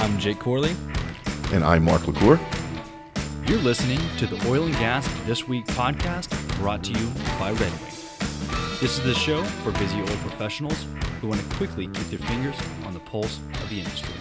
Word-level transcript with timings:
I'm 0.00 0.18
Jake 0.18 0.38
Corley. 0.38 0.74
And 1.52 1.62
I'm 1.62 1.84
Mark 1.84 2.08
LaCour. 2.08 2.40
You're 3.46 3.58
listening 3.58 4.00
to 4.16 4.26
the 4.26 4.48
Oil 4.48 4.64
and 4.64 4.74
Gas 4.76 5.06
This 5.26 5.46
Week 5.46 5.66
podcast 5.66 6.30
brought 6.56 6.82
to 6.84 6.92
you 6.92 7.06
by 7.38 7.50
Red 7.50 7.60
Wing. 7.60 7.90
This 8.80 8.96
is 8.96 9.02
the 9.02 9.12
show 9.12 9.44
for 9.62 9.72
busy 9.72 10.00
oil 10.00 10.06
professionals 10.06 10.86
who 11.20 11.28
want 11.28 11.42
to 11.42 11.56
quickly 11.56 11.84
keep 11.88 12.08
their 12.08 12.18
fingers 12.18 12.56
on 12.86 12.94
the 12.94 13.00
pulse 13.00 13.40
of 13.62 13.68
the 13.68 13.80
industry. 13.80 14.14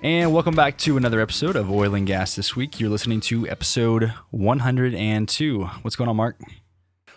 And 0.00 0.32
welcome 0.32 0.54
back 0.54 0.78
to 0.78 0.96
another 0.96 1.20
episode 1.20 1.56
of 1.56 1.68
Oil 1.68 1.96
and 1.96 2.06
Gas 2.06 2.36
This 2.36 2.54
Week. 2.54 2.78
You're 2.78 2.90
listening 2.90 3.18
to 3.22 3.48
episode 3.48 4.12
102. 4.30 5.64
What's 5.82 5.96
going 5.96 6.08
on, 6.08 6.14
Mark? 6.14 6.38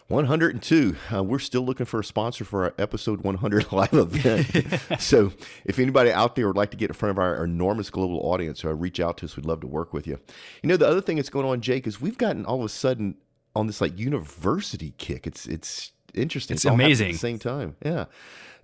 102. 0.10 0.96
Uh, 1.14 1.24
we're 1.24 1.38
still 1.38 1.62
looking 1.62 1.86
for 1.86 2.00
a 2.00 2.04
sponsor 2.04 2.44
for 2.44 2.66
our 2.66 2.74
episode 2.80 3.22
100 3.22 3.72
live 3.72 3.94
event. 3.94 4.82
so, 5.00 5.32
if 5.66 5.78
anybody 5.78 6.12
out 6.12 6.36
there 6.36 6.48
would 6.48 6.58
like 6.58 6.72
to 6.72 6.78
get 6.78 6.90
in 6.90 6.96
front 6.96 7.12
of 7.12 7.20
our 7.20 7.44
enormous 7.44 7.92
global 7.92 8.20
audience, 8.24 8.66
uh, 8.66 8.74
reach 8.74 9.00
out 9.00 9.18
to 9.18 9.26
us. 9.26 9.36
We'd 9.36 9.46
love 9.46 9.62
to 9.62 9.68
work 9.68 9.94
with 9.94 10.08
you. 10.08 10.20
You 10.64 10.70
know, 10.70 10.78
the 10.78 10.88
other 10.88 11.02
thing 11.02 11.18
that's 11.18 11.30
going 11.30 11.46
on, 11.46 11.62
Jake, 11.62 11.86
is 11.86 12.02
we've 12.02 12.18
gotten 12.18 12.44
all 12.44 12.60
of 12.60 12.66
a 12.66 12.70
sudden 12.70 13.18
on 13.56 13.68
this 13.68 13.82
like 13.82 13.98
university 14.00 14.96
kick. 14.98 15.28
It's 15.28 15.46
it's 15.46 15.92
interesting. 16.16 16.56
It's, 16.56 16.66
it's 16.66 16.74
amazing. 16.74 17.10
At 17.10 17.14
the 17.14 17.18
same 17.20 17.40
time, 17.40 17.76
yeah. 17.86 18.06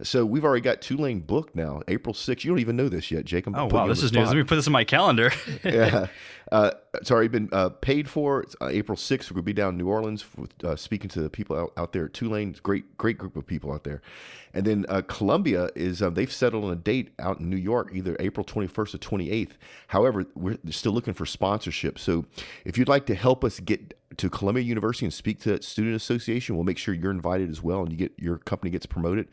So 0.03 0.25
we've 0.25 0.43
already 0.43 0.61
got 0.61 0.81
Tulane 0.81 1.19
booked 1.19 1.55
now, 1.55 1.81
April 1.87 2.13
6th. 2.13 2.43
You 2.43 2.51
don't 2.51 2.59
even 2.59 2.75
know 2.75 2.89
this 2.89 3.11
yet, 3.11 3.25
Jacob. 3.25 3.55
Oh, 3.55 3.65
wow. 3.67 3.87
This 3.87 4.03
is 4.03 4.09
spot. 4.09 4.21
news. 4.21 4.29
Let 4.29 4.37
me 4.37 4.43
put 4.43 4.55
this 4.55 4.67
in 4.67 4.73
my 4.73 4.83
calendar. 4.83 5.31
yeah. 5.63 6.07
Uh, 6.51 6.71
it's 6.93 7.09
already 7.11 7.27
been 7.27 7.49
uh, 7.51 7.69
paid 7.69 8.09
for. 8.09 8.41
It's, 8.41 8.55
uh, 8.61 8.67
April 8.67 8.97
6th. 8.97 9.31
We're 9.31 9.35
going 9.35 9.41
to 9.41 9.41
be 9.43 9.53
down 9.53 9.73
in 9.73 9.77
New 9.77 9.87
Orleans 9.87 10.25
with, 10.37 10.51
uh, 10.63 10.75
speaking 10.75 11.09
to 11.09 11.21
the 11.21 11.29
people 11.29 11.57
out, 11.57 11.73
out 11.77 11.93
there 11.93 12.05
at 12.05 12.13
Tulane. 12.13 12.49
It's 12.51 12.59
great, 12.59 12.97
great 12.97 13.17
group 13.17 13.35
of 13.35 13.47
people 13.47 13.71
out 13.71 13.83
there. 13.83 14.01
And 14.53 14.65
then 14.65 14.85
uh, 14.87 15.01
Columbia 15.07 15.69
is, 15.75 16.01
uh, 16.01 16.09
they've 16.09 16.31
settled 16.31 16.63
on 16.65 16.71
a 16.71 16.75
date 16.75 17.13
out 17.19 17.39
in 17.39 17.49
New 17.49 17.57
York, 17.57 17.91
either 17.93 18.15
April 18.19 18.45
21st 18.45 18.95
or 18.95 18.97
28th. 18.97 19.51
However, 19.87 20.25
we're 20.35 20.57
still 20.69 20.93
looking 20.93 21.13
for 21.13 21.25
sponsorship. 21.25 21.99
So 21.99 22.25
if 22.63 22.77
you'd 22.77 22.87
like 22.87 23.05
to 23.07 23.15
help 23.15 23.43
us 23.43 23.59
get 23.59 23.95
to 24.17 24.29
Columbia 24.29 24.63
University 24.63 25.05
and 25.05 25.13
speak 25.13 25.39
to 25.41 25.49
that 25.49 25.63
student 25.63 25.95
association, 25.95 26.55
we'll 26.55 26.63
make 26.63 26.77
sure 26.77 26.93
you're 26.93 27.11
invited 27.11 27.49
as 27.49 27.61
well 27.61 27.81
and 27.81 27.91
you 27.91 27.97
get 27.97 28.13
your 28.17 28.37
company 28.37 28.71
gets 28.71 28.85
promoted. 28.85 29.27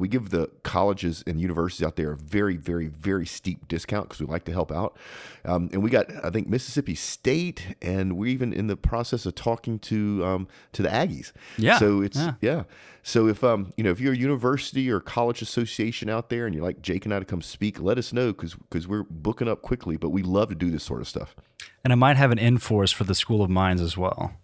We 0.00 0.08
give 0.08 0.30
the 0.30 0.50
colleges 0.62 1.24
and 1.26 1.40
universities 1.40 1.86
out 1.86 1.96
there 1.96 2.12
a 2.12 2.16
very, 2.16 2.56
very, 2.56 2.88
very 2.88 3.26
steep 3.26 3.68
discount 3.68 4.08
because 4.08 4.20
we 4.20 4.26
like 4.26 4.44
to 4.44 4.52
help 4.52 4.72
out. 4.72 4.96
Um, 5.44 5.70
and 5.72 5.82
we 5.82 5.90
got, 5.90 6.06
I 6.24 6.30
think, 6.30 6.48
Mississippi 6.48 6.94
State, 6.94 7.76
and 7.82 8.16
we're 8.16 8.26
even 8.26 8.52
in 8.52 8.66
the 8.66 8.76
process 8.76 9.26
of 9.26 9.34
talking 9.34 9.78
to 9.80 10.24
um, 10.24 10.48
to 10.72 10.82
the 10.82 10.88
Aggies. 10.88 11.32
Yeah. 11.56 11.78
So 11.78 12.02
it's 12.02 12.18
yeah. 12.18 12.34
yeah. 12.40 12.62
So 13.02 13.26
if 13.26 13.42
um 13.42 13.72
you 13.76 13.84
know 13.84 13.90
if 13.90 14.00
you're 14.00 14.12
a 14.12 14.16
university 14.16 14.90
or 14.90 15.00
college 15.00 15.40
association 15.40 16.10
out 16.10 16.28
there 16.28 16.44
and 16.44 16.54
you're 16.54 16.64
like 16.64 16.82
Jake 16.82 17.06
and 17.06 17.14
I 17.14 17.18
to 17.18 17.24
come 17.24 17.40
speak, 17.40 17.80
let 17.80 17.96
us 17.96 18.12
know 18.12 18.32
because 18.32 18.54
because 18.54 18.86
we're 18.86 19.04
booking 19.04 19.48
up 19.48 19.62
quickly. 19.62 19.96
But 19.96 20.10
we 20.10 20.22
love 20.22 20.50
to 20.50 20.54
do 20.54 20.70
this 20.70 20.84
sort 20.84 21.00
of 21.00 21.08
stuff. 21.08 21.34
And 21.82 21.92
I 21.92 21.96
might 21.96 22.16
have 22.16 22.30
an 22.30 22.38
in 22.38 22.58
force 22.58 22.92
for 22.92 23.04
the 23.04 23.14
School 23.14 23.42
of 23.42 23.48
Mines 23.48 23.80
as 23.80 23.96
well. 23.96 24.34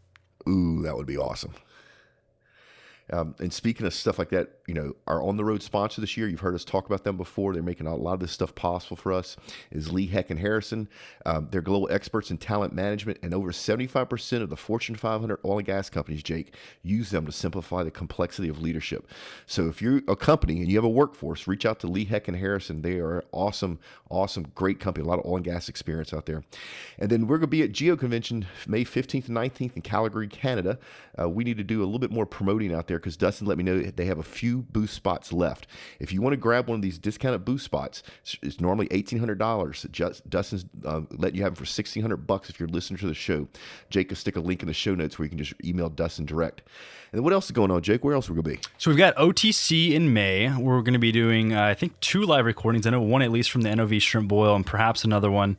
Ooh, 0.48 0.82
that 0.82 0.96
would 0.96 1.06
be 1.06 1.18
awesome. 1.18 1.54
Um, 3.12 3.34
and 3.38 3.52
speaking 3.52 3.86
of 3.86 3.92
stuff 3.92 4.18
like 4.18 4.30
that, 4.30 4.58
you 4.66 4.74
know, 4.74 4.94
our 5.06 5.22
on 5.22 5.36
the 5.36 5.44
road 5.44 5.62
sponsor 5.62 6.00
this 6.00 6.16
year, 6.16 6.26
you've 6.26 6.40
heard 6.40 6.54
us 6.54 6.64
talk 6.64 6.86
about 6.86 7.04
them 7.04 7.16
before. 7.16 7.52
They're 7.52 7.62
making 7.62 7.86
a 7.86 7.94
lot 7.94 8.14
of 8.14 8.20
this 8.20 8.32
stuff 8.32 8.54
possible 8.54 8.96
for 8.96 9.12
us. 9.12 9.36
Is 9.70 9.92
Lee 9.92 10.06
Hecht 10.06 10.30
and 10.30 10.40
Harrison? 10.40 10.88
Um, 11.26 11.48
they're 11.50 11.60
global 11.60 11.88
experts 11.90 12.30
in 12.30 12.38
talent 12.38 12.72
management, 12.72 13.18
and 13.22 13.34
over 13.34 13.52
75% 13.52 14.42
of 14.42 14.48
the 14.48 14.56
Fortune 14.56 14.96
500 14.96 15.38
oil 15.44 15.58
and 15.58 15.66
gas 15.66 15.90
companies, 15.90 16.22
Jake, 16.22 16.54
use 16.82 17.10
them 17.10 17.26
to 17.26 17.32
simplify 17.32 17.82
the 17.82 17.90
complexity 17.90 18.48
of 18.48 18.62
leadership. 18.62 19.06
So 19.46 19.68
if 19.68 19.82
you're 19.82 20.00
a 20.08 20.16
company 20.16 20.60
and 20.60 20.70
you 20.70 20.76
have 20.76 20.84
a 20.84 20.88
workforce, 20.88 21.46
reach 21.46 21.66
out 21.66 21.80
to 21.80 21.86
Lee 21.86 22.04
Hecht 22.04 22.28
and 22.28 22.36
Harrison. 22.36 22.80
They 22.80 22.98
are 23.00 23.22
awesome, 23.32 23.78
awesome, 24.10 24.46
great 24.54 24.80
company. 24.80 25.04
A 25.04 25.08
lot 25.08 25.18
of 25.18 25.26
oil 25.26 25.36
and 25.36 25.44
gas 25.44 25.68
experience 25.68 26.14
out 26.14 26.24
there. 26.24 26.42
And 26.98 27.10
then 27.10 27.26
we're 27.26 27.36
going 27.38 27.42
to 27.42 27.46
be 27.48 27.62
at 27.62 27.72
Geo 27.72 27.96
Convention 27.96 28.46
May 28.66 28.84
15th 28.84 29.28
and 29.28 29.36
19th 29.36 29.76
in 29.76 29.82
Calgary, 29.82 30.28
Canada. 30.28 30.78
Uh, 31.20 31.28
we 31.28 31.44
need 31.44 31.58
to 31.58 31.64
do 31.64 31.82
a 31.82 31.84
little 31.84 31.98
bit 31.98 32.10
more 32.10 32.26
promoting 32.26 32.74
out 32.74 32.86
there 32.86 32.93
because 32.98 33.16
Dustin 33.16 33.46
let 33.46 33.58
me 33.58 33.64
know 33.64 33.80
they 33.80 34.06
have 34.06 34.18
a 34.18 34.22
few 34.22 34.62
booth 34.62 34.90
spots 34.90 35.32
left. 35.32 35.66
If 35.98 36.12
you 36.12 36.22
want 36.22 36.32
to 36.32 36.38
grab 36.38 36.68
one 36.68 36.76
of 36.76 36.82
these 36.82 36.98
discounted 36.98 37.44
booth 37.44 37.62
spots, 37.62 38.02
it's 38.42 38.60
normally 38.60 38.88
eighteen 38.90 39.18
hundred 39.18 39.38
dollars. 39.38 39.82
Dustin's 40.28 40.64
uh, 40.84 41.02
letting 41.10 41.36
you 41.36 41.42
have 41.42 41.52
it 41.52 41.58
for 41.58 41.66
sixteen 41.66 42.02
hundred 42.02 42.26
bucks 42.26 42.48
if 42.48 42.58
you're 42.58 42.68
listening 42.68 42.98
to 42.98 43.06
the 43.06 43.14
show. 43.14 43.48
Jake 43.90 44.10
will 44.10 44.16
stick 44.16 44.36
a 44.36 44.40
link 44.40 44.62
in 44.62 44.68
the 44.68 44.74
show 44.74 44.94
notes 44.94 45.18
where 45.18 45.24
you 45.24 45.30
can 45.30 45.38
just 45.38 45.54
email 45.64 45.88
Dustin 45.88 46.24
direct. 46.24 46.62
And 47.12 47.22
what 47.22 47.32
else 47.32 47.44
is 47.44 47.52
going 47.52 47.70
on, 47.70 47.80
Jake? 47.82 48.02
Where 48.02 48.14
else 48.14 48.28
are 48.28 48.32
we 48.32 48.42
to 48.42 48.48
be? 48.48 48.58
So 48.76 48.90
we've 48.90 48.98
got 48.98 49.14
OTC 49.14 49.92
in 49.92 50.12
May. 50.12 50.52
We're 50.56 50.82
to 50.94 50.98
be 50.98 51.12
doing, 51.12 51.52
uh, 51.52 51.62
I 51.62 51.74
think, 51.74 51.98
two 52.00 52.22
live 52.22 52.44
recordings. 52.44 52.86
I 52.86 52.90
know 52.90 53.00
one 53.00 53.22
at 53.22 53.30
least 53.30 53.50
from 53.50 53.62
the 53.62 53.74
NOV 53.74 54.02
Shrimp 54.02 54.28
Boil 54.28 54.56
and 54.56 54.66
perhaps 54.66 55.04
another 55.04 55.30
one 55.30 55.58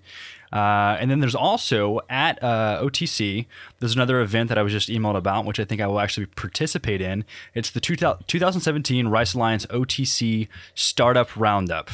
uh, 0.51 0.97
and 1.00 1.09
then 1.11 1.19
there's 1.19 1.35
also 1.35 2.00
at 2.09 2.41
uh, 2.44 2.81
OTC, 2.81 3.45
there's 3.79 3.95
another 3.95 4.22
event 4.22 4.50
that 4.50 4.57
I 4.57 4.63
was 4.63 4.72
just 4.72 4.89
emailed 4.89 5.17
about, 5.17 5.45
which 5.45 5.59
I 5.59 5.66
think 5.66 5.81
I 5.81 5.88
will 5.88 6.00
actually 6.00 6.28
participate 6.28 7.01
in. 7.01 7.25
It's 7.53 7.72
the 7.72 7.79
2017 7.79 9.07
Rice 9.07 9.34
Alliance 9.34 9.66
OTC 9.67 10.47
Startup 10.73 11.29
Roundup. 11.35 11.91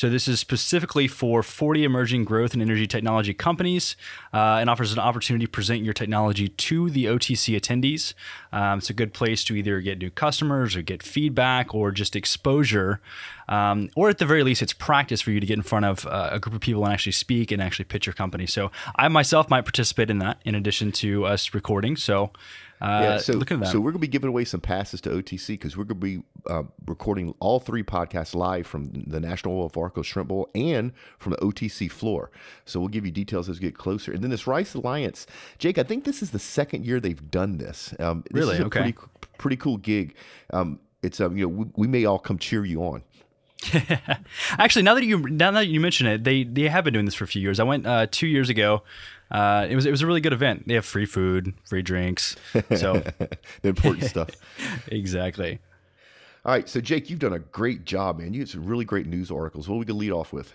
So 0.00 0.08
this 0.08 0.28
is 0.28 0.40
specifically 0.40 1.06
for 1.06 1.42
40 1.42 1.84
emerging 1.84 2.24
growth 2.24 2.54
and 2.54 2.62
energy 2.62 2.86
technology 2.86 3.34
companies 3.34 3.96
uh, 4.32 4.56
and 4.58 4.70
offers 4.70 4.94
an 4.94 4.98
opportunity 4.98 5.44
to 5.44 5.50
present 5.50 5.84
your 5.84 5.92
technology 5.92 6.48
to 6.48 6.88
the 6.88 7.04
OTC 7.04 7.54
attendees. 7.54 8.14
Um, 8.50 8.78
it's 8.78 8.88
a 8.88 8.94
good 8.94 9.12
place 9.12 9.44
to 9.44 9.54
either 9.54 9.78
get 9.82 9.98
new 9.98 10.08
customers 10.08 10.74
or 10.74 10.80
get 10.80 11.02
feedback 11.02 11.74
or 11.74 11.90
just 11.90 12.16
exposure. 12.16 13.02
Um, 13.46 13.90
or 13.94 14.08
at 14.08 14.16
the 14.16 14.24
very 14.24 14.42
least, 14.42 14.62
it's 14.62 14.72
practice 14.72 15.20
for 15.20 15.32
you 15.32 15.40
to 15.40 15.44
get 15.44 15.58
in 15.58 15.62
front 15.62 15.84
of 15.84 16.06
uh, 16.06 16.30
a 16.32 16.40
group 16.40 16.54
of 16.54 16.62
people 16.62 16.82
and 16.82 16.94
actually 16.94 17.12
speak 17.12 17.52
and 17.52 17.60
actually 17.60 17.84
pitch 17.84 18.06
your 18.06 18.14
company. 18.14 18.46
So 18.46 18.70
I 18.96 19.08
myself 19.08 19.50
might 19.50 19.66
participate 19.66 20.08
in 20.08 20.18
that 20.20 20.40
in 20.46 20.54
addition 20.54 20.92
to 20.92 21.26
us 21.26 21.52
recording. 21.52 21.96
So 21.96 22.30
uh, 22.80 23.00
yeah, 23.02 23.18
so, 23.18 23.34
look 23.34 23.50
at 23.50 23.60
that. 23.60 23.66
So 23.68 23.78
we're 23.78 23.90
going 23.90 24.00
to 24.00 24.06
be 24.06 24.08
giving 24.08 24.28
away 24.28 24.44
some 24.44 24.60
passes 24.60 25.00
to 25.02 25.10
OTC 25.10 25.48
because 25.48 25.76
we're 25.76 25.84
going 25.84 26.00
to 26.00 26.06
be 26.06 26.22
uh, 26.48 26.62
recording 26.86 27.34
all 27.38 27.60
three 27.60 27.82
podcasts 27.82 28.34
live 28.34 28.66
from 28.66 28.90
the 29.06 29.20
National 29.20 29.56
Oilwell 29.56 29.72
Varco 29.72 30.04
Shrimp 30.04 30.28
Boil 30.28 30.48
and 30.54 30.92
from 31.18 31.32
the 31.32 31.38
OTC 31.38 31.90
floor. 31.90 32.30
So 32.64 32.80
we'll 32.80 32.88
give 32.88 33.04
you 33.04 33.12
details 33.12 33.48
as 33.48 33.60
we 33.60 33.68
get 33.68 33.76
closer. 33.76 34.12
And 34.12 34.22
then 34.22 34.30
this 34.30 34.46
Rice 34.46 34.74
Alliance, 34.74 35.26
Jake, 35.58 35.76
I 35.76 35.82
think 35.82 36.04
this 36.04 36.22
is 36.22 36.30
the 36.30 36.38
second 36.38 36.86
year 36.86 37.00
they've 37.00 37.30
done 37.30 37.58
this. 37.58 37.94
Um, 37.98 38.24
this 38.30 38.40
really? 38.40 38.60
Okay. 38.60 38.92
Pretty, 38.92 38.98
pretty 39.36 39.56
cool 39.56 39.76
gig. 39.76 40.14
Um, 40.52 40.80
it's 41.02 41.20
um, 41.20 41.36
you 41.36 41.44
know 41.44 41.48
we, 41.48 41.66
we 41.76 41.86
may 41.86 42.04
all 42.04 42.18
come 42.18 42.38
cheer 42.38 42.64
you 42.64 42.82
on. 42.82 43.02
Actually, 44.58 44.82
now 44.82 44.94
that 44.94 45.04
you 45.04 45.18
now 45.18 45.50
that 45.50 45.68
you 45.68 45.80
mention 45.80 46.06
it, 46.06 46.24
they 46.24 46.44
they 46.44 46.68
have 46.68 46.84
been 46.84 46.94
doing 46.94 47.04
this 47.04 47.14
for 47.14 47.24
a 47.24 47.28
few 47.28 47.42
years. 47.42 47.60
I 47.60 47.64
went 47.64 47.86
uh, 47.86 48.06
two 48.10 48.26
years 48.26 48.48
ago. 48.48 48.82
Uh, 49.30 49.66
it 49.68 49.76
was 49.76 49.86
it 49.86 49.90
was 49.90 50.02
a 50.02 50.06
really 50.06 50.20
good 50.20 50.32
event. 50.32 50.66
They 50.66 50.74
have 50.74 50.84
free 50.84 51.06
food, 51.06 51.54
free 51.64 51.82
drinks, 51.82 52.36
so 52.76 52.94
the 53.62 53.68
important 53.68 54.04
stuff. 54.04 54.30
exactly. 54.88 55.60
All 56.44 56.52
right, 56.52 56.68
so 56.68 56.80
Jake, 56.80 57.10
you've 57.10 57.18
done 57.18 57.34
a 57.34 57.38
great 57.38 57.84
job, 57.84 58.18
man. 58.18 58.32
You 58.32 58.40
had 58.40 58.48
some 58.48 58.64
really 58.64 58.86
great 58.86 59.06
news 59.06 59.30
articles. 59.30 59.68
What 59.68 59.78
we 59.78 59.84
can 59.84 59.98
lead 59.98 60.10
off 60.10 60.32
with? 60.32 60.54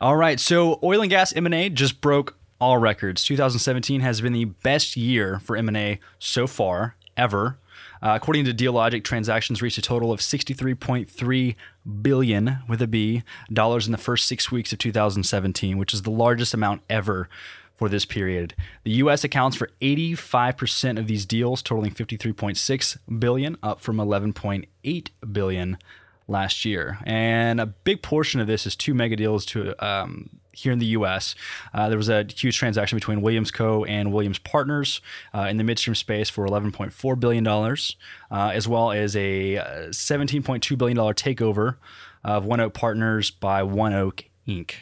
All 0.00 0.16
right, 0.16 0.40
so 0.40 0.80
oil 0.82 1.00
and 1.00 1.08
gas 1.08 1.32
M&A 1.32 1.68
just 1.68 2.00
broke 2.00 2.36
all 2.60 2.78
records. 2.78 3.24
2017 3.24 4.00
has 4.00 4.20
been 4.20 4.32
the 4.32 4.46
best 4.46 4.96
year 4.96 5.38
for 5.38 5.56
M&A 5.56 6.00
so 6.18 6.46
far 6.48 6.96
ever. 7.16 7.58
Uh, 8.04 8.14
according 8.14 8.44
to 8.44 8.52
Dealogic, 8.52 9.02
transactions 9.02 9.62
reached 9.62 9.78
a 9.78 9.82
total 9.82 10.12
of 10.12 10.20
63.3 10.20 11.56
billion 12.02 12.58
with 12.68 12.82
a 12.82 12.86
B 12.86 13.22
dollars 13.50 13.86
in 13.86 13.92
the 13.92 13.98
first 13.98 14.26
six 14.26 14.52
weeks 14.52 14.74
of 14.74 14.78
2017, 14.78 15.78
which 15.78 15.94
is 15.94 16.02
the 16.02 16.10
largest 16.10 16.52
amount 16.52 16.82
ever 16.90 17.30
for 17.78 17.88
this 17.88 18.04
period. 18.04 18.54
The 18.84 18.90
US 18.92 19.24
accounts 19.24 19.56
for 19.56 19.70
85% 19.80 20.98
of 20.98 21.06
these 21.06 21.24
deals 21.24 21.62
totaling 21.62 21.92
53.6 21.92 22.98
billion 23.18 23.56
up 23.62 23.80
from 23.80 23.96
11.8 23.96 25.08
billion 25.32 25.78
last 26.26 26.64
year. 26.64 26.98
And 27.04 27.60
a 27.60 27.66
big 27.66 28.02
portion 28.02 28.40
of 28.40 28.46
this 28.46 28.66
is 28.66 28.76
two 28.76 28.94
mega 28.94 29.16
deals 29.16 29.44
to 29.46 29.74
um, 29.84 30.30
here 30.52 30.72
in 30.72 30.78
the 30.78 30.86
U.S. 30.86 31.34
Uh, 31.72 31.88
there 31.88 31.98
was 31.98 32.08
a 32.08 32.24
huge 32.24 32.56
transaction 32.56 32.96
between 32.96 33.22
Williams 33.22 33.50
Co. 33.50 33.84
and 33.84 34.12
Williams 34.12 34.38
Partners 34.38 35.00
uh, 35.34 35.46
in 35.50 35.56
the 35.56 35.64
midstream 35.64 35.94
space 35.94 36.30
for 36.30 36.46
$11.4 36.46 37.20
billion, 37.20 37.46
uh, 37.46 38.52
as 38.54 38.68
well 38.68 38.92
as 38.92 39.16
a 39.16 39.56
$17.2 39.90 40.72
uh, 40.72 40.76
billion 40.76 40.96
takeover 40.96 41.76
of 42.22 42.44
ONEOK 42.44 42.72
Partners 42.72 43.30
by 43.30 43.62
ONEOK 43.62 44.24
Inc. 44.48 44.74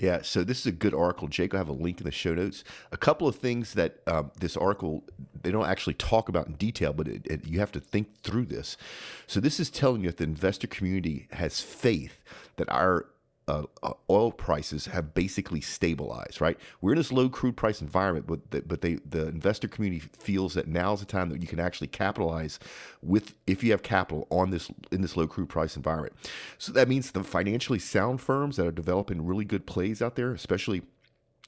Yeah, 0.00 0.22
so 0.22 0.44
this 0.44 0.60
is 0.60 0.66
a 0.66 0.72
good 0.72 0.94
article. 0.94 1.28
Jake, 1.28 1.52
I 1.54 1.58
have 1.58 1.68
a 1.68 1.74
link 1.74 2.00
in 2.00 2.04
the 2.04 2.10
show 2.10 2.32
notes. 2.34 2.64
A 2.90 2.96
couple 2.96 3.28
of 3.28 3.36
things 3.36 3.74
that 3.74 3.98
um, 4.06 4.30
this 4.40 4.56
article 4.56 5.04
they 5.42 5.50
don't 5.50 5.66
actually 5.66 5.94
talk 5.94 6.30
about 6.30 6.46
in 6.46 6.54
detail, 6.54 6.94
but 6.94 7.06
it, 7.06 7.26
it, 7.26 7.46
you 7.46 7.60
have 7.60 7.72
to 7.72 7.80
think 7.80 8.22
through 8.22 8.46
this. 8.46 8.78
So 9.26 9.40
this 9.40 9.60
is 9.60 9.68
telling 9.68 10.00
you 10.00 10.08
that 10.08 10.16
the 10.16 10.24
investor 10.24 10.66
community 10.66 11.28
has 11.32 11.60
faith 11.60 12.22
that 12.56 12.70
our 12.70 13.06
uh, 13.50 13.66
uh, 13.82 13.92
oil 14.08 14.30
prices 14.30 14.86
have 14.86 15.14
basically 15.14 15.60
stabilized. 15.60 16.40
Right, 16.40 16.58
we're 16.80 16.92
in 16.92 16.98
this 16.98 17.12
low 17.12 17.28
crude 17.28 17.56
price 17.56 17.80
environment, 17.80 18.26
but 18.26 18.50
the, 18.50 18.62
but 18.62 18.80
they 18.80 18.94
the 19.04 19.28
investor 19.28 19.68
community 19.68 20.06
feels 20.18 20.54
that 20.54 20.68
now's 20.68 21.00
the 21.00 21.06
time 21.06 21.30
that 21.30 21.42
you 21.42 21.48
can 21.48 21.60
actually 21.60 21.88
capitalize 21.88 22.58
with 23.02 23.34
if 23.46 23.64
you 23.64 23.70
have 23.72 23.82
capital 23.82 24.26
on 24.30 24.50
this 24.50 24.70
in 24.92 25.02
this 25.02 25.16
low 25.16 25.26
crude 25.26 25.48
price 25.48 25.76
environment. 25.76 26.14
So 26.58 26.72
that 26.72 26.88
means 26.88 27.10
the 27.10 27.24
financially 27.24 27.78
sound 27.78 28.20
firms 28.20 28.56
that 28.56 28.66
are 28.66 28.72
developing 28.72 29.26
really 29.26 29.44
good 29.44 29.66
plays 29.66 30.00
out 30.00 30.16
there, 30.16 30.32
especially 30.32 30.82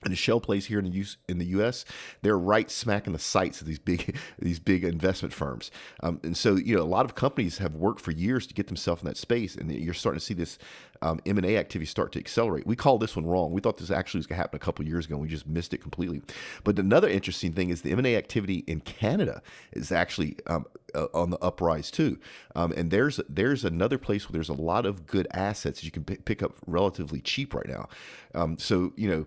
and 0.02 0.12
the 0.12 0.16
shale 0.16 0.40
plays 0.40 0.66
here 0.66 0.78
in 0.78 0.84
the 0.84 0.90
U- 0.90 1.04
in 1.28 1.38
the 1.38 1.46
U.S. 1.46 1.84
They're 2.22 2.38
right 2.38 2.70
smack 2.70 3.06
in 3.06 3.12
the 3.12 3.18
sights 3.18 3.60
of 3.60 3.66
these 3.66 3.78
big 3.78 4.16
these 4.38 4.58
big 4.58 4.84
investment 4.84 5.32
firms, 5.32 5.70
um, 6.02 6.20
and 6.22 6.36
so 6.36 6.56
you 6.56 6.76
know 6.76 6.82
a 6.82 6.84
lot 6.84 7.04
of 7.04 7.14
companies 7.14 7.58
have 7.58 7.74
worked 7.74 8.00
for 8.00 8.10
years 8.10 8.46
to 8.46 8.54
get 8.54 8.66
themselves 8.66 9.02
in 9.02 9.08
that 9.08 9.16
space, 9.16 9.56
and 9.56 9.70
you're 9.72 9.94
starting 9.94 10.18
to 10.18 10.24
see 10.24 10.34
this 10.34 10.58
um, 11.02 11.20
M 11.26 11.36
and 11.36 11.46
A 11.46 11.56
activity 11.56 11.86
start 11.86 12.12
to 12.12 12.18
accelerate. 12.18 12.66
We 12.66 12.76
call 12.76 12.98
this 12.98 13.16
one 13.16 13.26
wrong. 13.26 13.52
We 13.52 13.60
thought 13.60 13.76
this 13.76 13.90
actually 13.90 14.18
was 14.18 14.26
going 14.26 14.36
to 14.36 14.42
happen 14.42 14.56
a 14.56 14.60
couple 14.60 14.86
years 14.86 15.06
ago, 15.06 15.16
and 15.16 15.22
we 15.22 15.28
just 15.28 15.46
missed 15.46 15.74
it 15.74 15.78
completely. 15.78 16.22
But 16.64 16.78
another 16.78 17.08
interesting 17.08 17.52
thing 17.52 17.70
is 17.70 17.82
the 17.82 17.90
M 17.90 17.98
and 17.98 18.06
A 18.06 18.16
activity 18.16 18.64
in 18.66 18.80
Canada 18.80 19.42
is 19.72 19.90
actually 19.90 20.36
um, 20.46 20.66
uh, 20.94 21.06
on 21.12 21.30
the 21.30 21.38
uprise 21.38 21.90
too, 21.90 22.18
um, 22.54 22.72
and 22.72 22.90
there's 22.90 23.20
there's 23.28 23.64
another 23.64 23.98
place 23.98 24.28
where 24.28 24.32
there's 24.32 24.48
a 24.48 24.54
lot 24.54 24.86
of 24.86 25.06
good 25.06 25.26
assets 25.34 25.80
that 25.80 25.84
you 25.84 25.90
can 25.90 26.04
p- 26.04 26.16
pick 26.16 26.42
up 26.42 26.54
relatively 26.66 27.20
cheap 27.20 27.54
right 27.54 27.68
now. 27.68 27.88
Um, 28.34 28.56
so 28.58 28.92
you 28.96 29.08
know 29.08 29.26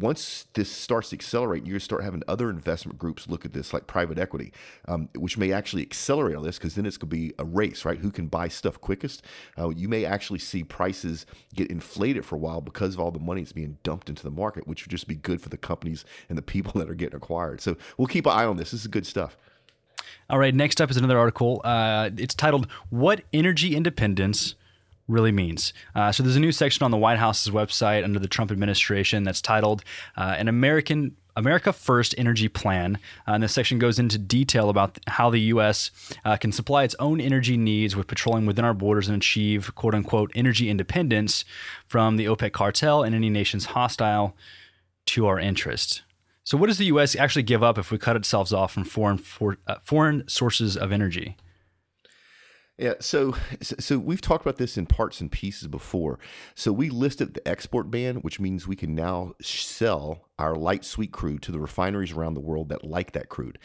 once 0.00 0.46
this 0.54 0.70
starts 0.70 1.10
to 1.10 1.16
accelerate, 1.16 1.64
to 1.64 1.78
start 1.78 2.02
having 2.02 2.22
other 2.26 2.50
investment 2.50 2.98
groups 2.98 3.28
look 3.28 3.44
at 3.44 3.52
this, 3.52 3.72
like 3.72 3.86
private 3.86 4.18
equity, 4.18 4.52
um, 4.88 5.08
which 5.16 5.38
may 5.38 5.52
actually 5.52 5.82
accelerate 5.82 6.36
all 6.36 6.42
this 6.42 6.58
because 6.58 6.74
then 6.74 6.84
it's 6.84 6.96
going 6.96 7.10
to 7.10 7.16
be 7.16 7.32
a 7.38 7.44
race, 7.44 7.84
right? 7.84 7.98
Who 7.98 8.10
can 8.10 8.26
buy 8.26 8.48
stuff 8.48 8.80
quickest? 8.80 9.22
Uh, 9.56 9.70
you 9.70 9.88
may 9.88 10.04
actually 10.04 10.40
see 10.40 10.64
prices 10.64 11.26
get 11.54 11.70
inflated 11.70 12.24
for 12.24 12.34
a 12.34 12.38
while 12.38 12.60
because 12.60 12.94
of 12.94 13.00
all 13.00 13.10
the 13.10 13.20
money 13.20 13.42
that's 13.42 13.52
being 13.52 13.78
dumped 13.82 14.08
into 14.08 14.22
the 14.22 14.30
market, 14.30 14.66
which 14.66 14.84
would 14.84 14.90
just 14.90 15.06
be 15.06 15.14
good 15.14 15.40
for 15.40 15.48
the 15.48 15.56
companies 15.56 16.04
and 16.28 16.36
the 16.36 16.42
people 16.42 16.72
that 16.80 16.90
are 16.90 16.94
getting 16.94 17.16
acquired. 17.16 17.60
So 17.60 17.76
we'll 17.96 18.08
keep 18.08 18.26
an 18.26 18.32
eye 18.32 18.44
on 18.44 18.56
this. 18.56 18.72
This 18.72 18.80
is 18.80 18.86
good 18.88 19.06
stuff. 19.06 19.36
All 20.28 20.38
right, 20.38 20.54
next 20.54 20.80
up 20.80 20.90
is 20.90 20.96
another 20.96 21.18
article. 21.18 21.60
Uh, 21.64 22.10
it's 22.16 22.34
titled 22.34 22.66
"What 22.88 23.22
Energy 23.32 23.76
Independence." 23.76 24.54
Really 25.08 25.32
means. 25.32 25.72
Uh, 25.94 26.12
so 26.12 26.22
there's 26.22 26.36
a 26.36 26.40
new 26.40 26.52
section 26.52 26.84
on 26.84 26.90
the 26.90 26.96
White 26.96 27.18
House's 27.18 27.52
website 27.52 28.04
under 28.04 28.18
the 28.18 28.28
Trump 28.28 28.50
administration 28.50 29.24
that's 29.24 29.40
titled 29.40 29.84
uh, 30.16 30.34
"An 30.38 30.48
American." 30.48 31.16
America 31.36 31.72
First 31.72 32.14
Energy 32.16 32.48
Plan. 32.48 32.96
Uh, 33.26 33.32
and 33.32 33.42
this 33.42 33.52
section 33.52 33.80
goes 33.80 33.98
into 33.98 34.18
detail 34.18 34.68
about 34.68 34.98
how 35.08 35.30
the 35.30 35.40
U.S. 35.40 35.90
Uh, 36.24 36.36
can 36.36 36.52
supply 36.52 36.84
its 36.84 36.94
own 37.00 37.20
energy 37.20 37.56
needs 37.56 37.96
with 37.96 38.06
petroleum 38.06 38.46
within 38.46 38.64
our 38.64 38.72
borders 38.72 39.08
and 39.08 39.16
achieve 39.16 39.74
quote 39.74 39.96
unquote 39.96 40.30
energy 40.36 40.70
independence 40.70 41.44
from 41.88 42.18
the 42.18 42.26
OPEC 42.26 42.52
cartel 42.52 43.02
and 43.02 43.16
any 43.16 43.30
nations 43.30 43.64
hostile 43.64 44.36
to 45.06 45.26
our 45.26 45.40
interests. 45.40 46.02
So, 46.44 46.58
what 46.58 46.66
does 46.66 46.78
the 46.78 46.86
U.S. 46.86 47.16
actually 47.16 47.42
give 47.42 47.62
up 47.62 47.78
if 47.78 47.90
we 47.90 47.98
cut 47.98 48.16
itself 48.16 48.52
off 48.52 48.72
from 48.72 48.84
foreign 48.84 49.18
for, 49.18 49.56
uh, 49.66 49.76
foreign 49.82 50.28
sources 50.28 50.76
of 50.76 50.92
energy? 50.92 51.36
Yeah, 52.76 52.94
so 52.98 53.36
so 53.62 53.98
we've 53.98 54.20
talked 54.20 54.44
about 54.44 54.56
this 54.56 54.76
in 54.76 54.86
parts 54.86 55.20
and 55.20 55.30
pieces 55.30 55.68
before. 55.68 56.18
So 56.56 56.72
we 56.72 56.90
listed 56.90 57.34
the 57.34 57.46
export 57.46 57.88
ban, 57.88 58.16
which 58.16 58.40
means 58.40 58.66
we 58.66 58.74
can 58.74 58.96
now 58.96 59.34
sell 59.40 60.28
our 60.40 60.56
light 60.56 60.84
sweet 60.84 61.12
crude 61.12 61.40
to 61.42 61.52
the 61.52 61.60
refineries 61.60 62.10
around 62.10 62.34
the 62.34 62.40
world 62.40 62.70
that 62.70 62.82
like 62.82 63.12
that 63.12 63.28
crude. 63.28 63.60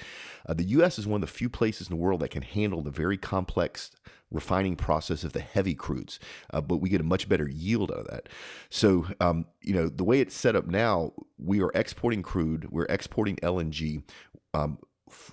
Uh, 0.48 0.54
the 0.54 0.66
U.S. 0.66 1.00
is 1.00 1.08
one 1.08 1.24
of 1.24 1.28
the 1.28 1.34
few 1.34 1.50
places 1.50 1.88
in 1.90 1.96
the 1.96 2.02
world 2.02 2.20
that 2.20 2.30
can 2.30 2.44
handle 2.44 2.84
the 2.84 2.92
very 2.92 3.18
complex 3.18 3.90
refining 4.30 4.76
process 4.76 5.24
of 5.24 5.34
the 5.34 5.40
heavy 5.40 5.74
crudes, 5.74 6.20
uh, 6.54 6.62
but 6.62 6.78
we 6.78 6.88
get 6.88 7.02
a 7.02 7.04
much 7.04 7.28
better 7.28 7.50
yield 7.50 7.92
out 7.92 8.02
of 8.02 8.08
that. 8.10 8.30
So, 8.70 9.08
um, 9.20 9.46
you 9.62 9.74
know, 9.74 9.90
the 9.90 10.04
way 10.04 10.20
it's 10.20 10.36
set 10.36 10.56
up 10.56 10.68
now, 10.68 11.14
we 11.40 11.64
are 11.64 11.72
exporting 11.74 12.22
crude, 12.22 12.68
we're 12.70 12.86
exporting 12.86 13.38
LNG. 13.38 14.04
Um, 14.54 14.78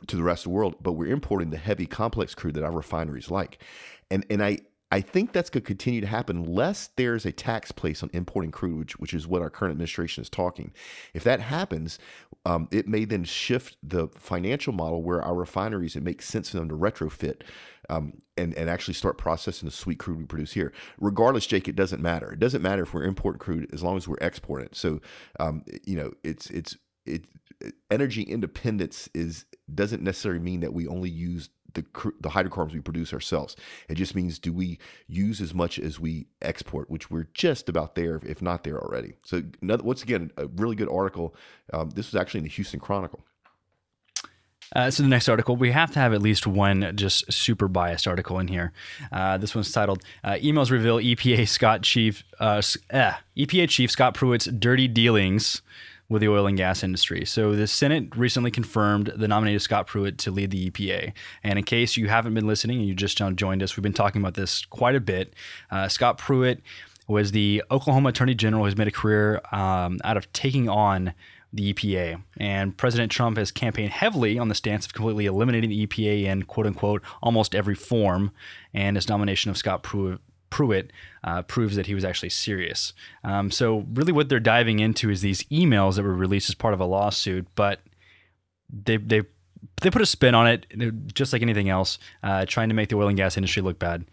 to 0.07 0.17
the 0.17 0.23
rest 0.23 0.47
of 0.47 0.53
the 0.53 0.57
world, 0.57 0.77
but 0.81 0.93
we're 0.93 1.13
importing 1.13 1.51
the 1.51 1.57
heavy 1.57 1.87
complex 1.87 2.35
crude 2.35 2.55
that 2.55 2.65
our 2.65 2.73
refineries 2.73 3.31
like. 3.31 3.63
And 4.11 4.25
and 4.31 4.43
I 4.43 4.59
I 4.93 5.01
think 5.01 5.33
that's 5.33 5.51
going 5.51 5.63
to 5.63 5.67
continue 5.67 6.01
to 6.01 6.07
happen 6.07 6.37
unless 6.37 6.91
there's 6.95 7.27
a 7.27 7.33
tax 7.33 7.73
place 7.73 8.05
on 8.05 8.11
importing 8.13 8.53
crude, 8.53 8.79
which, 8.79 8.99
which 8.99 9.15
is 9.15 9.27
what 9.27 9.43
our 9.43 9.51
current 9.51 9.73
administration 9.73 10.23
is 10.23 10.31
talking. 10.31 10.73
If 11.13 11.25
that 11.25 11.41
happens, 11.41 11.99
um, 12.45 12.69
it 12.71 12.87
may 12.87 13.05
then 13.05 13.25
shift 13.25 13.77
the 13.83 14.07
financial 14.17 14.73
model 14.73 15.03
where 15.03 15.21
our 15.21 15.35
refineries, 15.35 15.97
it 15.97 16.05
makes 16.05 16.27
sense 16.27 16.51
for 16.51 16.59
them 16.59 16.69
to 16.69 16.77
retrofit 16.77 17.43
um, 17.91 18.23
and, 18.37 18.55
and 18.55 18.71
actually 18.71 18.95
start 18.95 19.19
processing 19.19 19.67
the 19.67 19.75
sweet 19.75 19.99
crude 19.99 20.19
we 20.19 20.25
produce 20.25 20.53
here. 20.53 20.73
Regardless, 21.01 21.49
Jake, 21.49 21.67
it 21.67 21.75
doesn't 21.75 22.01
matter. 22.01 22.31
It 22.31 22.39
doesn't 22.39 22.63
matter 22.63 22.85
if 22.85 22.95
we're 22.95 23.03
importing 23.03 23.41
crude 23.41 23.69
as 23.73 23.83
long 23.83 23.97
as 23.97 24.07
we're 24.07 24.19
exporting 24.21 24.67
it. 24.67 24.77
So, 24.77 25.01
um, 25.41 25.65
you 25.85 25.97
know, 25.97 26.13
it's, 26.23 26.49
it's, 26.51 26.77
it, 27.05 27.25
energy 27.91 28.23
independence 28.23 29.09
is 29.15 29.45
doesn't 29.75 30.03
necessarily 30.03 30.41
mean 30.41 30.61
that 30.61 30.73
we 30.73 30.87
only 30.87 31.11
use 31.11 31.51
the 31.75 31.85
the 32.21 32.31
hydrocarbons 32.31 32.75
we 32.75 32.81
produce 32.81 33.13
ourselves. 33.13 33.57
It 33.89 33.95
just 33.95 34.15
means 34.15 34.39
do 34.39 34.53
we 34.53 34.79
use 35.07 35.41
as 35.41 35.55
much 35.55 35.79
as 35.79 36.01
we 36.01 36.27
export, 36.43 36.91
which 36.91 37.11
we're 37.11 37.29
just 37.35 37.69
about 37.69 37.95
there, 37.95 38.21
if 38.25 38.43
not 38.43 38.65
there 38.65 38.81
already. 38.81 39.15
So 39.25 39.43
another, 39.63 39.85
once 39.85 40.03
again, 40.03 40.33
a 40.37 40.47
really 40.47 40.77
good 40.77 40.89
article. 40.91 41.35
Um, 41.73 41.91
this 41.91 42.13
was 42.13 42.21
actually 42.21 42.39
in 42.39 42.45
the 42.45 42.51
Houston 42.51 42.81
Chronicle. 42.81 43.25
Uh, 44.75 44.91
so 44.91 45.03
the 45.03 45.09
next 45.09 45.29
article, 45.29 45.55
we 45.57 45.71
have 45.71 45.93
to 45.93 46.01
have 46.01 46.13
at 46.13 46.21
least 46.21 46.47
one 46.47 46.93
just 46.97 47.33
super 47.33 47.69
biased 47.69 48.09
article 48.09 48.41
in 48.41 48.49
here. 48.49 48.73
Uh, 49.13 49.39
this 49.39 49.55
one's 49.55 49.71
titled 49.71 50.03
uh, 50.25 50.33
"Emails 50.33 50.71
Reveal 50.71 50.99
EPA 50.99 51.47
Scott 51.49 51.83
Chief 51.83 52.25
uh, 52.41 52.61
eh, 52.91 53.13
EPA 53.37 53.69
Chief 53.69 53.91
Scott 53.91 54.15
Pruitt's 54.15 54.47
Dirty 54.47 54.89
Dealings 54.89 55.63
with 56.09 56.23
the 56.23 56.29
oil 56.29 56.47
and 56.47 56.57
gas 56.57 56.83
industry. 56.83 57.25
So 57.25 57.57
the 57.57 57.67
Senate 57.67 58.17
recently 58.17 58.51
confirmed 58.51 59.13
the 59.17 59.27
nominee 59.27 59.59
Scott 59.59 59.87
Pruitt 59.87 60.19
to 60.19 60.31
lead 60.31 60.51
the 60.51 60.71
EPA. 60.71 61.13
And 61.43 61.59
in 61.59 61.65
case 61.65 61.97
you 61.97 62.09
haven't 62.09 62.35
been 62.35 62.47
listening 62.47 62.79
and 62.79 62.89
you 62.89 62.95
just 62.95 63.21
joined 63.35 63.63
us, 63.63 63.77
we've 63.77 63.83
been 63.83 63.93
talking 63.93 64.21
about 64.21 64.35
this 64.35 64.65
quite 64.67 64.95
a 64.95 65.01
bit. 65.01 65.35
Uh, 65.71 65.89
Scott 65.89 66.19
Pruitt 66.19 66.63
was 67.09 67.33
the 67.33 67.63
Oklahoma 67.71 68.11
Attorney 68.11 68.35
General 68.35 68.65
who's 68.65 68.77
made 68.77 68.89
a 68.89 68.93
career 68.93 69.41
um, 69.53 69.99
out 70.05 70.17
of 70.17 70.33
taking 70.33 70.69
on 70.69 71.13
the 71.53 71.73
EPA. 71.73 72.23
And 72.37 72.77
President 72.77 73.11
Trump 73.11 73.39
has 73.39 73.51
campaigned 73.51 73.93
heavily 73.93 74.39
on 74.39 74.49
the 74.49 74.55
stance 74.55 74.87
of 74.87 74.95
completely 74.95 75.27
eliminating 75.27 75.71
the 75.71 75.87
EPA 75.87 76.25
in 76.25 76.43
quote 76.45 76.67
unquote 76.67 77.03
almost 77.23 77.55
every 77.55 77.75
form. 77.75 78.33
And 78.75 78.97
his 78.97 79.09
nomination 79.09 79.51
of 79.51 79.57
Scott 79.57 79.83
Pruitt 79.83 80.21
Pruitt 80.57 80.91
uh, 81.23 81.43
proves 81.43 81.77
that 81.77 81.85
he 81.85 81.95
was 81.95 82.03
actually 82.03 82.31
serious. 82.31 82.95
Um, 83.23 83.51
so, 83.51 83.85
really, 83.93 84.11
what 84.11 84.31
they're 84.31 84.41
diving 84.41 84.79
into 84.79 85.11
is 85.11 85.21
these 85.21 85.43
emails 85.45 85.97
that 85.97 86.03
were 86.03 86.15
released 86.15 86.49
as 86.49 86.55
part 86.55 86.73
of 86.73 86.81
a 86.81 86.87
lawsuit, 86.87 87.47
but 87.55 87.81
they 88.73 88.97
they 88.97 89.21
they 89.83 89.91
put 89.91 90.01
a 90.01 90.07
spin 90.07 90.35
on 90.35 90.47
it, 90.47 90.65
just 91.13 91.35
like 91.35 91.43
anything 91.43 91.69
else, 91.69 91.99
uh, 92.23 92.47
trying 92.47 92.71
to 92.71 92.75
make 92.75 92.89
the 92.89 92.97
oil 92.97 93.09
and 93.09 93.19
gas 93.19 93.37
industry 93.37 93.61
look 93.61 93.79
bad. 93.79 94.07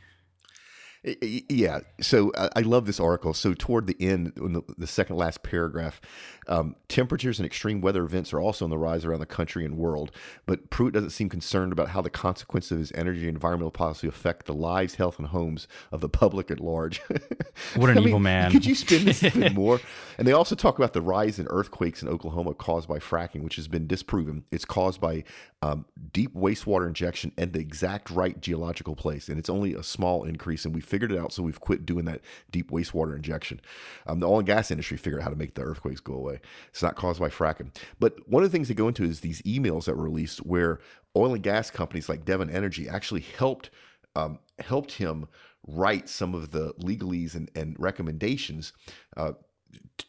Yeah. 1.21 1.79
So 2.01 2.33
I 2.35 2.59
love 2.59 2.87
this 2.87 2.99
article. 2.99 3.33
So 3.33 3.53
toward 3.53 3.87
the 3.87 3.95
end, 4.01 4.33
the, 4.35 4.63
the 4.77 4.87
second 4.87 5.15
last 5.15 5.43
paragraph, 5.43 6.01
um, 6.47 6.75
temperatures 6.87 7.39
and 7.39 7.45
extreme 7.45 7.81
weather 7.81 8.03
events 8.03 8.33
are 8.33 8.39
also 8.39 8.65
on 8.65 8.71
the 8.71 8.77
rise 8.77 9.05
around 9.05 9.19
the 9.19 9.25
country 9.25 9.65
and 9.65 9.77
world. 9.77 10.11
But 10.45 10.69
Pruitt 10.69 10.93
doesn't 10.93 11.11
seem 11.11 11.29
concerned 11.29 11.71
about 11.71 11.89
how 11.89 12.01
the 12.01 12.09
consequences 12.09 12.71
of 12.71 12.77
his 12.79 12.91
energy 12.93 13.27
and 13.27 13.35
environmental 13.35 13.71
policy 13.71 14.07
affect 14.07 14.45
the 14.45 14.53
lives, 14.53 14.95
health, 14.95 15.19
and 15.19 15.29
homes 15.29 15.67
of 15.91 16.01
the 16.01 16.09
public 16.09 16.51
at 16.51 16.59
large. 16.59 16.99
what 17.75 17.89
an 17.89 17.97
I 17.97 18.01
evil 18.01 18.13
mean, 18.13 18.23
man! 18.23 18.51
Could 18.51 18.65
you 18.65 18.75
spin 18.75 19.05
this 19.05 19.23
even 19.23 19.53
more? 19.55 19.79
And 20.17 20.27
they 20.27 20.33
also 20.33 20.55
talk 20.55 20.77
about 20.77 20.93
the 20.93 21.01
rise 21.01 21.39
in 21.39 21.47
earthquakes 21.49 22.01
in 22.01 22.09
Oklahoma 22.09 22.53
caused 22.53 22.87
by 22.87 22.99
fracking, 22.99 23.41
which 23.41 23.55
has 23.55 23.67
been 23.67 23.87
disproven. 23.87 24.43
It's 24.51 24.65
caused 24.65 25.01
by 25.01 25.23
um, 25.61 25.85
deep 26.11 26.33
wastewater 26.35 26.87
injection 26.87 27.31
at 27.37 27.53
the 27.53 27.59
exact 27.59 28.09
right 28.09 28.39
geological 28.39 28.95
place, 28.95 29.29
and 29.29 29.39
it's 29.39 29.49
only 29.49 29.73
a 29.73 29.83
small 29.83 30.23
increase. 30.23 30.65
And 30.65 30.75
we 30.75 30.81
figured 30.81 31.11
it 31.11 31.17
out, 31.17 31.31
so 31.31 31.43
we've 31.43 31.59
quit 31.59 31.85
doing 31.85 32.05
that 32.05 32.21
deep 32.51 32.71
wastewater 32.71 33.15
injection. 33.15 33.61
Um, 34.05 34.19
the 34.19 34.27
oil 34.27 34.39
and 34.39 34.47
gas 34.47 34.71
industry 34.71 34.97
figured 34.97 35.21
out 35.21 35.23
how 35.23 35.29
to 35.29 35.35
make 35.35 35.55
the 35.55 35.61
earthquakes 35.61 35.99
go 35.99 36.13
away. 36.13 36.32
It's 36.69 36.83
not 36.83 36.95
caused 36.95 37.19
by 37.19 37.29
fracking. 37.29 37.75
But 37.99 38.27
one 38.27 38.43
of 38.43 38.51
the 38.51 38.55
things 38.55 38.67
they 38.67 38.73
go 38.73 38.87
into 38.87 39.03
is 39.03 39.19
these 39.19 39.41
emails 39.43 39.85
that 39.85 39.95
were 39.97 40.03
released 40.03 40.39
where 40.39 40.79
oil 41.15 41.33
and 41.33 41.43
gas 41.43 41.69
companies 41.69 42.09
like 42.09 42.25
Devon 42.25 42.49
Energy 42.49 42.89
actually 42.89 43.21
helped 43.21 43.69
um, 44.15 44.39
helped 44.59 44.93
him 44.93 45.27
write 45.67 46.09
some 46.09 46.33
of 46.33 46.51
the 46.51 46.73
legalese 46.73 47.35
and, 47.35 47.49
and 47.55 47.75
recommendations 47.79 48.73
uh, 49.17 49.33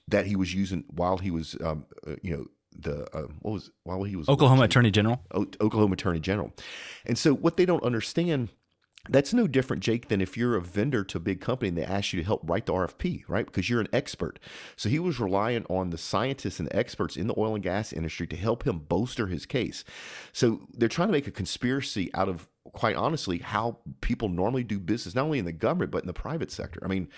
that 0.08 0.26
he 0.26 0.36
was 0.36 0.52
using 0.52 0.84
while 0.88 1.18
he 1.18 1.30
was, 1.30 1.56
um, 1.62 1.86
uh, 2.06 2.16
you 2.22 2.36
know, 2.36 2.46
the 2.76 3.04
uh, 3.16 3.28
what 3.40 3.52
was 3.52 3.70
while 3.84 4.02
he 4.02 4.16
was 4.16 4.28
Oklahoma 4.28 4.62
working, 4.62 4.64
Attorney 4.70 4.90
General. 4.90 5.22
O- 5.32 5.46
Oklahoma 5.60 5.92
Attorney 5.92 6.18
General, 6.18 6.52
and 7.06 7.16
so 7.16 7.32
what 7.32 7.56
they 7.56 7.64
don't 7.64 7.84
understand 7.84 8.48
that's 9.08 9.34
no 9.34 9.46
different, 9.46 9.82
Jake, 9.82 10.08
than 10.08 10.20
if 10.20 10.36
you're 10.36 10.56
a 10.56 10.60
vendor 10.60 11.04
to 11.04 11.18
a 11.18 11.20
big 11.20 11.40
company 11.40 11.68
and 11.68 11.76
they 11.76 11.84
ask 11.84 12.12
you 12.12 12.20
to 12.20 12.26
help 12.26 12.40
write 12.44 12.66
the 12.66 12.72
RFP, 12.72 13.24
right? 13.28 13.44
Because 13.44 13.68
you're 13.68 13.80
an 13.80 13.88
expert. 13.92 14.38
So 14.76 14.88
he 14.88 14.98
was 14.98 15.20
relying 15.20 15.66
on 15.68 15.90
the 15.90 15.98
scientists 15.98 16.58
and 16.58 16.68
the 16.68 16.76
experts 16.76 17.16
in 17.16 17.26
the 17.26 17.34
oil 17.36 17.54
and 17.54 17.62
gas 17.62 17.92
industry 17.92 18.26
to 18.28 18.36
help 18.36 18.66
him 18.66 18.78
bolster 18.78 19.26
his 19.26 19.44
case. 19.46 19.84
So 20.32 20.66
they're 20.72 20.88
trying 20.88 21.08
to 21.08 21.12
make 21.12 21.26
a 21.26 21.32
conspiracy 21.32 22.10
out 22.14 22.28
of 22.28 22.48
quite 22.74 22.96
honestly, 22.96 23.38
how 23.38 23.78
people 24.00 24.28
normally 24.28 24.64
do 24.64 24.78
business, 24.78 25.14
not 25.14 25.24
only 25.24 25.38
in 25.38 25.44
the 25.44 25.52
government 25.52 25.90
but 25.90 26.02
in 26.02 26.06
the 26.06 26.12
private 26.12 26.50
sector. 26.50 26.80
I 26.84 26.88
mean, 26.88 27.08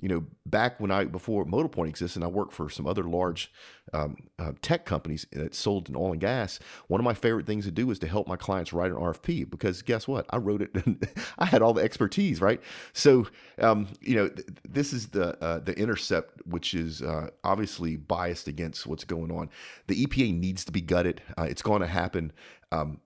you 0.00 0.08
know, 0.08 0.24
back 0.44 0.80
when 0.80 0.90
I 0.90 1.04
before 1.04 1.46
MotoPoint 1.46 1.88
existed, 1.88 2.18
and 2.18 2.24
I 2.24 2.28
worked 2.28 2.52
for 2.52 2.68
some 2.68 2.86
other 2.86 3.04
large 3.04 3.52
um, 3.92 4.16
uh, 4.38 4.52
tech 4.60 4.84
companies 4.84 5.26
that 5.32 5.54
sold 5.54 5.88
in 5.88 5.96
oil 5.96 6.12
and 6.12 6.20
gas. 6.20 6.58
One 6.88 7.00
of 7.00 7.04
my 7.04 7.14
favorite 7.14 7.46
things 7.46 7.64
to 7.64 7.70
do 7.70 7.90
is 7.90 7.98
to 8.00 8.08
help 8.08 8.26
my 8.26 8.36
clients 8.36 8.72
write 8.72 8.90
an 8.90 8.96
RFP 8.96 9.48
because 9.48 9.82
guess 9.82 10.08
what? 10.08 10.26
I 10.30 10.38
wrote 10.38 10.62
it. 10.62 10.76
I 11.38 11.46
had 11.46 11.62
all 11.62 11.72
the 11.72 11.82
expertise, 11.82 12.40
right? 12.40 12.60
So, 12.92 13.28
um, 13.60 13.88
you 14.00 14.16
know, 14.16 14.28
th- 14.28 14.48
this 14.68 14.92
is 14.92 15.08
the 15.08 15.42
uh, 15.42 15.60
the 15.60 15.78
intercept, 15.78 16.44
which 16.46 16.74
is 16.74 17.00
uh, 17.00 17.30
obviously 17.44 17.96
biased 17.96 18.48
against 18.48 18.86
what's 18.86 19.04
going 19.04 19.30
on. 19.30 19.48
The 19.86 20.04
EPA 20.04 20.38
needs 20.38 20.64
to 20.64 20.72
be 20.72 20.80
gutted. 20.80 21.22
Uh, 21.38 21.46
it's 21.48 21.62
going 21.62 21.80
to 21.82 21.86
happen. 21.86 22.32
Um, 22.72 23.00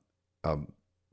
um, 0.45 0.69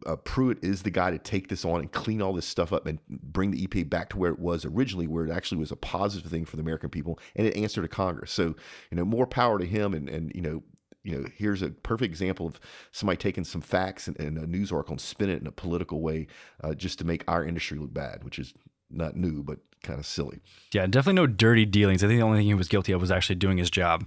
uh, 0.06 0.16
Pruitt 0.18 0.64
is 0.64 0.84
the 0.84 0.92
guy 0.92 1.12
to 1.12 1.18
take 1.18 1.48
this 1.48 1.66
on 1.66 1.80
and 1.80 1.92
clean 1.92 2.22
all 2.22 2.34
this 2.34 2.46
stuff 2.46 2.74
up 2.74 2.86
and 2.86 3.00
bring 3.08 3.52
the 3.52 3.66
EPA 3.66 3.90
back 3.90 4.10
to 4.10 4.18
where 4.18 4.32
it 4.32 4.40
was 4.40 4.66
originally, 4.66 5.08
where 5.08 5.26
it 5.26 5.32
actually 5.32 5.58
was 5.58 5.72
a 5.72 5.76
positive 5.76 6.30
thing 6.30 6.46
for 6.46 6.58
the 6.58 6.62
American 6.62 6.90
people, 6.90 7.20
and 7.36 7.48
it 7.48 7.56
answered 7.56 7.84
to 7.84 7.88
Congress. 7.88 8.32
So, 8.32 8.56
you 8.92 8.98
know, 8.98 9.06
more 9.06 9.28
power 9.28 9.58
to 9.60 9.66
him. 9.66 9.94
And 9.94 10.10
and 10.10 10.32
you 10.36 10.42
know, 10.42 10.64
you 11.04 11.18
know, 11.18 11.28
here's 11.36 11.62
a 11.62 11.70
perfect 11.70 12.10
example 12.10 12.48
of 12.48 12.60
somebody 12.92 13.18
taking 13.18 13.44
some 13.44 13.62
facts 13.62 14.08
and, 14.08 14.20
and 14.20 14.38
a 14.38 14.48
news 14.48 14.72
article 14.72 14.94
and 14.94 15.02
spin 15.02 15.30
it 15.30 15.42
in 15.42 15.48
a 15.48 15.52
political 15.52 16.02
way, 16.02 16.28
uh, 16.64 16.74
just 16.74 17.00
to 17.00 17.06
make 17.06 17.24
our 17.28 17.44
industry 17.44 17.78
look 17.78 17.94
bad, 17.94 18.24
which 18.24 18.40
is 18.40 18.54
not 18.90 19.16
new, 19.16 19.44
but 19.44 19.60
kind 19.82 20.00
of 20.00 20.06
silly. 20.06 20.42
Yeah, 20.74 20.86
definitely 20.88 21.22
no 21.22 21.28
dirty 21.28 21.66
dealings. 21.66 22.04
I 22.04 22.08
think 22.08 22.20
the 22.20 22.26
only 22.26 22.40
thing 22.40 22.48
he 22.48 22.54
was 22.54 22.68
guilty 22.68 22.92
of 22.92 23.02
was 23.02 23.12
actually 23.12 23.36
doing 23.36 23.58
his 23.58 23.70
job. 23.70 24.06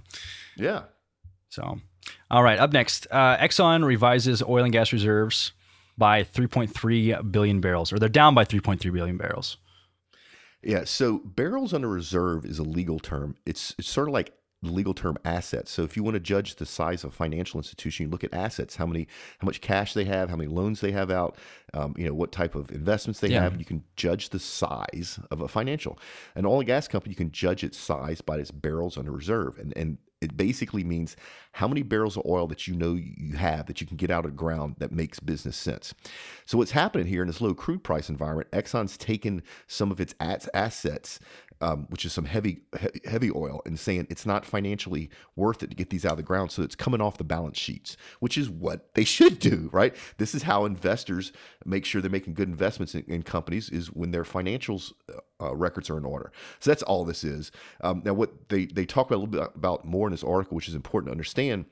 Yeah. 0.55 0.83
So, 1.49 1.79
all 2.29 2.43
right, 2.43 2.59
up 2.59 2.73
next, 2.73 3.07
uh, 3.09 3.37
Exxon 3.37 3.83
revises 3.83 4.43
oil 4.43 4.63
and 4.63 4.71
gas 4.71 4.93
reserves 4.93 5.53
by 5.99 6.23
3.3 6.23 7.31
billion 7.31 7.61
barrels, 7.61 7.93
or 7.93 7.99
they're 7.99 8.09
down 8.09 8.33
by 8.33 8.45
3.3 8.45 8.91
billion 8.91 9.17
barrels. 9.17 9.57
Yeah. 10.63 10.83
So 10.85 11.19
barrels 11.19 11.73
under 11.73 11.87
reserve 11.87 12.45
is 12.45 12.59
a 12.59 12.63
legal 12.63 12.99
term. 12.99 13.35
It's 13.45 13.75
it's 13.77 13.87
sort 13.89 14.07
of 14.07 14.13
like 14.13 14.33
legal 14.61 14.93
term 14.93 15.17
assets. 15.23 15.71
So 15.71 15.83
if 15.83 15.95
you 15.95 16.03
want 16.03 16.15
to 16.15 16.19
judge 16.19 16.55
the 16.55 16.65
size 16.65 17.05
of 17.05 17.11
a 17.11 17.15
financial 17.15 17.59
institution, 17.59 18.05
you 18.05 18.09
look 18.09 18.25
at 18.25 18.33
assets, 18.33 18.75
how 18.75 18.85
many, 18.85 19.07
how 19.37 19.45
much 19.45 19.61
cash 19.61 19.93
they 19.93 20.03
have, 20.03 20.29
how 20.29 20.35
many 20.35 20.49
loans 20.49 20.81
they 20.81 20.91
have 20.91 21.09
out, 21.11 21.37
um, 21.73 21.93
you 21.97 22.05
know, 22.05 22.13
what 22.13 22.33
type 22.33 22.55
of 22.55 22.69
investments 22.71 23.21
they 23.21 23.29
Yeah. 23.29 23.43
have. 23.43 23.57
You 23.57 23.63
can 23.63 23.83
judge 23.95 24.29
the 24.29 24.39
size 24.39 25.17
of 25.31 25.39
a 25.39 25.47
financial. 25.47 25.97
An 26.35 26.45
oil 26.45 26.59
and 26.59 26.67
gas 26.67 26.89
company, 26.89 27.11
you 27.13 27.15
can 27.15 27.31
judge 27.31 27.63
its 27.63 27.77
size 27.77 28.19
by 28.19 28.37
its 28.37 28.51
barrels 28.51 28.97
under 28.97 29.11
reserve, 29.13 29.57
and 29.57 29.71
and 29.77 29.97
it 30.21 30.35
basically 30.35 30.83
means 30.83 31.15
how 31.53 31.67
many 31.67 31.81
barrels 31.81 32.17
of 32.17 32.25
oil 32.25 32.47
that 32.47 32.67
you 32.67 32.75
know 32.75 32.93
you 32.95 33.35
have 33.37 33.67
that 33.67 33.79
you 33.79 33.87
can 33.87 33.97
get 33.97 34.11
out 34.11 34.25
of 34.25 34.31
the 34.31 34.37
ground 34.37 34.75
that 34.79 34.91
makes 34.91 35.19
business 35.19 35.55
sense. 35.55 35.93
So 36.45 36.57
what's 36.57 36.71
happening 36.71 37.07
here 37.07 37.21
in 37.21 37.27
this 37.27 37.41
low 37.41 37.53
crude 37.53 37.83
price 37.83 38.09
environment, 38.09 38.51
Exxon's 38.51 38.97
taken 38.97 39.43
some 39.67 39.91
of 39.91 40.01
its 40.01 40.13
assets, 40.19 41.19
um, 41.61 41.87
which 41.89 42.05
is 42.05 42.13
some 42.13 42.25
heavy 42.25 42.61
he- 42.79 43.09
heavy 43.09 43.31
oil, 43.31 43.61
and 43.65 43.79
saying 43.79 44.07
it's 44.09 44.25
not 44.25 44.45
financially 44.45 45.09
worth 45.35 45.63
it 45.63 45.69
to 45.69 45.75
get 45.75 45.89
these 45.89 46.05
out 46.05 46.13
of 46.13 46.17
the 46.17 46.23
ground, 46.23 46.51
so 46.51 46.61
it's 46.61 46.75
coming 46.75 47.01
off 47.01 47.17
the 47.17 47.23
balance 47.23 47.57
sheets, 47.57 47.97
which 48.19 48.37
is 48.37 48.49
what 48.49 48.93
they 48.95 49.03
should 49.03 49.39
do, 49.39 49.69
right? 49.71 49.95
This 50.17 50.33
is 50.33 50.43
how 50.43 50.65
investors 50.65 51.31
make 51.65 51.85
sure 51.85 52.01
they're 52.01 52.11
making 52.11 52.33
good 52.33 52.49
investments 52.49 52.95
in, 52.95 53.03
in 53.07 53.23
companies 53.23 53.69
is 53.69 53.87
when 53.87 54.11
their 54.11 54.23
financials 54.23 54.93
uh, 55.41 55.55
records 55.55 55.89
are 55.89 55.97
in 55.97 56.05
order. 56.05 56.31
So 56.59 56.71
that's 56.71 56.83
all 56.83 57.05
this 57.05 57.23
is. 57.23 57.51
Um, 57.81 58.01
now, 58.05 58.13
what 58.13 58.49
they 58.49 58.65
they 58.65 58.85
talk 58.85 59.07
about 59.07 59.17
a 59.17 59.23
little 59.23 59.41
bit 59.41 59.51
about 59.55 59.85
more 59.85 60.07
in 60.07 60.11
this 60.11 60.23
article, 60.23 60.55
which 60.55 60.67
is 60.67 60.75
important 60.75 61.07
to 61.07 61.11
understand 61.11 61.65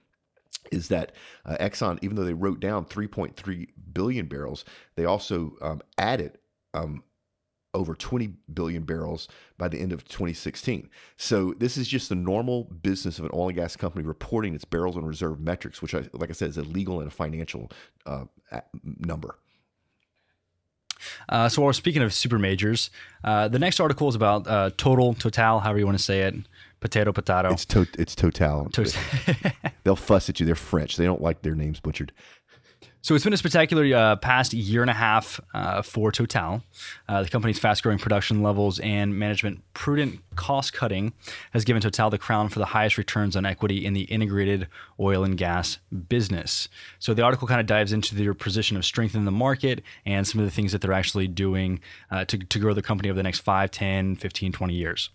is 0.71 0.89
that 0.89 1.13
uh, 1.45 1.55
Exxon, 1.59 1.99
even 2.01 2.15
though 2.15 2.25
they 2.25 2.33
wrote 2.33 2.59
down 2.59 2.85
3.3 2.85 3.67
billion 3.93 4.25
barrels, 4.27 4.65
they 4.95 5.05
also 5.05 5.55
um, 5.61 5.81
added 5.97 6.37
um, 6.73 7.03
over 7.73 7.93
20 7.93 8.33
billion 8.53 8.83
barrels 8.83 9.27
by 9.57 9.67
the 9.67 9.79
end 9.79 9.91
of 9.91 10.03
2016. 10.05 10.89
So 11.17 11.53
this 11.57 11.77
is 11.77 11.87
just 11.87 12.09
the 12.09 12.15
normal 12.15 12.65
business 12.65 13.19
of 13.19 13.25
an 13.25 13.31
oil 13.33 13.49
and 13.49 13.57
gas 13.57 13.75
company 13.75 14.05
reporting 14.05 14.55
its 14.55 14.65
barrels 14.65 14.97
on 14.97 15.05
reserve 15.05 15.39
metrics, 15.39 15.81
which, 15.81 15.93
I, 15.93 16.03
like 16.13 16.29
I 16.29 16.33
said, 16.33 16.49
is 16.49 16.57
a 16.57 16.63
legal 16.63 16.99
and 16.99 17.07
a 17.07 17.11
financial 17.11 17.71
uh, 18.05 18.25
number. 18.83 19.37
Uh, 21.29 21.49
so 21.49 21.61
while 21.61 21.67
we're 21.67 21.73
speaking 21.73 22.01
of 22.01 22.13
super 22.13 22.39
majors, 22.39 22.89
uh, 23.23 23.47
the 23.47 23.59
next 23.59 23.79
article 23.79 24.07
is 24.07 24.15
about 24.15 24.47
uh, 24.47 24.71
Total, 24.77 25.13
Total, 25.13 25.59
however 25.59 25.79
you 25.79 25.85
want 25.85 25.97
to 25.97 26.03
say 26.03 26.21
it, 26.21 26.35
potato, 26.79 27.11
potato. 27.11 27.51
It's 27.51 27.65
to, 27.65 27.87
it's 27.97 28.15
Total. 28.15 28.67
They'll 29.83 29.95
fuss 29.95 30.29
at 30.29 30.39
you. 30.39 30.45
They're 30.45 30.55
French. 30.55 30.97
They 30.97 31.05
don't 31.05 31.21
like 31.21 31.41
their 31.41 31.55
names 31.55 31.79
butchered. 31.79 32.11
So 33.07 33.15
it's 33.15 33.23
been 33.23 33.31
a 33.31 33.37
spectacular 33.37 33.95
uh, 33.95 34.17
past 34.17 34.51
year 34.53 34.81
and 34.81 34.89
a 34.89 34.93
half 34.93 35.39
uh, 35.53 35.81
for 35.81 36.11
Total. 36.11 36.61
Uh, 37.07 37.23
the 37.23 37.29
company's 37.29 37.57
fast-growing 37.57 37.99
production 37.99 38.43
levels 38.43 38.79
and 38.79 39.17
management 39.17 39.61
prudent 39.73 40.19
cost 40.35 40.73
cutting 40.73 41.13
has 41.53 41.63
given 41.63 41.81
Total 41.81 42.09
the 42.09 42.17
crown 42.17 42.49
for 42.49 42.59
the 42.59 42.65
highest 42.65 42.97
returns 42.97 43.37
on 43.37 43.45
equity 43.45 43.85
in 43.85 43.93
the 43.93 44.01
integrated 44.01 44.67
oil 44.99 45.23
and 45.23 45.37
gas 45.37 45.77
business. 46.09 46.67
So 46.99 47.13
the 47.13 47.21
article 47.21 47.47
kind 47.47 47.61
of 47.61 47.65
dives 47.65 47.93
into 47.93 48.13
their 48.13 48.33
position 48.33 48.75
of 48.75 48.83
strength 48.83 49.15
in 49.15 49.23
the 49.23 49.31
market 49.31 49.83
and 50.05 50.27
some 50.27 50.41
of 50.41 50.45
the 50.45 50.51
things 50.51 50.73
that 50.73 50.81
they're 50.81 50.91
actually 50.91 51.29
doing 51.29 51.79
uh, 52.11 52.25
to, 52.25 52.37
to 52.37 52.59
grow 52.59 52.73
the 52.73 52.81
company 52.81 53.09
over 53.09 53.15
the 53.15 53.23
next 53.23 53.39
5, 53.39 53.71
10, 53.71 54.17
15, 54.17 54.51
20 54.51 54.73
years. 54.73 55.11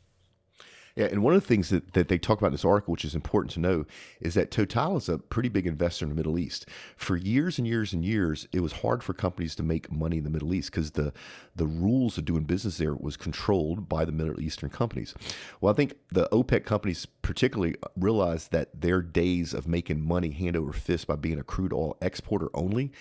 Yeah, 0.95 1.07
and 1.07 1.23
one 1.23 1.35
of 1.35 1.41
the 1.41 1.47
things 1.47 1.71
that, 1.71 1.95
that 1.95 2.09
they 2.09 2.19
talk 2.19 2.39
about 2.39 2.49
in 2.49 2.53
this 2.53 2.65
article, 2.65 2.93
which 2.93 3.05
is 3.05 3.15
important 3.15 3.53
to 3.53 3.61
know, 3.61 3.87
is 4.21 4.35
that 4.35 4.51
Total 4.51 4.97
is 4.97 5.09
a 5.09 5.19
pretty 5.19 5.49
big 5.49 5.67
investor 5.67 6.05
in 6.05 6.11
the 6.11 6.15
Middle 6.15 6.39
East. 6.39 6.69
For 6.97 7.17
years 7.17 7.59
and 7.59 7.67
years 7.67 7.93
and 7.93 8.05
years, 8.05 8.47
it 8.53 8.61
was 8.61 8.73
hard 8.73 9.03
for 9.03 9.15
companies 9.15 9.55
to 9.57 9.63
make 9.63 9.91
money 9.91 10.19
in 10.19 10.25
the 10.25 10.31
Middle 10.31 10.53
East 10.53 10.71
because 10.71 10.93
the 10.93 11.13
the 11.55 11.67
rules 11.67 12.17
of 12.17 12.25
doing 12.25 12.45
business 12.45 12.79
there 12.79 12.95
was 12.95 13.17
controlled 13.17 13.89
by 13.89 14.05
the 14.05 14.13
Middle 14.13 14.41
Eastern 14.41 14.71
companies. 14.71 15.15
Well, 15.61 15.73
I 15.73 15.77
think 15.77 15.95
the 16.11 16.29
OPEC 16.33 16.65
companies 16.65 17.07
particularly 17.07 17.77
realized 17.97 18.53
that 18.53 18.81
their 18.81 19.03
days 19.03 19.53
of 19.55 19.69
making 19.69 20.01
money 20.01 20.31
hand 20.31 20.57
over 20.57 20.73
fist 20.73 21.07
by 21.07 21.17
being 21.17 21.39
a 21.39 21.45
crude 21.45 21.73
oil 21.73 21.97
exporter 22.01 22.49
only 22.55 22.93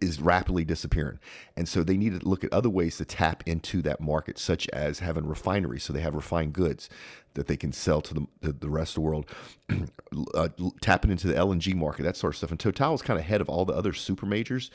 is 0.00 0.20
rapidly 0.20 0.64
disappearing. 0.64 1.18
And 1.56 1.68
so 1.68 1.82
they 1.82 1.96
need 1.96 2.18
to 2.18 2.28
look 2.28 2.44
at 2.44 2.52
other 2.52 2.70
ways 2.70 2.98
to 2.98 3.04
tap 3.04 3.42
into 3.46 3.82
that 3.82 4.00
market, 4.00 4.38
such 4.38 4.68
as 4.68 5.00
having 5.00 5.26
refineries. 5.26 5.82
So 5.82 5.92
they 5.92 6.00
have 6.00 6.14
refined 6.14 6.52
goods 6.52 6.88
that 7.34 7.46
they 7.46 7.56
can 7.56 7.72
sell 7.72 8.00
to 8.00 8.14
the, 8.14 8.26
to 8.42 8.52
the 8.52 8.68
rest 8.68 8.92
of 8.92 8.94
the 8.96 9.00
world, 9.00 9.30
uh, 10.34 10.48
tapping 10.80 11.10
into 11.10 11.26
the 11.26 11.34
LNG 11.34 11.74
market, 11.74 12.02
that 12.02 12.16
sort 12.16 12.34
of 12.34 12.38
stuff. 12.38 12.50
And 12.50 12.60
Total 12.60 12.94
is 12.94 13.02
kind 13.02 13.18
of 13.18 13.24
ahead 13.24 13.40
of 13.40 13.48
all 13.48 13.64
the 13.64 13.74
other 13.74 13.92
super 13.92 14.26
majors 14.26 14.70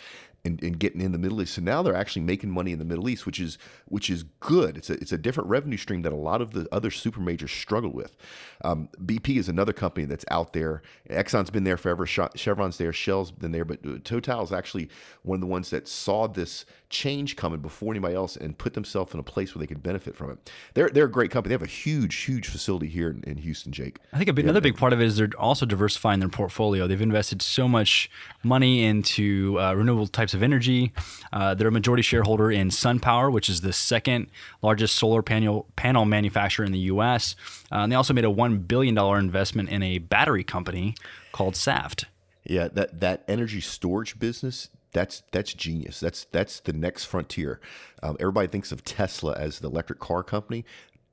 and, 0.47 0.63
in 0.63 0.73
getting 0.73 1.01
in 1.01 1.11
the 1.11 1.17
Middle 1.17 1.41
East. 1.41 1.53
So 1.55 1.61
now 1.61 1.83
they're 1.83 1.95
actually 1.95 2.23
making 2.23 2.49
money 2.49 2.71
in 2.71 2.79
the 2.79 2.85
Middle 2.85 3.09
East, 3.09 3.25
which 3.25 3.39
is 3.39 3.57
which 3.85 4.09
is 4.09 4.23
good. 4.39 4.77
It's 4.77 4.89
a, 4.89 4.93
it's 4.93 5.11
a 5.11 5.17
different 5.17 5.49
revenue 5.49 5.77
stream 5.77 6.01
that 6.03 6.13
a 6.13 6.15
lot 6.15 6.41
of 6.41 6.51
the 6.51 6.67
other 6.71 6.89
super 6.89 7.19
majors 7.19 7.51
struggle 7.51 7.91
with. 7.91 8.15
Um, 8.63 8.89
BP 9.05 9.37
is 9.37 9.49
another 9.49 9.73
company 9.73 10.05
that's 10.05 10.25
out 10.31 10.53
there. 10.53 10.81
Exxon's 11.09 11.49
been 11.49 11.63
there 11.63 11.77
forever. 11.77 12.05
Chevron's 12.05 12.77
there. 12.77 12.93
Shell's 12.93 13.31
been 13.31 13.51
there. 13.51 13.65
But 13.65 13.85
uh, 13.85 13.97
Total 14.03 14.41
is 14.43 14.51
actually 14.51 14.89
one 15.23 15.35
of 15.35 15.41
the 15.41 15.47
ones 15.47 15.69
that 15.69 15.87
saw 15.87 16.27
this 16.27 16.65
change 16.89 17.35
coming 17.35 17.59
before 17.59 17.91
anybody 17.91 18.15
else 18.15 18.37
and 18.37 18.57
put 18.57 18.73
themselves 18.73 19.13
in 19.13 19.19
a 19.19 19.23
place 19.23 19.53
where 19.53 19.59
they 19.59 19.67
could 19.67 19.83
benefit 19.83 20.15
from 20.15 20.31
it. 20.31 20.51
They're, 20.73 20.89
they're 20.89 21.05
a 21.05 21.11
great 21.11 21.31
company. 21.31 21.49
They 21.49 21.55
have 21.55 21.61
a 21.61 21.71
huge, 21.71 22.15
huge 22.15 22.47
facility 22.47 22.87
here 22.87 23.09
in, 23.09 23.23
in 23.23 23.37
Houston, 23.37 23.71
Jake. 23.71 23.97
I 24.13 24.17
think 24.17 24.29
a 24.29 24.33
big, 24.33 24.45
another 24.45 24.61
big 24.61 24.77
part 24.77 24.93
of 24.93 25.01
it 25.01 25.05
is 25.05 25.17
they're 25.17 25.29
also 25.37 25.65
diversifying 25.65 26.19
their 26.19 26.29
portfolio. 26.29 26.87
They've 26.87 27.01
invested 27.01 27.41
so 27.41 27.67
much 27.67 28.09
money 28.43 28.83
into 28.83 29.59
uh, 29.59 29.73
renewable 29.73 30.07
types 30.07 30.33
of 30.33 30.41
energy. 30.41 30.93
Uh, 31.33 31.53
they're 31.53 31.67
a 31.67 31.71
majority 31.71 32.03
shareholder 32.03 32.51
in 32.51 32.69
SunPower, 32.69 33.31
which 33.31 33.49
is 33.49 33.61
the 33.61 33.73
second 33.73 34.27
largest 34.61 34.95
solar 34.95 35.21
panel 35.21 35.67
panel 35.75 36.05
manufacturer 36.05 36.65
in 36.65 36.71
the 36.71 36.79
U.S. 36.79 37.35
Uh, 37.71 37.79
and 37.79 37.91
they 37.91 37.95
also 37.95 38.13
made 38.13 38.25
a 38.25 38.29
one 38.29 38.59
billion 38.59 38.95
dollar 38.95 39.19
investment 39.19 39.69
in 39.69 39.83
a 39.83 39.97
battery 39.97 40.43
company 40.43 40.95
called 41.31 41.55
Saft. 41.55 42.05
Yeah, 42.45 42.69
that 42.69 43.01
that 43.01 43.23
energy 43.27 43.59
storage 43.59 44.17
business 44.17 44.69
that's 44.93 45.23
that's 45.31 45.53
genius. 45.53 45.99
That's 45.99 46.25
that's 46.25 46.59
the 46.59 46.73
next 46.73 47.05
frontier. 47.05 47.59
Um, 48.01 48.17
everybody 48.19 48.47
thinks 48.47 48.71
of 48.71 48.83
Tesla 48.83 49.35
as 49.37 49.59
the 49.59 49.67
electric 49.69 49.99
car 49.99 50.23
company. 50.23 50.65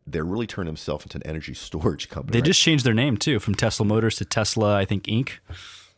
They're 0.07 0.25
really 0.25 0.47
turning 0.47 0.67
themselves 0.67 1.05
into 1.05 1.19
an 1.19 1.27
energy 1.27 1.55
storage 1.55 2.09
company. 2.09 2.33
They 2.33 2.41
right? 2.41 2.47
just 2.47 2.61
changed 2.61 2.85
their 2.85 2.95
name 2.95 3.17
too, 3.17 3.39
from 3.41 3.55
Tesla 3.55 3.87
Motors 3.87 4.17
to 4.17 4.25
Tesla, 4.25 4.77
I 4.77 4.85
think 4.85 5.05
Inc. 5.05 5.31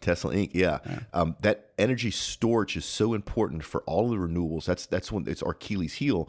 Tesla 0.00 0.32
Inc. 0.34 0.50
Yeah, 0.52 0.78
Um, 1.12 1.36
that 1.40 1.65
energy 1.78 2.10
storage 2.10 2.76
is 2.76 2.84
so 2.84 3.14
important 3.14 3.64
for 3.64 3.82
all 3.82 4.04
of 4.04 4.10
the 4.10 4.26
renewables. 4.26 4.64
That's 4.64 4.86
that's 4.86 5.12
when 5.12 5.28
it's 5.28 5.42
our 5.42 5.52
Achilles 5.52 5.94
heel. 5.94 6.28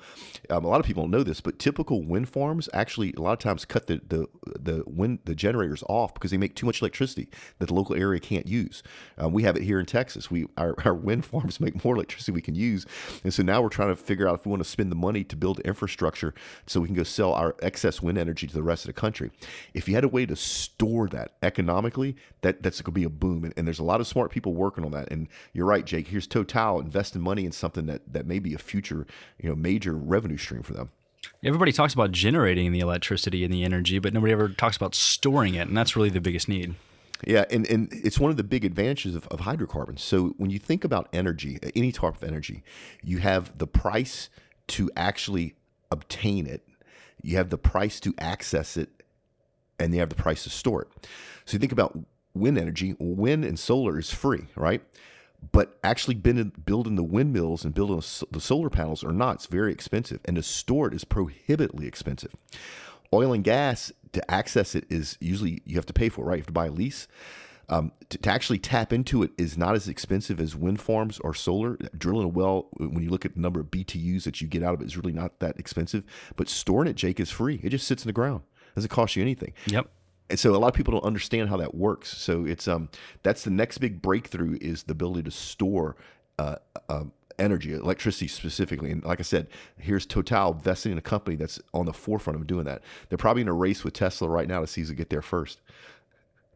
Um, 0.49 0.65
a 0.65 0.67
lot 0.67 0.79
of 0.79 0.85
people 0.85 1.03
don't 1.03 1.11
know 1.11 1.23
this, 1.23 1.41
but 1.41 1.59
typical 1.59 2.03
wind 2.03 2.29
farms 2.29 2.69
actually 2.73 3.13
a 3.17 3.21
lot 3.21 3.33
of 3.33 3.39
times 3.39 3.65
cut 3.65 3.87
the 3.87 4.01
the 4.07 4.27
the 4.59 4.83
wind 4.85 5.19
the 5.25 5.35
generators 5.35 5.83
off 5.87 6.13
because 6.13 6.31
they 6.31 6.37
make 6.37 6.55
too 6.55 6.65
much 6.65 6.81
electricity 6.81 7.29
that 7.59 7.67
the 7.67 7.73
local 7.73 7.95
area 7.95 8.19
can't 8.19 8.47
use. 8.47 8.83
Um, 9.17 9.31
we 9.33 9.43
have 9.43 9.55
it 9.55 9.63
here 9.63 9.79
in 9.79 9.85
Texas. 9.85 10.29
We 10.29 10.47
our, 10.57 10.75
our 10.85 10.93
wind 10.93 11.25
farms 11.25 11.59
make 11.59 11.83
more 11.83 11.95
electricity 11.95 12.31
we 12.31 12.41
can 12.41 12.55
use, 12.55 12.85
and 13.23 13.33
so 13.33 13.43
now 13.43 13.61
we're 13.61 13.69
trying 13.69 13.89
to 13.89 13.95
figure 13.95 14.27
out 14.27 14.35
if 14.35 14.45
we 14.45 14.49
want 14.49 14.63
to 14.63 14.69
spend 14.69 14.91
the 14.91 14.95
money 14.95 15.23
to 15.23 15.35
build 15.35 15.59
infrastructure 15.61 16.33
so 16.65 16.81
we 16.81 16.87
can 16.87 16.95
go 16.95 17.03
sell 17.03 17.33
our 17.33 17.55
excess 17.61 18.01
wind 18.01 18.17
energy 18.17 18.47
to 18.47 18.53
the 18.53 18.63
rest 18.63 18.85
of 18.85 18.93
the 18.93 18.99
country. 18.99 19.31
If 19.73 19.87
you 19.87 19.95
had 19.95 20.03
a 20.03 20.09
way 20.09 20.25
to 20.25 20.35
store 20.35 21.07
that 21.09 21.33
economically, 21.41 22.15
that 22.41 22.63
that's 22.63 22.81
going 22.81 22.93
to 22.93 22.99
be 22.99 23.03
a 23.03 23.09
boom. 23.09 23.43
And, 23.43 23.53
and 23.57 23.67
there's 23.67 23.79
a 23.79 23.83
lot 23.83 24.01
of 24.01 24.07
smart 24.07 24.31
people 24.31 24.53
working 24.53 24.85
on 24.85 24.91
that. 24.91 25.11
And 25.11 25.27
you're 25.53 25.65
right, 25.65 25.85
Jake. 25.85 26.07
Here's 26.07 26.27
Total 26.27 26.79
investing 26.79 27.21
money 27.21 27.45
in 27.45 27.51
something 27.51 27.85
that 27.87 28.01
that 28.11 28.25
may 28.25 28.39
be 28.39 28.53
a 28.53 28.57
future, 28.57 29.05
you 29.39 29.49
know, 29.49 29.55
major 29.55 29.93
revenue 29.93 30.37
stream 30.37 30.63
for 30.63 30.73
them. 30.73 30.91
Everybody 31.43 31.71
talks 31.71 31.93
about 31.93 32.11
generating 32.11 32.71
the 32.71 32.79
electricity 32.79 33.43
and 33.43 33.53
the 33.53 33.63
energy, 33.63 33.99
but 33.99 34.13
nobody 34.13 34.33
ever 34.33 34.49
talks 34.49 34.77
about 34.77 34.95
storing 34.95 35.55
it, 35.55 35.67
and 35.67 35.77
that's 35.77 35.95
really 35.95 36.09
the 36.09 36.21
biggest 36.21 36.47
need. 36.47 36.75
Yeah, 37.25 37.45
and, 37.49 37.67
and 37.67 37.89
it's 37.91 38.19
one 38.19 38.29
of 38.31 38.37
the 38.37 38.43
big 38.43 38.63
advantages 38.63 39.15
of, 39.15 39.27
of 39.27 39.41
hydrocarbons. 39.41 40.03
So 40.03 40.35
when 40.37 40.51
you 40.51 40.59
think 40.59 40.83
about 40.83 41.09
energy, 41.11 41.59
uh, 41.63 41.69
any 41.75 41.91
type 41.91 42.15
of 42.15 42.23
energy, 42.23 42.63
you 43.03 43.17
have 43.19 43.57
the 43.57 43.67
price 43.67 44.29
to 44.67 44.91
actually 44.95 45.55
obtain 45.91 46.45
it, 46.45 46.67
you 47.21 47.37
have 47.37 47.49
the 47.49 47.57
price 47.57 47.99
to 48.01 48.13
access 48.19 48.77
it, 48.77 48.89
and 49.79 49.93
you 49.93 49.99
have 49.99 50.09
the 50.09 50.15
price 50.15 50.43
to 50.43 50.49
store 50.49 50.83
it. 50.83 51.09
So 51.45 51.53
you 51.53 51.59
think 51.59 51.71
about 51.71 51.97
wind 52.33 52.57
energy, 52.57 52.95
wind 52.99 53.45
and 53.45 53.57
solar 53.57 53.97
is 53.97 54.13
free, 54.13 54.45
right? 54.55 54.81
But 55.51 55.77
actually 55.83 56.15
building 56.15 56.95
the 56.95 57.03
windmills 57.03 57.63
and 57.63 57.73
building 57.73 58.01
the 58.31 58.41
solar 58.41 58.69
panels 58.69 59.03
are 59.03 59.13
not. 59.13 59.35
It's 59.35 59.45
very 59.45 59.71
expensive. 59.71 60.19
And 60.25 60.35
to 60.35 60.43
store 60.43 60.87
it 60.87 60.93
is 60.93 61.03
prohibitively 61.03 61.87
expensive. 61.87 62.33
Oil 63.13 63.33
and 63.33 63.43
gas, 63.43 63.91
to 64.11 64.31
access 64.31 64.75
it 64.75 64.85
is 64.89 65.17
usually 65.21 65.61
you 65.65 65.75
have 65.75 65.85
to 65.85 65.93
pay 65.93 66.09
for 66.09 66.21
it, 66.21 66.25
right? 66.25 66.35
You 66.35 66.41
have 66.41 66.47
to 66.47 66.53
buy 66.53 66.67
a 66.67 66.71
lease. 66.71 67.07
Um, 67.69 67.91
to, 68.09 68.17
to, 68.17 68.29
actually 68.31 68.59
tap 68.59 68.93
into 68.93 69.23
it 69.23 69.31
is 69.37 69.57
not 69.57 69.75
as 69.75 69.89
expensive 69.89 70.39
as 70.39 70.55
wind 70.55 70.79
farms 70.79 71.19
or 71.19 71.33
solar. 71.33 71.77
Drilling 71.97 72.25
a 72.25 72.29
well, 72.29 72.69
when 72.77 73.03
you 73.03 73.09
look 73.09 73.25
at 73.25 73.35
the 73.35 73.41
number 73.41 73.59
of 73.59 73.67
BTUs 73.67 74.23
that 74.23 74.39
you 74.39 74.47
get 74.47 74.63
out 74.63 74.73
of 74.73 74.81
it, 74.81 74.85
is 74.85 74.95
really 74.95 75.11
not 75.11 75.39
that 75.39 75.59
expensive. 75.59 76.05
But 76.37 76.47
storing 76.47 76.89
it, 76.89 76.95
Jake, 76.95 77.19
is 77.19 77.29
free. 77.29 77.59
It 77.61 77.69
just 77.69 77.85
sits 77.85 78.03
in 78.03 78.07
the 78.07 78.13
ground. 78.13 78.43
It 78.71 78.75
doesn't 78.75 78.89
cost 78.89 79.17
you 79.17 79.21
anything. 79.21 79.53
Yep 79.67 79.89
and 80.29 80.39
so 80.39 80.55
a 80.55 80.57
lot 80.57 80.67
of 80.67 80.73
people 80.73 80.91
don't 80.91 81.05
understand 81.05 81.49
how 81.49 81.57
that 81.57 81.75
works. 81.75 82.15
So 82.17 82.45
it's 82.45 82.67
um 82.67 82.89
that's 83.23 83.43
the 83.43 83.51
next 83.51 83.77
big 83.79 84.01
breakthrough 84.01 84.57
is 84.61 84.83
the 84.83 84.91
ability 84.91 85.23
to 85.23 85.31
store 85.31 85.95
uh, 86.39 86.57
uh, 86.89 87.05
energy, 87.39 87.73
electricity 87.73 88.27
specifically. 88.27 88.91
And 88.91 89.03
like 89.03 89.19
I 89.19 89.23
said, 89.23 89.47
here's 89.77 90.05
Total 90.05 90.51
investing 90.51 90.91
in 90.91 90.97
a 90.97 91.01
company 91.01 91.35
that's 91.35 91.59
on 91.73 91.85
the 91.85 91.93
forefront 91.93 92.39
of 92.39 92.47
doing 92.47 92.65
that. 92.65 92.81
They're 93.09 93.17
probably 93.17 93.41
in 93.41 93.47
a 93.47 93.53
race 93.53 93.83
with 93.83 93.93
Tesla 93.93 94.27
right 94.27 94.47
now 94.47 94.61
to 94.61 94.67
see 94.67 94.83
who 94.83 94.93
get 94.93 95.09
there 95.09 95.21
first. 95.21 95.61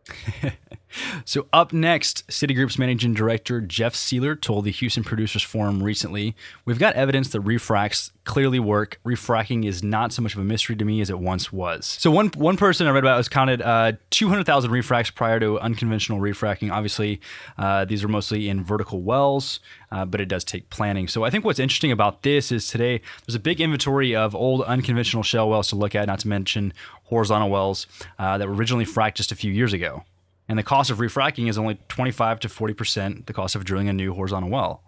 so 1.25 1.47
up 1.53 1.73
next, 1.73 2.27
Citigroup's 2.27 2.77
managing 2.77 3.13
director 3.13 3.61
Jeff 3.61 3.93
Seeler 3.93 4.39
told 4.39 4.65
the 4.65 4.71
Houston 4.71 5.03
Producers 5.03 5.43
Forum 5.43 5.83
recently, 5.83 6.35
"We've 6.65 6.79
got 6.79 6.95
evidence 6.95 7.29
that 7.29 7.41
refracts 7.41 8.11
clearly 8.23 8.59
work. 8.59 8.99
Refracking 9.05 9.65
is 9.65 9.83
not 9.83 10.13
so 10.13 10.21
much 10.21 10.33
of 10.33 10.39
a 10.39 10.43
mystery 10.43 10.75
to 10.75 10.85
me 10.85 11.01
as 11.01 11.09
it 11.09 11.19
once 11.19 11.51
was." 11.51 11.85
So 11.85 12.11
one 12.11 12.29
one 12.29 12.57
person 12.57 12.87
I 12.87 12.91
read 12.91 13.03
about 13.03 13.17
was 13.17 13.29
counted 13.29 13.61
uh, 13.61 13.93
200,000 14.09 14.71
refracts 14.71 15.09
prior 15.09 15.39
to 15.39 15.59
unconventional 15.59 16.19
refracking. 16.19 16.71
Obviously, 16.71 17.21
uh, 17.57 17.85
these 17.85 18.03
are 18.03 18.07
mostly 18.07 18.49
in 18.49 18.63
vertical 18.63 19.01
wells, 19.01 19.59
uh, 19.91 20.05
but 20.05 20.21
it 20.21 20.27
does 20.27 20.43
take 20.43 20.69
planning. 20.69 21.07
So 21.07 21.23
I 21.23 21.29
think 21.29 21.45
what's 21.45 21.59
interesting 21.59 21.91
about 21.91 22.23
this 22.23 22.51
is 22.51 22.67
today 22.67 23.01
there's 23.25 23.35
a 23.35 23.39
big 23.39 23.61
inventory 23.61 24.15
of 24.15 24.35
old 24.35 24.61
unconventional 24.63 25.23
shale 25.23 25.49
wells 25.49 25.69
to 25.69 25.75
look 25.75 25.95
at, 25.95 26.07
not 26.07 26.19
to 26.19 26.27
mention 26.27 26.73
horizontal 27.11 27.49
wells 27.49 27.85
uh, 28.17 28.39
that 28.39 28.47
were 28.47 28.55
originally 28.55 28.85
fracked 28.85 29.15
just 29.15 29.31
a 29.31 29.35
few 29.35 29.51
years 29.51 29.73
ago. 29.73 30.03
And 30.47 30.57
the 30.57 30.63
cost 30.63 30.89
of 30.89 30.97
refracking 30.97 31.47
is 31.47 31.57
only 31.57 31.77
25 31.89 32.39
to 32.41 32.47
40% 32.47 33.27
the 33.27 33.33
cost 33.33 33.55
of 33.55 33.63
drilling 33.63 33.89
a 33.89 33.93
new 33.93 34.13
horizontal 34.13 34.49
well. 34.49 34.81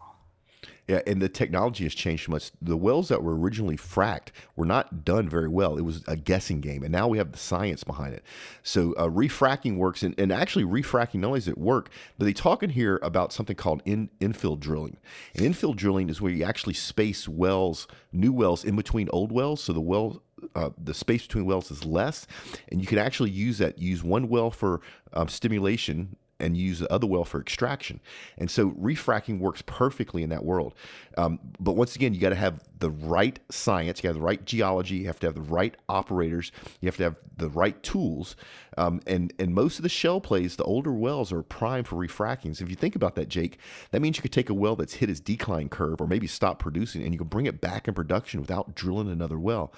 Yeah, 0.87 0.99
and 1.07 1.21
the 1.21 1.29
technology 1.29 1.85
has 1.85 1.95
changed 1.95 2.25
so 2.25 2.33
much. 2.33 2.51
The 2.61 2.75
wells 2.75 3.07
that 3.07 3.23
were 3.23 3.37
originally 3.37 3.77
fracked 3.77 4.29
were 4.57 4.65
not 4.65 5.05
done 5.05 5.29
very 5.29 5.47
well. 5.47 5.77
It 5.77 5.83
was 5.83 6.03
a 6.07 6.17
guessing 6.17 6.59
game, 6.59 6.83
and 6.83 6.91
now 6.91 7.07
we 7.07 7.17
have 7.17 7.31
the 7.31 7.37
science 7.37 7.85
behind 7.85 8.13
it. 8.13 8.23
So 8.63 8.93
uh, 8.97 9.07
refracking 9.07 9.77
works, 9.77 10.03
and, 10.03 10.13
and 10.17 10.33
actually 10.33 10.65
refracking 10.65 11.21
not 11.21 11.27
only 11.27 11.39
does 11.39 11.47
it 11.47 11.57
work, 11.57 11.89
but 12.17 12.25
they 12.25 12.33
talk 12.33 12.63
in 12.63 12.71
here 12.71 12.99
about 13.01 13.31
something 13.31 13.55
called 13.55 13.81
in, 13.85 14.09
infill 14.19 14.59
drilling. 14.59 14.97
And 15.35 15.45
infill 15.45 15.73
drilling 15.73 16.09
is 16.09 16.19
where 16.19 16.33
you 16.33 16.43
actually 16.43 16.73
space 16.73 17.29
wells, 17.29 17.87
new 18.11 18.33
wells, 18.33 18.65
in 18.65 18.75
between 18.75 19.07
old 19.13 19.31
wells, 19.31 19.63
so 19.63 19.71
the 19.71 19.79
well 19.79 20.21
uh, 20.55 20.69
the 20.81 20.93
space 20.93 21.23
between 21.23 21.45
wells 21.45 21.71
is 21.71 21.85
less, 21.85 22.27
and 22.71 22.81
you 22.81 22.87
can 22.87 22.97
actually 22.97 23.31
use 23.31 23.57
that. 23.57 23.79
Use 23.79 24.03
one 24.03 24.29
well 24.29 24.51
for 24.51 24.81
um, 25.13 25.27
stimulation 25.27 26.15
and 26.39 26.57
use 26.57 26.79
the 26.79 26.91
other 26.91 27.07
well 27.07 27.23
for 27.23 27.39
extraction. 27.39 27.99
And 28.37 28.51
so 28.51 28.71
refracking 28.71 29.39
works 29.39 29.63
perfectly 29.65 30.23
in 30.23 30.29
that 30.29 30.43
world. 30.43 30.73
Um, 31.17 31.39
but 31.59 31.73
once 31.73 31.95
again, 31.95 32.13
you 32.13 32.19
got 32.19 32.29
to 32.29 32.35
have 32.35 32.61
the 32.79 32.89
right 32.91 33.39
science, 33.49 34.03
you 34.03 34.09
have 34.09 34.15
the 34.15 34.21
right 34.21 34.43
geology, 34.43 34.95
you 34.97 35.07
have 35.07 35.19
to 35.21 35.27
have 35.27 35.35
the 35.35 35.41
right 35.41 35.75
operators, 35.87 36.51
you 36.81 36.87
have 36.87 36.97
to 36.97 37.03
have 37.03 37.15
the 37.37 37.49
right 37.49 37.81
tools. 37.81 38.35
Um, 38.77 39.01
and 39.07 39.31
and 39.39 39.53
most 39.53 39.79
of 39.79 39.83
the 39.83 39.89
shale 39.89 40.19
plays, 40.19 40.55
the 40.55 40.63
older 40.63 40.91
wells 40.91 41.31
are 41.31 41.43
prime 41.43 41.83
for 41.83 41.95
refracking. 41.95 42.55
So 42.55 42.63
if 42.63 42.69
you 42.69 42.75
think 42.75 42.95
about 42.95 43.15
that, 43.15 43.29
Jake, 43.29 43.57
that 43.91 44.01
means 44.01 44.17
you 44.17 44.21
could 44.21 44.33
take 44.33 44.49
a 44.49 44.53
well 44.53 44.75
that's 44.75 44.95
hit 44.95 45.09
its 45.09 45.19
decline 45.19 45.69
curve 45.69 46.01
or 46.01 46.07
maybe 46.07 46.27
stop 46.27 46.59
producing, 46.59 47.03
and 47.03 47.13
you 47.13 47.17
can 47.17 47.27
bring 47.27 47.45
it 47.45 47.61
back 47.61 47.87
in 47.87 47.93
production 47.93 48.41
without 48.41 48.75
drilling 48.75 49.09
another 49.09 49.39
well. 49.39 49.73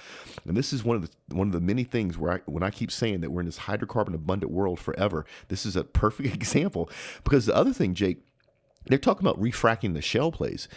And 0.47 0.57
this 0.57 0.73
is 0.73 0.83
one 0.83 0.95
of 0.95 1.03
the 1.03 1.35
one 1.35 1.47
of 1.47 1.53
the 1.53 1.61
many 1.61 1.83
things 1.83 2.17
where 2.17 2.33
I, 2.33 2.39
when 2.45 2.63
I 2.63 2.71
keep 2.71 2.91
saying 2.91 3.21
that 3.21 3.31
we're 3.31 3.41
in 3.41 3.45
this 3.45 3.59
hydrocarbon 3.59 4.15
abundant 4.15 4.51
world 4.51 4.79
forever, 4.79 5.25
this 5.49 5.65
is 5.65 5.75
a 5.75 5.83
perfect 5.83 6.33
example. 6.33 6.89
Because 7.23 7.45
the 7.45 7.55
other 7.55 7.73
thing, 7.73 7.93
Jake, 7.93 8.19
they're 8.87 8.97
talking 8.97 9.25
about 9.25 9.39
refracking 9.41 9.93
the 9.93 10.01
shale 10.01 10.31
plays 10.31 10.67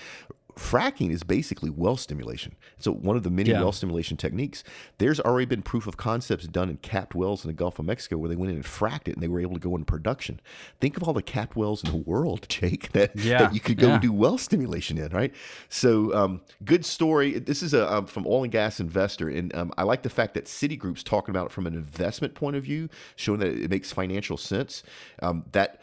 fracking 0.59 1.11
is 1.11 1.23
basically 1.23 1.71
well 1.71 1.97
stimulation. 1.97 2.57
So 2.79 2.93
one 2.93 3.17
of 3.17 3.23
the 3.23 3.31
many 3.31 3.51
yeah. 3.51 3.61
well 3.61 3.73
stimulation 3.73 4.17
techniques. 4.17 4.65
There's 4.99 5.21
already 5.21 5.47
been 5.47 5.63
proof 5.63 5.87
of 5.87 5.97
concepts 5.97 6.47
done 6.47 6.69
in 6.69 6.79
capped 6.79 7.15
wells 7.15 7.45
in 7.45 7.49
the 7.49 7.55
Gulf 7.55 7.79
of 7.79 7.87
Mexico 7.87 8.19
where 8.19 8.29
they 8.29 8.37
went 8.37 8.51
in 8.51 8.57
and 8.57 8.65
fracked 8.65 9.09
it 9.09 9.15
and 9.15 9.23
they 9.23 9.29
were 9.29 9.41
able 9.41 9.55
to 9.55 9.61
go 9.61 9.75
into 9.75 9.85
production. 9.85 10.41
Think 10.81 10.97
of 10.97 11.05
all 11.05 11.15
the 11.15 11.23
capped 11.23 11.57
wells 11.57 11.85
in 11.85 11.91
the 11.91 11.97
world, 11.97 12.47
Jake, 12.49 12.93
that, 12.93 13.15
yeah. 13.17 13.39
that 13.39 13.55
you 13.55 13.61
could 13.61 13.79
go 13.79 13.89
yeah. 13.89 13.99
do 13.99 14.13
well 14.13 14.37
stimulation 14.37 14.99
in, 14.99 15.11
right? 15.13 15.33
So 15.69 16.13
um, 16.15 16.41
good 16.65 16.85
story. 16.85 17.39
This 17.39 17.63
is 17.63 17.73
a 17.75 17.91
um, 17.91 18.07
from 18.07 18.27
oil 18.27 18.43
and 18.43 18.53
gas 18.53 18.81
investor, 18.81 19.29
and 19.29 19.55
um, 19.55 19.73
I 19.79 19.85
like 19.85 20.03
the 20.03 20.11
fact 20.11 20.35
that 20.35 20.47
Citigroup's 20.47 21.03
talking 21.03 21.31
about 21.35 21.47
it 21.47 21.53
from 21.53 21.67
an 21.67 21.75
investment 21.75 22.35
point 22.35 22.57
of 22.57 22.65
view, 22.65 22.89
showing 23.17 23.41
that 23.41 23.49
it 23.49 23.71
makes 23.71 23.93
financial 23.93 24.37
sense. 24.37 24.83
Um, 25.23 25.45
that 25.53 25.81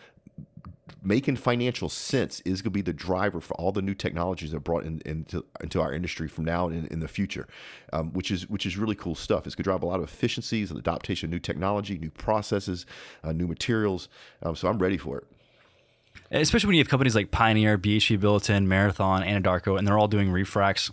making 1.02 1.36
financial 1.36 1.90
sense 1.90 2.42
is 2.42 2.62
going 2.62 2.72
to 2.72 2.78
be 2.78 2.82
the 2.82 2.94
driver 2.94 3.42
for 3.42 3.54
all 3.56 3.72
the 3.72 3.82
new 3.82 3.94
technologies 3.94 4.52
that 4.52 4.58
are 4.58 4.62
brought 4.62 4.84
in, 4.84 5.02
into 5.06 5.46
into 5.62 5.82
our 5.82 5.94
industry 5.94 6.28
from 6.28 6.46
now 6.46 6.68
and 6.68 6.86
in, 6.86 6.86
in 6.88 7.00
the 7.00 7.08
future, 7.08 7.48
um, 7.94 8.12
which 8.14 8.32
is 8.32 8.50
which 8.50 8.66
is 8.66 8.78
really 8.78 8.96
cool 8.96 9.16
stuff. 9.16 9.46
It's 9.46 9.56
going 9.56 9.64
to 9.64 9.70
drive 9.70 9.84
a 9.84 9.86
lot 9.86 10.00
of 10.00 10.04
efficiencies 10.04 10.72
and 10.72 10.80
adaptation 10.80 11.28
of 11.28 11.32
new 11.32 11.40
technology, 11.40 11.98
new 11.98 12.12
processes, 12.12 12.86
uh, 13.24 13.32
new 13.32 13.48
materials. 13.48 14.10
Um, 14.44 14.56
so 14.56 14.68
I'm 14.68 14.80
ready 14.80 14.98
for 14.98 15.20
it. 15.20 15.28
Especially 16.32 16.68
when 16.68 16.76
you 16.76 16.82
have 16.82 16.90
companies 16.90 17.16
like 17.16 17.32
Pioneer, 17.32 17.78
BHP 17.78 18.20
Billiton, 18.20 18.66
Marathon, 18.66 19.22
Anadarko, 19.24 19.78
and 19.78 19.88
they're 19.88 19.98
all 19.98 20.08
doing 20.08 20.32
refracts. 20.32 20.92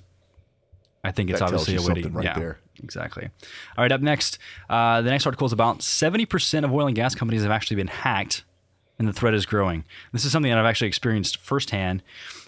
I 1.04 1.10
think 1.10 1.30
it's 1.30 1.40
that 1.40 1.46
obviously 1.46 1.76
a 1.76 1.82
way 1.82 2.02
to 2.02 2.08
right 2.10 2.24
yeah, 2.24 2.38
there. 2.38 2.60
Exactly. 2.82 3.28
All 3.76 3.82
right, 3.82 3.90
up 3.90 4.00
next, 4.00 4.38
uh, 4.68 5.00
the 5.02 5.10
next 5.10 5.26
article 5.26 5.46
is 5.46 5.52
about 5.52 5.80
70% 5.80 6.64
of 6.64 6.72
oil 6.72 6.86
and 6.86 6.94
gas 6.94 7.14
companies 7.14 7.42
have 7.42 7.50
actually 7.50 7.76
been 7.76 7.88
hacked 7.88 8.44
and 8.98 9.08
the 9.08 9.12
threat 9.12 9.34
is 9.34 9.46
growing. 9.46 9.84
This 10.12 10.24
is 10.24 10.32
something 10.32 10.50
that 10.50 10.58
I've 10.58 10.66
actually 10.66 10.88
experienced 10.88 11.38
firsthand. 11.38 12.02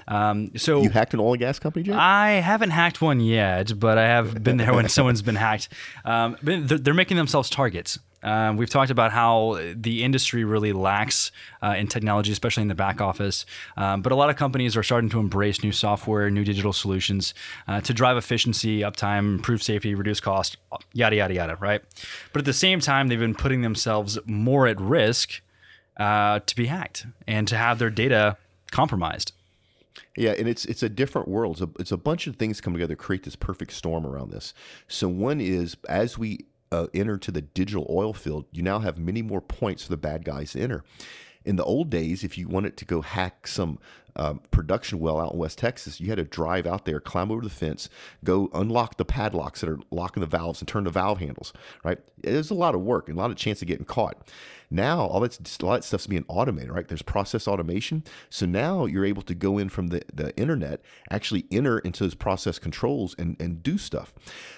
Um, 0.07 0.51
so 0.57 0.83
you 0.83 0.91
hacked 0.91 1.15
an 1.15 1.21
oil 1.21 1.33
and 1.33 1.41
gas 1.41 1.59
company, 1.59 1.85
Jay? 1.85 1.93
I 1.93 2.33
haven't 2.33 2.71
hacked 2.71 3.01
one 3.01 3.21
yet, 3.21 3.79
but 3.79 3.99
I 3.99 4.07
have 4.07 4.43
been 4.43 4.59
there 4.59 4.75
when 4.75 4.89
someone's 4.91 5.23
been 5.23 5.37
hacked. 5.37 5.69
Um, 6.05 6.37
they're, 6.43 6.95
making 6.95 7.17
themselves 7.17 7.51
targets. 7.51 7.99
Um, 8.23 8.57
we've 8.57 8.71
talked 8.71 8.91
about 8.91 9.13
how 9.13 9.61
the 9.75 10.05
industry 10.05 10.45
really 10.45 10.73
lacks 10.73 11.33
uh, 11.63 11.75
in 11.77 11.89
technology, 11.89 12.33
especially 12.33 12.63
in 12.63 12.69
the 12.69 12.75
back 12.75 13.01
office. 13.01 13.45
Um, 13.77 14.01
but 14.01 14.13
a 14.13 14.15
lot 14.15 14.31
of 14.31 14.37
companies 14.37 14.77
are 14.77 14.83
starting 14.83 15.11
to 15.11 15.19
embrace 15.19 15.63
new 15.63 15.73
software, 15.73 16.31
new 16.31 16.45
digital 16.45 16.73
solutions 16.73 17.35
uh, 17.69 17.81
to 17.83 17.93
drive 17.93 18.17
efficiency, 18.17 18.81
uptime, 18.81 19.35
improve 19.35 19.63
safety, 19.63 19.95
reduce 19.95 20.21
cost, 20.21 20.57
yada, 20.93 21.17
yada, 21.17 21.35
yada, 21.35 21.57
right? 21.57 21.83
But 22.33 22.41
at 22.41 22.47
the 22.47 22.55
same 22.55 22.81
time, 22.81 23.09
they've 23.09 23.19
been 23.19 23.35
putting 23.35 23.63
themselves 23.63 24.19
more 24.25 24.67
at 24.67 24.81
risk 24.81 25.43
uh, 25.97 26.41
to 26.41 26.57
be 26.57 26.67
hacked 26.67 27.07
and 27.27 27.47
to 27.49 27.57
have 27.57 27.79
their 27.79 27.91
data 27.91 28.37
compromised. 28.71 29.33
Yeah, 30.17 30.33
and 30.33 30.49
it's 30.49 30.65
it's 30.65 30.83
a 30.83 30.89
different 30.89 31.29
world. 31.29 31.61
It's 31.61 31.63
a, 31.63 31.81
it's 31.81 31.93
a 31.93 31.97
bunch 31.97 32.27
of 32.27 32.37
things 32.37 32.61
come 32.61 32.73
together 32.73 32.95
to 32.95 33.03
create 33.03 33.25
this 33.25 33.37
perfect 33.37 33.73
storm 33.73 34.07
around 34.07 34.31
this. 34.31 34.55
So 34.89 35.09
one 35.09 35.41
is 35.41 35.77
as 35.89 36.19
we 36.19 36.47
uh, 36.71 36.87
enter 36.95 37.17
to 37.19 37.31
the 37.31 37.43
digital 37.43 37.87
oil 37.89 38.13
field, 38.13 38.47
you 38.53 38.63
now 38.63 38.81
have 38.81 38.99
many 38.99 39.23
more 39.23 39.41
points 39.41 39.85
for 39.85 39.91
the 39.91 39.97
bad 39.97 40.25
guys 40.25 40.53
to 40.53 40.61
enter. 40.61 40.85
In 41.45 41.57
the 41.57 41.65
old 41.65 41.91
days, 41.91 42.25
if 42.25 42.39
you 42.39 42.49
wanted 42.49 42.77
to 42.79 42.85
go 42.85 43.03
hack 43.03 43.47
some 43.47 43.79
um, 44.17 44.41
production 44.51 44.99
well 44.99 45.21
out 45.21 45.33
in 45.33 45.39
West 45.39 45.59
Texas, 45.59 46.01
you 46.01 46.09
had 46.09 46.17
to 46.17 46.25
drive 46.25 46.67
out 46.67 46.85
there, 46.85 47.01
climb 47.01 47.31
over 47.31 47.43
the 47.43 47.51
fence, 47.51 47.89
go 48.23 48.49
unlock 48.55 48.97
the 48.97 49.05
padlocks 49.05 49.61
that 49.61 49.69
are 49.69 49.79
locking 49.91 50.21
the 50.21 50.27
valves, 50.27 50.61
and 50.61 50.69
turn 50.69 50.85
the 50.85 50.91
valve 50.91 51.19
handles. 51.19 51.53
Right? 51.83 51.99
There's 52.23 52.51
a 52.51 52.55
lot 52.55 52.75
of 52.75 52.81
work 52.81 53.09
and 53.09 53.19
a 53.19 53.21
lot 53.21 53.31
of 53.31 53.37
chance 53.37 53.61
of 53.61 53.69
getting 53.69 53.85
caught. 53.85 54.17
Now 54.75 55.07
all 55.07 55.21
that's 55.21 55.39
a 55.61 55.67
lot 55.67 55.79
of 55.79 55.85
stuff's 55.85 56.09
being 56.09 56.25
automated, 56.27 56.73
right? 56.73 56.87
There's 56.87 57.03
process 57.03 57.47
automation. 57.47 58.03
So 58.29 58.45
now 58.45 58.87
you're 58.87 59.05
able 59.05 59.23
to 59.23 59.35
go 59.35 59.57
in 59.57 59.69
from 59.69 59.89
the, 59.89 60.03
the 60.13 60.37
internet, 60.37 60.81
actually 61.11 61.45
enter 61.53 61.79
into 61.79 62.03
those 62.03 62.17
process 62.17 62.59
controls 62.59 63.15
and, 63.17 63.37
and 63.41 63.63
do 63.63 63.79
stuff. 63.79 64.13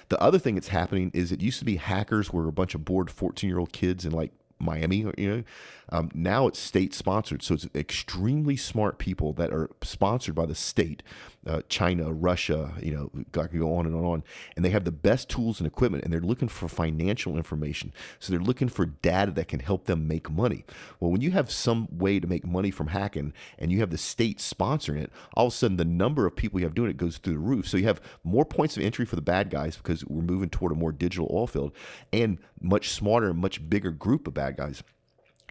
The 0.09 0.19
other 0.19 0.39
thing 0.39 0.55
that's 0.55 0.69
happening 0.69 1.11
is 1.13 1.31
it 1.31 1.41
used 1.41 1.59
to 1.59 1.65
be 1.65 1.75
hackers 1.75 2.33
were 2.33 2.47
a 2.47 2.51
bunch 2.51 2.73
of 2.73 2.83
bored 2.83 3.11
14 3.11 3.47
year 3.47 3.59
old 3.59 3.71
kids 3.71 4.05
in 4.05 4.11
like 4.11 4.31
Miami, 4.59 5.05
you 5.17 5.29
know. 5.29 5.43
Um, 5.89 6.09
now 6.13 6.47
it's 6.47 6.59
state 6.59 6.93
sponsored, 6.93 7.43
so 7.43 7.53
it's 7.53 7.67
extremely 7.75 8.57
smart 8.57 8.97
people 8.97 9.33
that 9.33 9.53
are 9.53 9.69
sponsored 9.83 10.35
by 10.35 10.45
the 10.45 10.55
state, 10.55 11.03
uh, 11.47 11.61
China, 11.69 12.11
Russia, 12.11 12.73
you 12.81 12.91
know, 12.91 13.11
I 13.41 13.47
can 13.47 13.59
go 13.59 13.75
on 13.75 13.85
and 13.85 13.95
on 13.95 14.01
and 14.01 14.11
on, 14.11 14.23
and 14.55 14.65
they 14.65 14.69
have 14.69 14.83
the 14.83 14.91
best 14.91 15.29
tools 15.29 15.59
and 15.59 15.67
equipment, 15.67 16.03
and 16.03 16.11
they're 16.11 16.19
looking 16.19 16.47
for 16.47 16.67
financial 16.67 17.37
information. 17.37 17.93
So 18.19 18.31
they're 18.31 18.41
looking 18.41 18.67
for 18.67 18.85
data 18.85 19.31
that 19.31 19.47
can 19.47 19.59
help 19.59 19.85
them 19.85 20.07
make 20.07 20.29
money. 20.29 20.65
Well, 20.99 21.11
when 21.11 21.21
you 21.21 21.31
have 21.31 21.49
some 21.49 21.87
way 21.91 22.19
to 22.19 22.27
make 22.27 22.45
money 22.45 22.71
from 22.71 22.87
hacking, 22.87 23.33
and 23.57 23.71
you 23.71 23.79
have 23.79 23.89
the 23.89 23.97
state 23.97 24.39
sponsoring 24.39 25.01
it, 25.01 25.11
all 25.35 25.47
of 25.47 25.53
a 25.53 25.55
sudden 25.55 25.77
the 25.77 25.85
number 25.85 26.25
of 26.25 26.35
people 26.35 26.59
you 26.59 26.65
have 26.65 26.75
doing 26.75 26.89
it 26.89 26.97
goes 26.97 27.17
through 27.17 27.33
the 27.33 27.39
roof. 27.39 27.67
So 27.67 27.77
you 27.77 27.85
have 27.85 28.01
more 28.23 28.45
points 28.45 28.77
of 28.77 28.83
entry 28.83 29.05
for 29.05 29.15
the 29.15 29.21
bad 29.21 29.49
guys 29.49 29.77
because 29.77 30.05
we're 30.05 30.21
moving 30.21 30.49
toward 30.49 30.71
a 30.71 30.75
more 30.75 30.91
digital 30.91 31.29
oil 31.31 31.47
field, 31.47 31.71
and 32.11 32.39
much 32.59 32.89
smarter, 32.89 33.33
much 33.33 33.69
bigger 33.69 33.91
group 33.91 34.27
of 34.27 34.33
bad 34.33 34.57
guys 34.57 34.83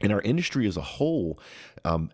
and 0.02 0.12
our 0.12 0.20
industry 0.22 0.66
as 0.66 0.76
a 0.76 0.82
whole 0.82 1.38
um, 1.85 2.11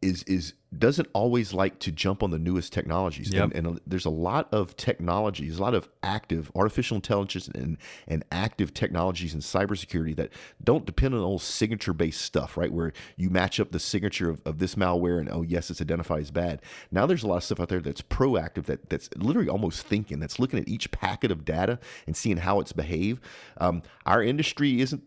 is 0.00 0.22
is 0.24 0.54
doesn't 0.78 1.08
always 1.12 1.52
like 1.52 1.78
to 1.80 1.92
jump 1.92 2.22
on 2.22 2.30
the 2.30 2.38
newest 2.38 2.72
technologies. 2.72 3.32
Yep. 3.32 3.52
And, 3.54 3.66
and, 3.66 3.80
there's 3.86 4.04
a 4.04 4.10
lot 4.10 4.48
of 4.52 4.76
technologies, 4.76 5.58
a 5.58 5.62
lot 5.62 5.74
of 5.74 5.88
active 6.02 6.50
artificial 6.54 6.94
intelligence 6.94 7.48
and, 7.48 7.76
and 8.08 8.24
active 8.32 8.72
technologies 8.72 9.34
in 9.34 9.40
cybersecurity 9.40 10.16
that 10.16 10.30
don't 10.62 10.86
depend 10.86 11.14
on 11.14 11.20
old 11.20 11.42
signature 11.42 11.92
based 11.92 12.22
stuff, 12.22 12.56
right? 12.56 12.72
Where 12.72 12.92
you 13.16 13.28
match 13.28 13.60
up 13.60 13.72
the 13.72 13.78
signature 13.78 14.30
of, 14.30 14.40
of 14.46 14.58
this 14.58 14.76
malware 14.76 15.20
and, 15.20 15.28
oh, 15.30 15.42
yes, 15.42 15.70
it's 15.70 15.80
identified 15.80 16.20
as 16.20 16.30
bad. 16.30 16.62
Now 16.90 17.06
there's 17.06 17.22
a 17.22 17.26
lot 17.26 17.38
of 17.38 17.44
stuff 17.44 17.60
out 17.60 17.68
there 17.68 17.80
that's 17.80 18.02
proactive, 18.02 18.64
that 18.66 18.88
that's 18.88 19.10
literally 19.16 19.48
almost 19.48 19.86
thinking, 19.86 20.20
that's 20.20 20.38
looking 20.38 20.58
at 20.58 20.68
each 20.68 20.90
packet 20.90 21.30
of 21.30 21.44
data 21.44 21.78
and 22.06 22.16
seeing 22.16 22.38
how 22.38 22.60
it's 22.60 22.72
behaved. 22.72 23.22
Um, 23.58 23.82
our 24.06 24.22
industry 24.22 24.80
isn't, 24.80 25.02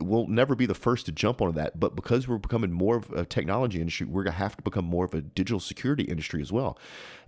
will 0.00 0.26
never 0.26 0.54
be 0.54 0.66
the 0.66 0.74
first 0.74 1.06
to 1.06 1.12
jump 1.12 1.40
onto 1.40 1.54
that, 1.54 1.78
but 1.78 1.96
because 1.96 2.28
we're 2.28 2.38
becoming 2.38 2.72
more 2.72 2.96
of 2.96 3.10
a 3.12 3.24
technology 3.24 3.80
industry, 3.80 4.06
we're 4.06 4.24
going 4.24 4.32
to 4.32 4.38
have 4.38 4.56
to 4.56 4.62
become 4.62 4.84
more 4.84 4.97
more 4.98 5.04
of 5.04 5.14
a 5.14 5.20
digital 5.20 5.60
security 5.60 6.02
industry 6.02 6.42
as 6.42 6.50
well. 6.50 6.76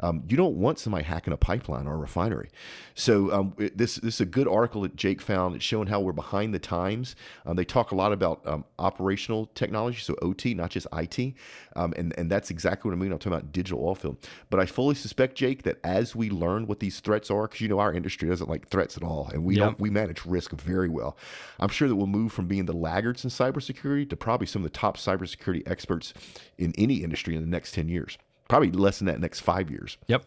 Um, 0.01 0.25
you 0.29 0.37
don't 0.37 0.57
want 0.57 0.79
somebody 0.81 1.05
hacking 1.05 1.33
a 1.33 1.37
pipeline 1.37 1.87
or 1.87 1.95
a 1.95 1.99
refinery. 1.99 2.49
So 2.95 3.31
um, 3.33 3.55
it, 3.59 3.79
this 3.79 3.97
this 3.97 4.15
is 4.17 4.21
a 4.21 4.27
good 4.27 4.49
article 4.49 4.83
that 4.83 4.97
Jake 4.97 5.21
found. 5.21 5.55
It's 5.55 5.65
showing 5.65 5.87
how 5.87 6.01
we're 6.01 6.13
behind 6.13 6.53
the 6.53 6.59
times. 6.59 7.15
Um, 7.47 7.55
they 7.55 7.65
talk 7.65 7.93
a 7.93 7.95
lot 7.95 8.13
about 8.13 8.41
um, 8.47 8.65
operational 8.79 9.47
technology, 9.55 9.99
so 10.01 10.17
OT, 10.21 10.55
not 10.55 10.71
just 10.71 10.87
IT, 10.93 11.35
um, 11.77 11.93
and 11.97 12.13
and 12.19 12.29
that's 12.31 12.51
exactly 12.51 12.89
what 12.89 12.97
I 12.97 12.99
mean. 12.99 13.13
I'm 13.13 13.19
talking 13.19 13.35
about 13.35 13.53
digital 13.53 13.85
oil 13.85 13.95
field. 13.95 14.17
But 14.49 14.59
I 14.59 14.67
fully 14.67 14.95
suspect, 14.97 15.37
Jake, 15.37 15.63
that 15.63 15.79
as 15.85 16.17
we 16.17 16.31
learn 16.31 16.67
what 16.67 16.81
these 16.81 16.99
threats 17.01 17.31
are, 17.31 17.47
because 17.47 17.61
you 17.61 17.69
know 17.69 17.79
our 17.79 17.93
industry 17.93 18.29
doesn't 18.29 18.49
like 18.51 18.69
threats 18.69 18.97
at 18.97 19.03
all, 19.05 19.29
and 19.33 19.45
we 19.45 19.55
Yep. 19.57 19.65
don't 19.65 19.81
we 19.81 19.91
manage 19.91 20.25
risk 20.25 20.53
very 20.53 20.89
well. 20.89 21.17
I'm 21.59 21.69
sure 21.69 21.89
that 21.89 21.95
we'll 21.97 22.07
move 22.07 22.33
from 22.33 22.47
being 22.47 22.65
the 22.65 22.73
laggards 22.73 23.23
in 23.23 23.31
cybersecurity 23.31 24.09
to 24.09 24.17
probably 24.17 24.47
some 24.47 24.65
of 24.65 24.73
the 24.73 24.79
top 24.79 24.97
cybersecurity 24.97 25.63
experts 25.71 26.15
in 26.57 26.73
any 26.79 26.97
industry 26.97 27.37
in 27.37 27.43
the 27.43 27.49
next 27.49 27.60
10 27.68 27.88
years. 27.88 28.16
Probably 28.49 28.70
less 28.70 28.99
than 28.99 29.07
that 29.07 29.20
next 29.20 29.40
five 29.40 29.70
years. 29.70 29.96
Yep. 30.09 30.25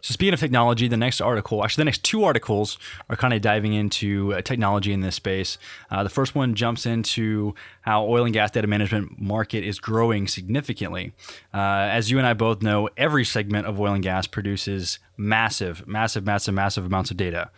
So 0.00 0.12
speaking 0.12 0.34
of 0.34 0.40
technology, 0.40 0.88
the 0.88 0.96
next 0.96 1.20
article, 1.20 1.62
actually 1.62 1.82
the 1.82 1.86
next 1.86 2.02
two 2.02 2.24
articles 2.24 2.76
are 3.08 3.16
kind 3.16 3.32
of 3.32 3.40
diving 3.40 3.72
into 3.72 4.34
uh, 4.34 4.40
technology 4.40 4.92
in 4.92 5.00
this 5.00 5.14
space. 5.14 5.58
Uh, 5.90 6.02
the 6.02 6.10
first 6.10 6.34
one 6.34 6.54
jumps 6.54 6.86
into 6.86 7.54
how 7.82 8.04
oil 8.04 8.24
and 8.24 8.32
gas 8.32 8.50
data 8.50 8.66
management 8.66 9.20
market 9.20 9.64
is 9.64 9.78
growing 9.78 10.26
significantly. 10.26 11.12
Uh, 11.54 11.58
as 11.90 12.10
you 12.10 12.18
and 12.18 12.26
I 12.26 12.34
both 12.34 12.62
know, 12.62 12.88
every 12.96 13.24
segment 13.24 13.66
of 13.66 13.80
oil 13.80 13.92
and 13.94 14.02
gas 14.02 14.26
produces 14.26 14.98
massive, 15.16 15.86
massive, 15.86 16.24
massive, 16.24 16.54
massive 16.54 16.84
amounts 16.86 17.10
of 17.10 17.16
data, 17.16 17.50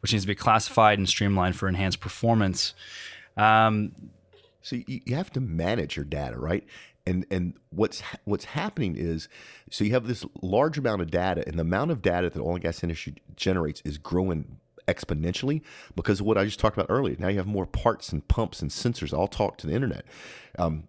which 0.00 0.12
needs 0.12 0.24
to 0.24 0.28
be 0.28 0.34
classified 0.34 0.98
and 0.98 1.08
streamlined 1.08 1.56
for 1.56 1.68
enhanced 1.68 2.00
performance. 2.00 2.74
Um, 3.36 3.92
So 4.62 4.76
you, 4.76 5.00
you 5.04 5.14
have 5.14 5.30
to 5.34 5.40
manage 5.40 5.96
your 5.96 6.04
data, 6.04 6.36
right? 6.38 6.64
And 7.06 7.24
and 7.30 7.54
what's 7.70 8.02
what's 8.24 8.46
happening 8.46 8.96
is, 8.96 9.28
so 9.70 9.84
you 9.84 9.92
have 9.92 10.08
this 10.08 10.24
large 10.42 10.76
amount 10.76 11.02
of 11.02 11.10
data, 11.10 11.44
and 11.46 11.56
the 11.56 11.62
amount 11.62 11.92
of 11.92 12.02
data 12.02 12.28
that 12.28 12.34
the 12.34 12.42
oil 12.42 12.54
and 12.54 12.62
gas 12.62 12.82
industry 12.82 13.14
generates 13.36 13.80
is 13.84 13.96
growing 13.96 14.58
exponentially 14.88 15.62
because 15.94 16.20
of 16.20 16.26
what 16.26 16.38
I 16.38 16.44
just 16.44 16.58
talked 16.58 16.76
about 16.76 16.86
earlier. 16.90 17.16
Now 17.18 17.28
you 17.28 17.38
have 17.38 17.46
more 17.46 17.66
parts 17.66 18.10
and 18.12 18.26
pumps 18.26 18.62
and 18.62 18.70
sensors 18.70 19.16
all 19.16 19.28
talk 19.28 19.56
to 19.58 19.66
the 19.66 19.74
internet. 19.74 20.04
Um, 20.58 20.88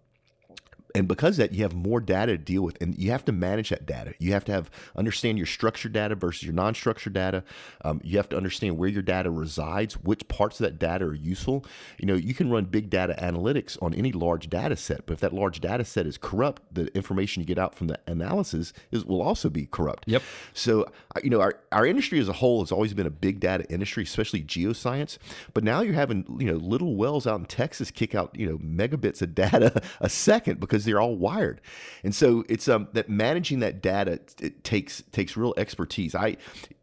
and 0.98 1.06
because 1.06 1.38
of 1.38 1.48
that 1.48 1.54
you 1.54 1.62
have 1.62 1.74
more 1.74 2.00
data 2.00 2.32
to 2.32 2.38
deal 2.38 2.62
with 2.62 2.76
and 2.80 2.98
you 2.98 3.12
have 3.12 3.24
to 3.24 3.30
manage 3.30 3.68
that 3.68 3.86
data. 3.86 4.14
You 4.18 4.32
have 4.32 4.44
to 4.46 4.52
have 4.52 4.68
understand 4.96 5.38
your 5.38 5.46
structured 5.46 5.92
data 5.92 6.16
versus 6.16 6.42
your 6.42 6.52
non-structured 6.52 7.12
data. 7.12 7.44
Um, 7.84 8.00
you 8.02 8.16
have 8.16 8.28
to 8.30 8.36
understand 8.36 8.76
where 8.76 8.88
your 8.88 9.02
data 9.02 9.30
resides 9.30 9.94
which 9.94 10.26
parts 10.26 10.58
of 10.58 10.64
that 10.64 10.80
data 10.80 11.04
are 11.04 11.14
useful. 11.14 11.64
You 11.98 12.06
know 12.06 12.14
you 12.14 12.34
can 12.34 12.50
run 12.50 12.64
big 12.64 12.90
data 12.90 13.14
analytics 13.16 13.80
on 13.80 13.94
any 13.94 14.10
large 14.10 14.50
data 14.50 14.74
set 14.74 15.06
but 15.06 15.12
if 15.12 15.20
that 15.20 15.32
large 15.32 15.60
data 15.60 15.84
set 15.84 16.04
is 16.04 16.18
corrupt 16.18 16.62
the 16.72 16.92
information 16.96 17.42
you 17.42 17.46
get 17.46 17.60
out 17.60 17.76
from 17.76 17.86
the 17.86 18.00
analysis 18.08 18.72
is 18.90 19.04
will 19.04 19.22
also 19.22 19.48
be 19.48 19.66
corrupt. 19.66 20.02
Yep. 20.08 20.22
so 20.52 20.84
you 21.22 21.30
know 21.30 21.40
our, 21.40 21.60
our 21.70 21.86
industry 21.86 22.18
as 22.18 22.28
a 22.28 22.32
whole 22.32 22.60
has 22.60 22.72
always 22.72 22.92
been 22.92 23.06
a 23.06 23.10
big 23.10 23.38
data 23.38 23.64
industry 23.70 24.02
especially 24.02 24.42
geoscience. 24.42 25.18
But 25.54 25.62
now 25.62 25.80
you're 25.80 25.94
having 25.94 26.24
you 26.40 26.46
know 26.46 26.56
little 26.56 26.96
wells 26.96 27.24
out 27.24 27.38
in 27.38 27.46
texas 27.46 27.92
kick 27.92 28.16
out 28.16 28.34
you 28.34 28.48
know 28.48 28.58
megabits 28.58 29.22
of 29.22 29.36
data 29.36 29.80
a 30.00 30.08
second 30.08 30.58
because 30.58 30.87
they're 30.88 31.00
all 31.00 31.16
wired 31.16 31.60
and 32.02 32.14
so 32.14 32.44
it's 32.48 32.68
um 32.68 32.88
that 32.92 33.08
managing 33.08 33.60
that 33.60 33.82
data 33.82 34.18
it 34.40 34.64
takes 34.64 35.02
takes 35.12 35.36
real 35.36 35.54
expertise 35.56 36.14
i 36.14 36.36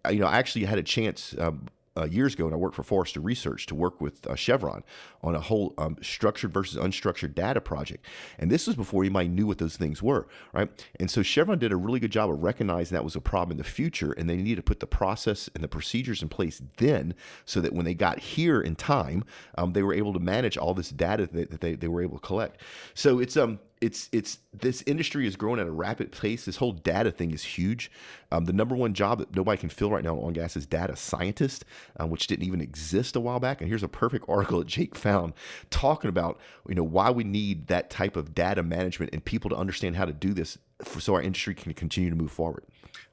I- 0.04 0.12
you 0.12 0.20
know 0.20 0.28
i 0.28 0.38
actually 0.38 0.66
had 0.66 0.78
a 0.78 0.84
chance 0.84 1.36
um, 1.40 1.68
uh, 1.98 2.06
years 2.06 2.34
ago, 2.34 2.46
and 2.46 2.54
I 2.54 2.58
worked 2.58 2.76
for 2.76 2.84
Forrester 2.84 3.22
Research 3.22 3.66
to 3.68 3.76
work 3.76 4.02
with 4.02 4.28
uh, 4.28 4.36
Chevron 4.36 4.84
on 5.24 5.34
a 5.36 5.40
whole 5.40 5.74
um, 5.78 5.96
structured 6.02 6.54
versus 6.54 6.78
unstructured 6.78 7.34
data 7.34 7.62
project. 7.62 8.06
And 8.38 8.52
this 8.52 8.68
was 8.68 8.76
before 8.76 9.04
anybody 9.04 9.30
knew 9.30 9.48
what 9.48 9.60
those 9.60 9.78
things 9.78 10.04
were, 10.04 10.28
right? 10.54 10.70
And 11.00 11.10
so 11.10 11.24
Chevron 11.24 11.58
did 11.58 11.72
a 11.72 11.78
really 11.78 12.00
good 12.00 12.12
job 12.12 12.30
of 12.30 12.44
recognizing 12.44 12.96
that 12.96 13.04
was 13.04 13.16
a 13.16 13.22
problem 13.22 13.52
in 13.52 13.58
the 13.58 13.64
future, 13.64 14.12
and 14.12 14.30
they 14.30 14.36
needed 14.36 14.58
to 14.58 14.62
put 14.64 14.82
the 14.82 14.88
process 14.88 15.50
and 15.56 15.64
the 15.64 15.68
procedures 15.70 16.22
in 16.22 16.28
place 16.28 16.62
then, 16.78 17.14
so 17.46 17.62
that 17.62 17.74
when 17.74 17.86
they 17.86 17.94
got 17.94 18.20
here 18.20 18.60
in 18.60 18.76
time, 18.76 19.24
um, 19.58 19.72
they 19.74 19.84
were 19.84 19.94
able 19.94 20.12
to 20.14 20.20
manage 20.20 20.58
all 20.58 20.74
this 20.74 20.90
data 20.90 21.30
that, 21.32 21.50
that 21.52 21.62
they, 21.62 21.76
they 21.76 21.88
were 21.88 22.02
able 22.02 22.18
to 22.20 22.26
collect. 22.26 22.60
So 22.94 23.20
it's 23.20 23.38
um 23.38 23.60
it's 23.86 24.10
it's 24.12 24.40
this 24.52 24.84
industry 24.88 25.28
is 25.28 25.36
growing 25.36 25.60
at 25.60 25.68
a 25.68 25.72
rapid 25.72 26.12
pace. 26.12 26.46
This 26.46 26.56
whole 26.56 26.72
data 26.72 27.12
thing 27.12 27.30
is 27.30 27.44
huge. 27.44 27.92
Um, 28.32 28.46
the 28.46 28.54
number 28.54 28.76
one 28.76 28.96
job 28.96 29.20
that 29.20 29.36
nobody 29.36 29.60
can 29.60 29.70
fill 29.70 29.92
right 29.92 30.04
now 30.04 30.20
on 30.20 30.34
gas 30.34 30.58
is 30.58 30.66
data 30.66 30.96
scientist, 30.96 31.66
um, 32.00 32.10
which 32.10 32.26
didn't 32.26 32.48
even 32.48 32.62
exist 32.62 33.16
a 33.16 33.20
while 33.20 33.40
back. 33.40 33.62
And 33.62 33.70
here's 33.70 33.84
a 33.84 33.88
perfect 33.88 34.26
article 34.30 34.58
that 34.58 34.68
Jake 34.68 34.96
found 34.96 35.34
talking 35.70 36.10
about 36.10 36.40
you 36.68 36.74
know 36.74 36.84
why 36.84 37.12
we 37.12 37.24
need 37.24 37.68
that 37.68 37.92
type 37.92 38.16
of 38.16 38.34
data 38.34 38.64
management 38.64 39.14
and 39.14 39.24
people 39.24 39.52
to 39.52 39.56
understand 39.56 39.96
how 39.96 40.06
to 40.06 40.14
do 40.14 40.34
this, 40.34 40.58
so 41.00 41.14
our 41.16 41.22
industry 41.22 41.56
can 41.56 41.74
continue 41.74 42.10
to 42.10 42.16
move 42.16 42.32
forward. 42.32 42.64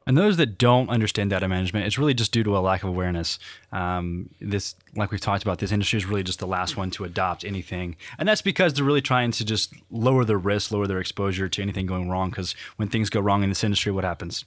And 0.06 0.18
those 0.18 0.36
that 0.38 0.58
don't 0.58 0.90
understand 0.90 1.30
data 1.30 1.46
management, 1.46 1.86
it's 1.86 1.98
really 1.98 2.14
just 2.14 2.32
due 2.32 2.42
to 2.42 2.56
a 2.56 2.60
lack 2.60 2.82
of 2.82 2.88
awareness. 2.88 3.38
Um, 3.70 4.30
this, 4.40 4.74
like 4.96 5.12
we've 5.12 5.20
talked 5.20 5.42
about, 5.44 5.60
this 5.60 5.70
industry 5.70 5.96
is 5.96 6.06
really 6.06 6.24
just 6.24 6.40
the 6.40 6.46
last 6.46 6.76
one 6.76 6.90
to 6.92 7.04
adopt 7.04 7.44
anything, 7.44 7.96
and 8.18 8.28
that's 8.28 8.42
because 8.42 8.74
they're 8.74 8.84
really 8.84 9.00
trying 9.00 9.30
to 9.32 9.44
just 9.44 9.72
lower 9.90 10.24
their 10.24 10.38
risk, 10.38 10.72
lower 10.72 10.86
their 10.86 10.98
exposure 10.98 11.48
to 11.48 11.62
anything 11.62 11.86
going 11.86 12.10
wrong. 12.10 12.30
Because 12.30 12.54
when 12.76 12.88
things 12.88 13.10
go 13.10 13.20
wrong 13.20 13.42
in 13.42 13.48
this 13.48 13.62
industry, 13.62 13.92
what 13.92 14.04
happens? 14.04 14.44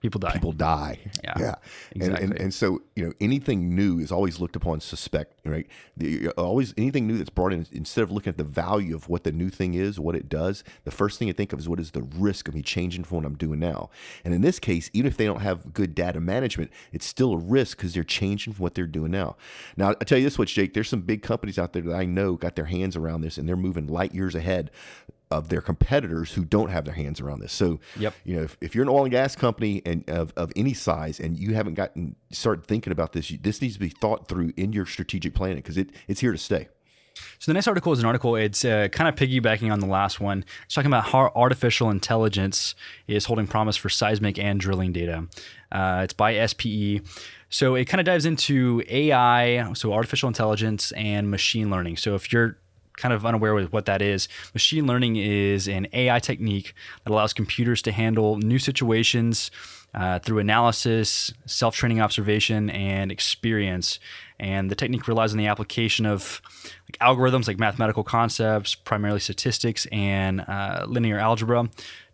People 0.00 0.18
die. 0.18 0.32
people 0.32 0.52
die. 0.52 0.98
Yeah, 1.22 1.34
yeah. 1.38 1.54
And, 1.92 2.02
and 2.02 2.12
exactly. 2.12 2.44
and 2.44 2.54
so 2.54 2.82
you 2.96 3.04
know 3.04 3.12
anything 3.20 3.74
new 3.74 3.98
is 3.98 4.10
always 4.10 4.40
looked 4.40 4.56
upon 4.56 4.80
suspect, 4.80 5.34
right? 5.44 5.66
The, 5.94 6.28
uh, 6.28 6.30
always 6.42 6.72
anything 6.78 7.06
new 7.06 7.18
that's 7.18 7.28
brought 7.28 7.52
in 7.52 7.66
instead 7.70 8.02
of 8.02 8.10
looking 8.10 8.30
at 8.30 8.38
the 8.38 8.44
value 8.44 8.94
of 8.94 9.10
what 9.10 9.24
the 9.24 9.32
new 9.32 9.50
thing 9.50 9.74
is, 9.74 10.00
what 10.00 10.14
it 10.14 10.30
does, 10.30 10.64
the 10.84 10.90
first 10.90 11.18
thing 11.18 11.28
you 11.28 11.34
think 11.34 11.52
of 11.52 11.58
is 11.58 11.68
what 11.68 11.78
is 11.78 11.90
the 11.90 12.02
risk 12.02 12.48
of 12.48 12.54
me 12.54 12.62
changing 12.62 13.04
from 13.04 13.18
what 13.18 13.26
I'm 13.26 13.36
doing 13.36 13.60
now. 13.60 13.90
And 14.24 14.32
in 14.32 14.40
this 14.40 14.58
case, 14.58 14.88
even 14.94 15.06
if 15.06 15.18
they 15.18 15.26
don't 15.26 15.42
have 15.42 15.74
good 15.74 15.94
data 15.94 16.18
management, 16.18 16.70
it's 16.92 17.04
still 17.04 17.34
a 17.34 17.38
risk 17.38 17.76
because 17.76 17.92
they're 17.92 18.02
changing 18.02 18.54
from 18.54 18.62
what 18.62 18.74
they're 18.74 18.86
doing 18.86 19.10
now. 19.10 19.36
Now 19.76 19.90
I 19.90 20.04
tell 20.04 20.16
you 20.16 20.24
this, 20.24 20.38
what 20.38 20.48
Jake, 20.48 20.72
there's 20.72 20.88
some 20.88 21.02
big 21.02 21.22
companies 21.22 21.58
out 21.58 21.74
there 21.74 21.82
that 21.82 21.94
I 21.94 22.06
know 22.06 22.36
got 22.36 22.56
their 22.56 22.64
hands 22.64 22.96
around 22.96 23.20
this 23.20 23.36
and 23.36 23.46
they're 23.46 23.54
moving 23.56 23.86
light 23.86 24.14
years 24.14 24.34
ahead 24.34 24.70
of 25.30 25.48
their 25.48 25.60
competitors 25.60 26.32
who 26.32 26.44
don't 26.44 26.70
have 26.70 26.84
their 26.84 26.94
hands 26.94 27.20
around 27.20 27.40
this. 27.40 27.52
So, 27.52 27.78
Yep. 27.98 28.14
you 28.24 28.36
know, 28.36 28.42
if, 28.42 28.56
if 28.60 28.74
you're 28.74 28.82
an 28.82 28.88
oil 28.88 29.04
and 29.04 29.10
gas 29.10 29.36
company 29.36 29.80
and 29.86 30.08
of, 30.10 30.32
of 30.36 30.52
any 30.56 30.74
size 30.74 31.20
and 31.20 31.38
you 31.38 31.54
haven't 31.54 31.74
gotten 31.74 32.16
started 32.32 32.66
thinking 32.66 32.92
about 32.92 33.12
this, 33.12 33.30
you, 33.30 33.38
this 33.40 33.62
needs 33.62 33.74
to 33.74 33.80
be 33.80 33.88
thought 33.88 34.28
through 34.28 34.52
in 34.56 34.72
your 34.72 34.86
strategic 34.86 35.34
planning 35.34 35.56
because 35.58 35.76
it, 35.78 35.90
it's 36.08 36.20
here 36.20 36.32
to 36.32 36.38
stay. 36.38 36.68
So 37.38 37.50
the 37.50 37.54
next 37.54 37.68
article 37.68 37.92
is 37.92 37.98
an 37.98 38.06
article. 38.06 38.34
It's 38.36 38.64
uh, 38.64 38.88
kind 38.92 39.08
of 39.08 39.14
piggybacking 39.14 39.70
on 39.70 39.80
the 39.80 39.86
last 39.86 40.20
one. 40.20 40.44
It's 40.64 40.74
talking 40.74 40.90
about 40.90 41.04
how 41.04 41.30
artificial 41.34 41.90
intelligence 41.90 42.74
is 43.06 43.26
holding 43.26 43.46
promise 43.46 43.76
for 43.76 43.88
seismic 43.88 44.38
and 44.38 44.58
drilling 44.58 44.92
data. 44.92 45.26
Uh, 45.70 46.00
it's 46.04 46.14
by 46.14 46.44
SPE. 46.46 47.00
So 47.50 47.74
it 47.74 47.86
kind 47.86 48.00
of 48.00 48.06
dives 48.06 48.24
into 48.26 48.82
AI, 48.88 49.72
so 49.74 49.92
artificial 49.92 50.28
intelligence 50.28 50.92
and 50.92 51.30
machine 51.30 51.68
learning. 51.68 51.96
So 51.98 52.14
if 52.14 52.32
you're 52.32 52.56
kind 53.00 53.14
of 53.14 53.24
unaware 53.24 53.54
with 53.54 53.72
what 53.72 53.86
that 53.86 54.02
is, 54.02 54.28
machine 54.54 54.86
learning 54.86 55.16
is 55.16 55.66
an 55.66 55.88
AI 55.92 56.18
technique 56.18 56.74
that 57.04 57.10
allows 57.10 57.32
computers 57.32 57.82
to 57.82 57.92
handle 57.92 58.36
new 58.36 58.58
situations 58.58 59.50
uh, 59.94 60.18
through 60.20 60.38
analysis, 60.38 61.32
self 61.46 61.74
training 61.74 62.00
observation, 62.00 62.70
and 62.70 63.10
experience. 63.10 63.98
And 64.38 64.70
the 64.70 64.74
technique 64.74 65.08
relies 65.08 65.32
on 65.32 65.38
the 65.38 65.46
application 65.46 66.06
of 66.06 66.40
like 66.64 66.98
algorithms 67.00 67.48
like 67.48 67.58
mathematical 67.58 68.04
concepts, 68.04 68.74
primarily 68.74 69.20
statistics 69.20 69.86
and 69.90 70.42
uh, 70.42 70.84
linear 70.86 71.18
algebra, 71.18 71.68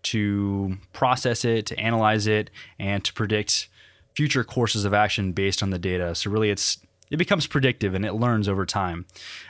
to 0.05 0.79
process 0.93 1.45
it, 1.45 1.67
to 1.67 1.79
analyze 1.79 2.27
it, 2.27 2.51
and 2.79 3.05
to 3.05 3.13
predict 3.13 3.69
future 4.15 4.43
courses 4.43 4.85
of 4.87 4.95
action 4.95 5.33
based 5.33 5.63
on 5.63 5.71
the 5.71 5.79
data. 5.79 6.15
So, 6.15 6.31
really, 6.31 6.51
it's 6.51 6.79
it 7.11 7.17
becomes 7.17 7.47
predictive 7.47 7.95
and 7.95 8.05
it 8.05 8.15
learns 8.15 8.49
over 8.49 8.67
time. 8.67 9.07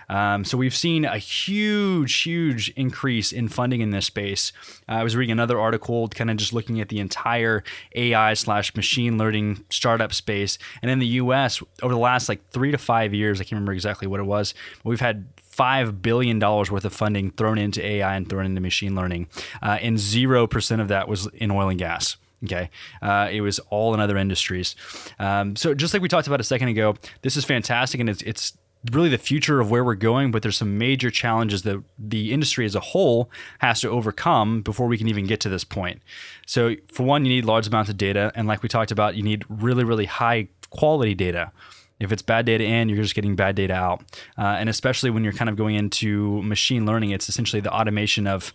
Um, 0.08 0.44
so 0.44 0.56
we've 0.56 0.74
seen 0.74 1.04
a 1.04 1.18
huge, 1.18 2.22
huge 2.22 2.68
increase 2.70 3.32
in 3.32 3.48
funding 3.48 3.80
in 3.80 3.90
this 3.90 4.06
space. 4.06 4.52
Uh, 4.88 4.92
I 4.92 5.02
was 5.02 5.16
reading 5.16 5.32
another 5.32 5.58
article, 5.58 6.08
kind 6.08 6.30
of 6.30 6.36
just 6.36 6.52
looking 6.52 6.80
at 6.80 6.88
the 6.88 7.00
entire 7.00 7.64
AI 7.94 8.34
slash 8.34 8.74
machine 8.76 9.18
learning 9.18 9.64
startup 9.70 10.12
space, 10.12 10.58
and 10.82 10.90
in 10.90 10.98
the 10.98 11.06
U.S. 11.06 11.62
over 11.82 11.92
the 11.92 12.00
last 12.00 12.28
like 12.28 12.48
three 12.50 12.70
to 12.70 12.78
five 12.78 13.12
years, 13.12 13.40
I 13.40 13.44
can't 13.44 13.52
remember 13.52 13.72
exactly 13.72 14.06
what 14.06 14.20
it 14.20 14.26
was, 14.26 14.54
we've 14.84 15.00
had 15.00 15.26
five 15.36 16.02
billion 16.02 16.38
dollars 16.38 16.70
worth 16.70 16.84
of 16.84 16.92
funding 16.92 17.30
thrown 17.30 17.56
into 17.56 17.84
AI 17.84 18.14
and 18.14 18.28
thrown 18.28 18.44
into 18.44 18.60
machine 18.60 18.94
learning, 18.94 19.26
uh, 19.62 19.78
and 19.80 19.98
zero 19.98 20.46
percent 20.46 20.80
of 20.80 20.88
that 20.88 21.08
was 21.08 21.26
in 21.28 21.50
oil 21.50 21.68
and 21.68 21.78
gas. 21.78 22.16
Okay. 22.44 22.70
Uh, 23.00 23.28
it 23.30 23.40
was 23.40 23.58
all 23.70 23.94
in 23.94 24.00
other 24.00 24.16
industries. 24.16 24.76
Um, 25.18 25.56
so 25.56 25.74
just 25.74 25.94
like 25.94 26.02
we 26.02 26.08
talked 26.08 26.26
about 26.26 26.40
a 26.40 26.44
second 26.44 26.68
ago, 26.68 26.94
this 27.22 27.36
is 27.36 27.44
fantastic 27.44 28.00
and 28.00 28.10
it's, 28.10 28.22
it's 28.22 28.56
really 28.92 29.08
the 29.08 29.18
future 29.18 29.60
of 29.60 29.70
where 29.70 29.84
we're 29.84 29.94
going, 29.94 30.30
but 30.30 30.42
there's 30.42 30.56
some 30.56 30.78
major 30.78 31.10
challenges 31.10 31.62
that 31.62 31.82
the 31.98 32.32
industry 32.32 32.64
as 32.64 32.74
a 32.74 32.80
whole 32.80 33.30
has 33.58 33.80
to 33.80 33.88
overcome 33.88 34.62
before 34.62 34.86
we 34.86 34.98
can 34.98 35.08
even 35.08 35.26
get 35.26 35.40
to 35.40 35.48
this 35.48 35.64
point. 35.64 36.00
So, 36.46 36.74
for 36.88 37.02
one, 37.02 37.24
you 37.24 37.30
need 37.30 37.44
large 37.44 37.66
amounts 37.66 37.90
of 37.90 37.96
data. 37.96 38.32
And 38.34 38.46
like 38.46 38.62
we 38.62 38.68
talked 38.68 38.90
about, 38.90 39.16
you 39.16 39.22
need 39.22 39.44
really, 39.48 39.84
really 39.84 40.04
high 40.04 40.48
quality 40.70 41.14
data. 41.14 41.52
If 41.98 42.12
it's 42.12 42.22
bad 42.22 42.44
data 42.44 42.64
in, 42.64 42.88
you're 42.88 43.02
just 43.02 43.14
getting 43.14 43.36
bad 43.36 43.56
data 43.56 43.74
out. 43.74 44.02
Uh, 44.36 44.42
and 44.42 44.68
especially 44.68 45.10
when 45.10 45.24
you're 45.24 45.32
kind 45.32 45.48
of 45.48 45.56
going 45.56 45.76
into 45.76 46.42
machine 46.42 46.84
learning, 46.84 47.10
it's 47.10 47.28
essentially 47.28 47.60
the 47.60 47.72
automation 47.72 48.26
of 48.26 48.52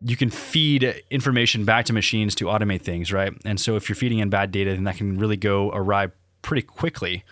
you 0.00 0.16
can 0.16 0.30
feed 0.30 1.02
information 1.10 1.64
back 1.64 1.84
to 1.86 1.92
machines 1.92 2.34
to 2.36 2.46
automate 2.46 2.82
things, 2.82 3.12
right? 3.12 3.32
And 3.44 3.60
so 3.60 3.76
if 3.76 3.88
you're 3.88 3.96
feeding 3.96 4.18
in 4.18 4.30
bad 4.30 4.50
data, 4.50 4.72
then 4.72 4.84
that 4.84 4.96
can 4.96 5.18
really 5.18 5.36
go 5.36 5.70
awry 5.72 6.08
pretty 6.42 6.62
quickly. 6.62 7.24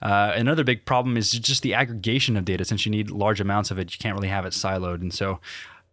Uh, 0.00 0.32
another 0.34 0.64
big 0.64 0.84
problem 0.84 1.16
is 1.16 1.30
just 1.32 1.62
the 1.62 1.74
aggregation 1.74 2.36
of 2.36 2.44
data. 2.44 2.64
Since 2.64 2.86
you 2.86 2.90
need 2.90 3.10
large 3.10 3.40
amounts 3.40 3.70
of 3.70 3.78
it, 3.78 3.92
you 3.92 3.98
can't 3.98 4.14
really 4.14 4.28
have 4.28 4.46
it 4.46 4.52
siloed. 4.52 5.00
And 5.00 5.12
so 5.12 5.40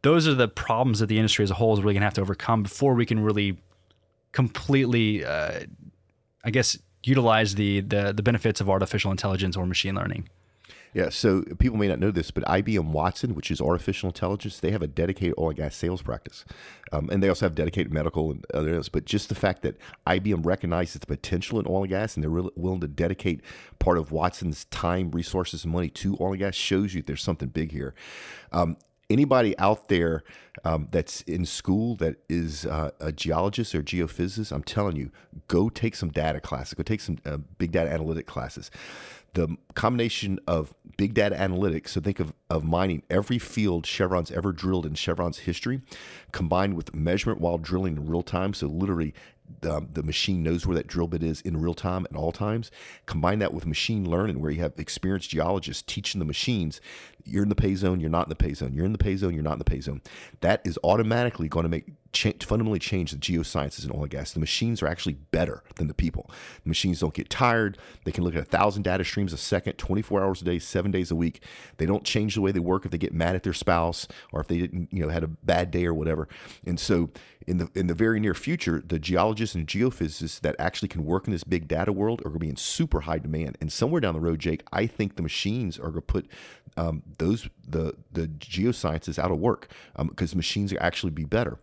those 0.01 0.27
are 0.27 0.33
the 0.33 0.47
problems 0.47 0.99
that 0.99 1.07
the 1.07 1.17
industry 1.17 1.43
as 1.43 1.51
a 1.51 1.55
whole 1.55 1.73
is 1.73 1.81
really 1.81 1.93
going 1.93 2.01
to 2.01 2.05
have 2.05 2.13
to 2.15 2.21
overcome 2.21 2.63
before 2.63 2.93
we 2.93 3.05
can 3.05 3.19
really 3.19 3.57
completely, 4.31 5.25
uh, 5.25 5.61
I 6.43 6.51
guess, 6.51 6.77
utilize 7.03 7.55
the, 7.55 7.81
the 7.81 8.13
the 8.13 8.23
benefits 8.23 8.61
of 8.61 8.69
artificial 8.69 9.11
intelligence 9.11 9.57
or 9.57 9.65
machine 9.65 9.95
learning. 9.95 10.29
Yeah, 10.93 11.09
so 11.09 11.43
people 11.59 11.77
may 11.77 11.87
not 11.87 11.99
know 11.99 12.09
this, 12.09 12.31
but 12.31 12.43
IBM 12.45 12.91
Watson, 12.91 13.35
which 13.35 13.51
is 13.51 13.61
artificial 13.61 14.09
intelligence, 14.09 14.59
they 14.59 14.71
have 14.71 14.81
a 14.81 14.87
dedicated 14.87 15.35
oil 15.37 15.49
and 15.49 15.57
gas 15.57 15.75
sales 15.75 16.01
practice. 16.01 16.45
Um, 16.91 17.09
and 17.11 17.21
they 17.21 17.29
also 17.29 17.45
have 17.45 17.53
dedicated 17.53 17.93
medical 17.93 18.31
and 18.31 18.45
other 18.53 18.69
areas. 18.69 18.89
But 18.89 19.05
just 19.05 19.29
the 19.29 19.35
fact 19.35 19.61
that 19.61 19.77
IBM 20.07 20.45
recognizes 20.45 20.99
the 20.99 21.05
potential 21.05 21.59
in 21.59 21.67
oil 21.67 21.83
and 21.83 21.89
gas 21.89 22.15
and 22.15 22.23
they're 22.23 22.31
really 22.31 22.51
willing 22.55 22.81
to 22.81 22.87
dedicate 22.87 23.41
part 23.77 23.99
of 23.99 24.11
Watson's 24.11 24.65
time, 24.65 25.11
resources, 25.11 25.63
and 25.63 25.73
money 25.73 25.89
to 25.89 26.17
oil 26.19 26.31
and 26.31 26.39
gas 26.39 26.55
shows 26.55 26.95
you 26.95 27.03
there's 27.03 27.21
something 27.21 27.49
big 27.49 27.71
here. 27.71 27.93
Um, 28.51 28.77
anybody 29.11 29.57
out 29.59 29.89
there 29.89 30.23
um, 30.63 30.87
that's 30.91 31.21
in 31.21 31.45
school 31.45 31.95
that 31.97 32.15
is 32.27 32.65
uh, 32.65 32.91
a 32.99 33.11
geologist 33.11 33.75
or 33.75 33.83
geophysicist, 33.83 34.51
I'm 34.51 34.63
telling 34.63 34.95
you, 34.95 35.11
go 35.47 35.69
take 35.69 35.95
some 35.95 36.09
data 36.09 36.39
classes, 36.39 36.73
go 36.73 36.83
take 36.83 37.01
some 37.01 37.17
uh, 37.25 37.37
big 37.57 37.71
data 37.71 37.91
analytic 37.91 38.25
classes 38.25 38.71
the 39.33 39.57
combination 39.73 40.39
of 40.47 40.73
big 40.97 41.13
data 41.13 41.35
analytics, 41.35 41.89
so 41.89 42.01
think 42.01 42.19
of, 42.19 42.33
of 42.49 42.63
mining 42.63 43.03
every 43.09 43.39
field 43.39 43.85
Chevron's 43.85 44.31
ever 44.31 44.51
drilled 44.51 44.85
in 44.85 44.95
Chevron's 44.95 45.39
history, 45.39 45.81
combined 46.31 46.75
with 46.75 46.93
measurement 46.93 47.39
while 47.39 47.57
drilling 47.57 47.97
in 47.97 48.07
real 48.07 48.23
time, 48.23 48.53
so 48.53 48.67
literally 48.67 49.13
um, 49.63 49.89
the 49.93 50.03
machine 50.03 50.43
knows 50.43 50.65
where 50.65 50.75
that 50.75 50.87
drill 50.87 51.07
bit 51.07 51.23
is 51.23 51.41
in 51.41 51.57
real 51.57 51.73
time 51.73 52.05
at 52.09 52.15
all 52.15 52.31
times. 52.31 52.69
Combine 53.05 53.39
that 53.39 53.53
with 53.53 53.65
machine 53.65 54.09
learning, 54.09 54.39
where 54.39 54.51
you 54.51 54.61
have 54.61 54.73
experienced 54.77 55.29
geologists 55.29 55.83
teaching 55.85 56.19
the 56.19 56.25
machines, 56.25 56.79
you're 57.29 57.43
in 57.43 57.49
the 57.49 57.55
pay 57.55 57.75
zone, 57.75 57.99
you're 57.99 58.09
not 58.09 58.25
in 58.25 58.29
the 58.29 58.35
pay 58.35 58.53
zone, 58.53 58.73
you're 58.73 58.85
in 58.85 58.91
the 58.91 58.97
pay 58.97 59.15
zone, 59.15 59.33
you're 59.33 59.43
not 59.43 59.53
in 59.53 59.59
the 59.59 59.65
pay 59.65 59.81
zone. 59.81 60.01
That 60.41 60.61
is 60.65 60.77
automatically 60.83 61.47
going 61.47 61.63
to 61.63 61.69
make 61.69 61.85
fundamentally 62.13 62.79
change 62.79 63.11
the 63.11 63.17
geosciences 63.17 63.85
in 63.85 63.91
oil 63.91 64.01
and 64.01 64.09
gas. 64.09 64.31
The 64.33 64.39
machines 64.39 64.81
are 64.81 64.87
actually 64.87 65.13
better 65.13 65.63
than 65.75 65.87
the 65.87 65.93
people. 65.93 66.29
The 66.63 66.69
machines 66.69 66.99
don't 66.99 67.13
get 67.13 67.29
tired. 67.29 67.77
They 68.03 68.11
can 68.11 68.23
look 68.23 68.35
at 68.35 68.41
a 68.41 68.45
thousand 68.45 68.83
data 68.83 69.03
streams 69.03 69.31
a 69.31 69.37
second, 69.37 69.77
24 69.77 70.23
hours 70.23 70.41
a 70.41 70.45
day, 70.45 70.59
seven 70.59 70.91
days 70.91 71.11
a 71.11 71.15
week. 71.15 71.43
They 71.77 71.85
don't 71.85 72.03
change 72.03 72.35
the 72.35 72.41
way 72.41 72.51
they 72.51 72.59
work 72.59 72.85
if 72.85 72.91
they 72.91 72.97
get 72.97 73.13
mad 73.13 73.35
at 73.35 73.43
their 73.43 73.53
spouse 73.53 74.07
or 74.31 74.41
if 74.41 74.47
they 74.47 74.57
didn't, 74.57 74.89
you 74.91 75.03
know, 75.03 75.09
had 75.09 75.23
a 75.23 75.27
bad 75.27 75.71
day 75.71 75.85
or 75.85 75.93
whatever. 75.93 76.27
And 76.65 76.79
so 76.79 77.11
in 77.47 77.57
the 77.57 77.69
in 77.73 77.87
the 77.87 77.93
very 77.93 78.19
near 78.19 78.33
future, 78.33 78.83
the 78.85 78.99
geologists 78.99 79.55
and 79.55 79.67
geophysicists 79.67 80.39
that 80.41 80.55
actually 80.59 80.87
can 80.87 81.05
work 81.05 81.27
in 81.27 81.31
this 81.31 81.43
big 81.43 81.67
data 81.67 81.91
world 81.91 82.21
are 82.21 82.29
going 82.29 82.33
to 82.33 82.39
be 82.39 82.49
in 82.49 82.55
super 82.55 83.01
high 83.01 83.19
demand. 83.19 83.57
And 83.61 83.71
somewhere 83.71 84.01
down 84.01 84.13
the 84.13 84.19
road, 84.19 84.39
Jake, 84.39 84.63
I 84.71 84.87
think 84.87 85.15
the 85.15 85.21
machines 85.21 85.77
are 85.77 85.89
going 85.89 85.95
to 85.95 86.01
put 86.01 86.27
um, 86.77 87.03
those 87.17 87.49
the 87.67 87.95
the 88.11 88.27
geosciences 88.27 89.19
out 89.19 89.31
of 89.31 89.37
work 89.37 89.71
because 89.97 90.33
um, 90.33 90.37
machines 90.37 90.73
are 90.73 90.81
actually 90.81 91.11
be 91.11 91.25
better. 91.25 91.59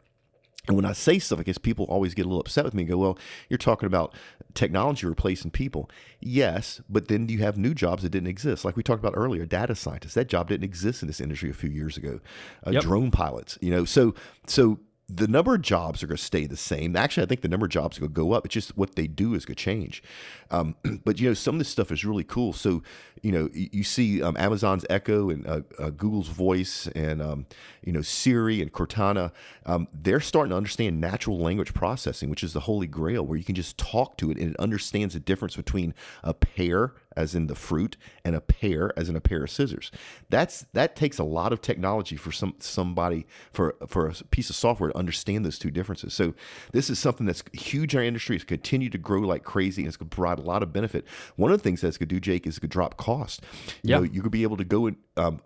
And 0.68 0.76
when 0.76 0.84
I 0.84 0.92
say 0.92 1.18
stuff, 1.18 1.38
I 1.38 1.42
guess 1.44 1.58
people 1.58 1.86
always 1.86 2.14
get 2.14 2.26
a 2.26 2.28
little 2.28 2.40
upset 2.40 2.64
with 2.64 2.74
me 2.74 2.82
and 2.82 2.90
go, 2.90 2.98
well, 2.98 3.18
you're 3.48 3.58
talking 3.58 3.86
about 3.86 4.14
technology 4.54 5.06
replacing 5.06 5.52
people. 5.52 5.88
Yes, 6.20 6.80
but 6.88 7.08
then 7.08 7.28
you 7.28 7.38
have 7.38 7.56
new 7.56 7.72
jobs 7.72 8.02
that 8.02 8.08
didn't 8.10 8.28
exist. 8.28 8.64
Like 8.64 8.76
we 8.76 8.82
talked 8.82 8.98
about 8.98 9.16
earlier, 9.16 9.46
data 9.46 9.76
scientists. 9.76 10.14
That 10.14 10.28
job 10.28 10.48
didn't 10.48 10.64
exist 10.64 11.02
in 11.02 11.08
this 11.08 11.20
industry 11.20 11.50
a 11.50 11.54
few 11.54 11.70
years 11.70 11.96
ago. 11.96 12.20
Uh, 12.66 12.72
yep. 12.72 12.82
Drone 12.82 13.10
pilots, 13.10 13.58
you 13.60 13.70
know. 13.70 13.84
So 13.84 14.14
so 14.46 14.80
the 15.08 15.28
number 15.28 15.54
of 15.54 15.62
jobs 15.62 16.02
are 16.02 16.08
going 16.08 16.16
to 16.16 16.22
stay 16.22 16.46
the 16.46 16.56
same. 16.56 16.96
Actually, 16.96 17.22
I 17.22 17.26
think 17.26 17.42
the 17.42 17.48
number 17.48 17.66
of 17.66 17.70
jobs 17.70 17.96
are 17.96 18.00
going 18.00 18.12
to 18.12 18.20
go 18.20 18.32
up. 18.32 18.44
It's 18.44 18.54
just 18.54 18.76
what 18.76 18.96
they 18.96 19.06
do 19.06 19.34
is 19.34 19.44
going 19.44 19.54
to 19.54 19.62
change. 19.62 20.02
Um, 20.50 20.74
but 21.04 21.20
you 21.20 21.28
know, 21.28 21.34
some 21.34 21.54
of 21.54 21.58
this 21.60 21.68
stuff 21.68 21.92
is 21.92 22.04
really 22.04 22.24
cool. 22.24 22.52
So 22.52 22.82
you 23.26 23.32
know, 23.32 23.48
you, 23.52 23.82
see 23.82 24.22
um, 24.22 24.36
Amazon's 24.36 24.86
Echo 24.88 25.30
and 25.30 25.44
uh, 25.48 25.62
uh, 25.80 25.90
Google's 25.90 26.28
Voice 26.28 26.86
and 26.94 27.20
um, 27.20 27.46
you 27.82 27.92
know 27.92 28.00
Siri 28.00 28.62
and 28.62 28.72
Cortana. 28.72 29.32
Um, 29.64 29.88
they're 29.92 30.20
starting 30.20 30.50
to 30.50 30.56
understand 30.56 31.00
natural 31.00 31.36
language 31.36 31.74
processing, 31.74 32.30
which 32.30 32.44
is 32.44 32.52
the 32.52 32.60
holy 32.60 32.86
grail, 32.86 33.26
where 33.26 33.36
you 33.36 33.42
can 33.42 33.56
just 33.56 33.76
talk 33.78 34.16
to 34.18 34.30
it 34.30 34.36
and 34.38 34.52
it 34.52 34.56
understands 34.60 35.14
the 35.14 35.18
difference 35.18 35.56
between 35.56 35.92
a 36.22 36.34
pear 36.34 36.92
as 37.16 37.34
in 37.34 37.46
the 37.46 37.54
fruit, 37.54 37.96
and 38.24 38.36
a 38.36 38.40
pear 38.40 38.92
as 38.96 39.08
in 39.08 39.16
a 39.16 39.20
pair 39.20 39.42
of 39.42 39.50
scissors. 39.50 39.90
That's 40.28 40.66
that 40.74 40.94
takes 40.94 41.18
a 41.18 41.24
lot 41.24 41.52
of 41.52 41.62
technology 41.62 42.16
for 42.16 42.30
some 42.30 42.54
somebody 42.58 43.26
for 43.50 43.74
for 43.88 44.08
a 44.08 44.12
piece 44.30 44.50
of 44.50 44.56
software 44.56 44.90
to 44.90 44.98
understand 44.98 45.44
those 45.44 45.58
two 45.58 45.70
differences. 45.70 46.12
So 46.12 46.34
this 46.72 46.90
is 46.90 46.98
something 46.98 47.26
that's 47.26 47.42
huge 47.52 47.94
in 47.94 47.98
our 47.98 48.04
industry. 48.04 48.36
It's 48.36 48.44
continued 48.44 48.92
to 48.92 48.98
grow 48.98 49.20
like 49.20 49.42
crazy, 49.42 49.82
and 49.82 49.88
it's 49.88 49.96
going 49.96 50.10
to 50.10 50.14
provide 50.14 50.38
a 50.38 50.42
lot 50.42 50.62
of 50.62 50.72
benefit. 50.72 51.06
One 51.36 51.50
of 51.50 51.58
the 51.58 51.62
things 51.62 51.80
that's 51.80 51.96
going 51.96 52.08
to 52.08 52.14
do, 52.14 52.20
Jake, 52.20 52.46
is 52.46 52.58
going 52.58 52.68
to 52.68 52.72
drop 52.72 52.96
cost. 53.16 53.42
You 53.83 53.90
yep. 53.90 54.00
know, 54.00 54.05
you 54.05 54.22
could 54.22 54.33
be 54.33 54.42
able 54.42 54.57
to 54.57 54.64
go 54.64 54.87
and 54.87 54.96
um, 55.16 55.40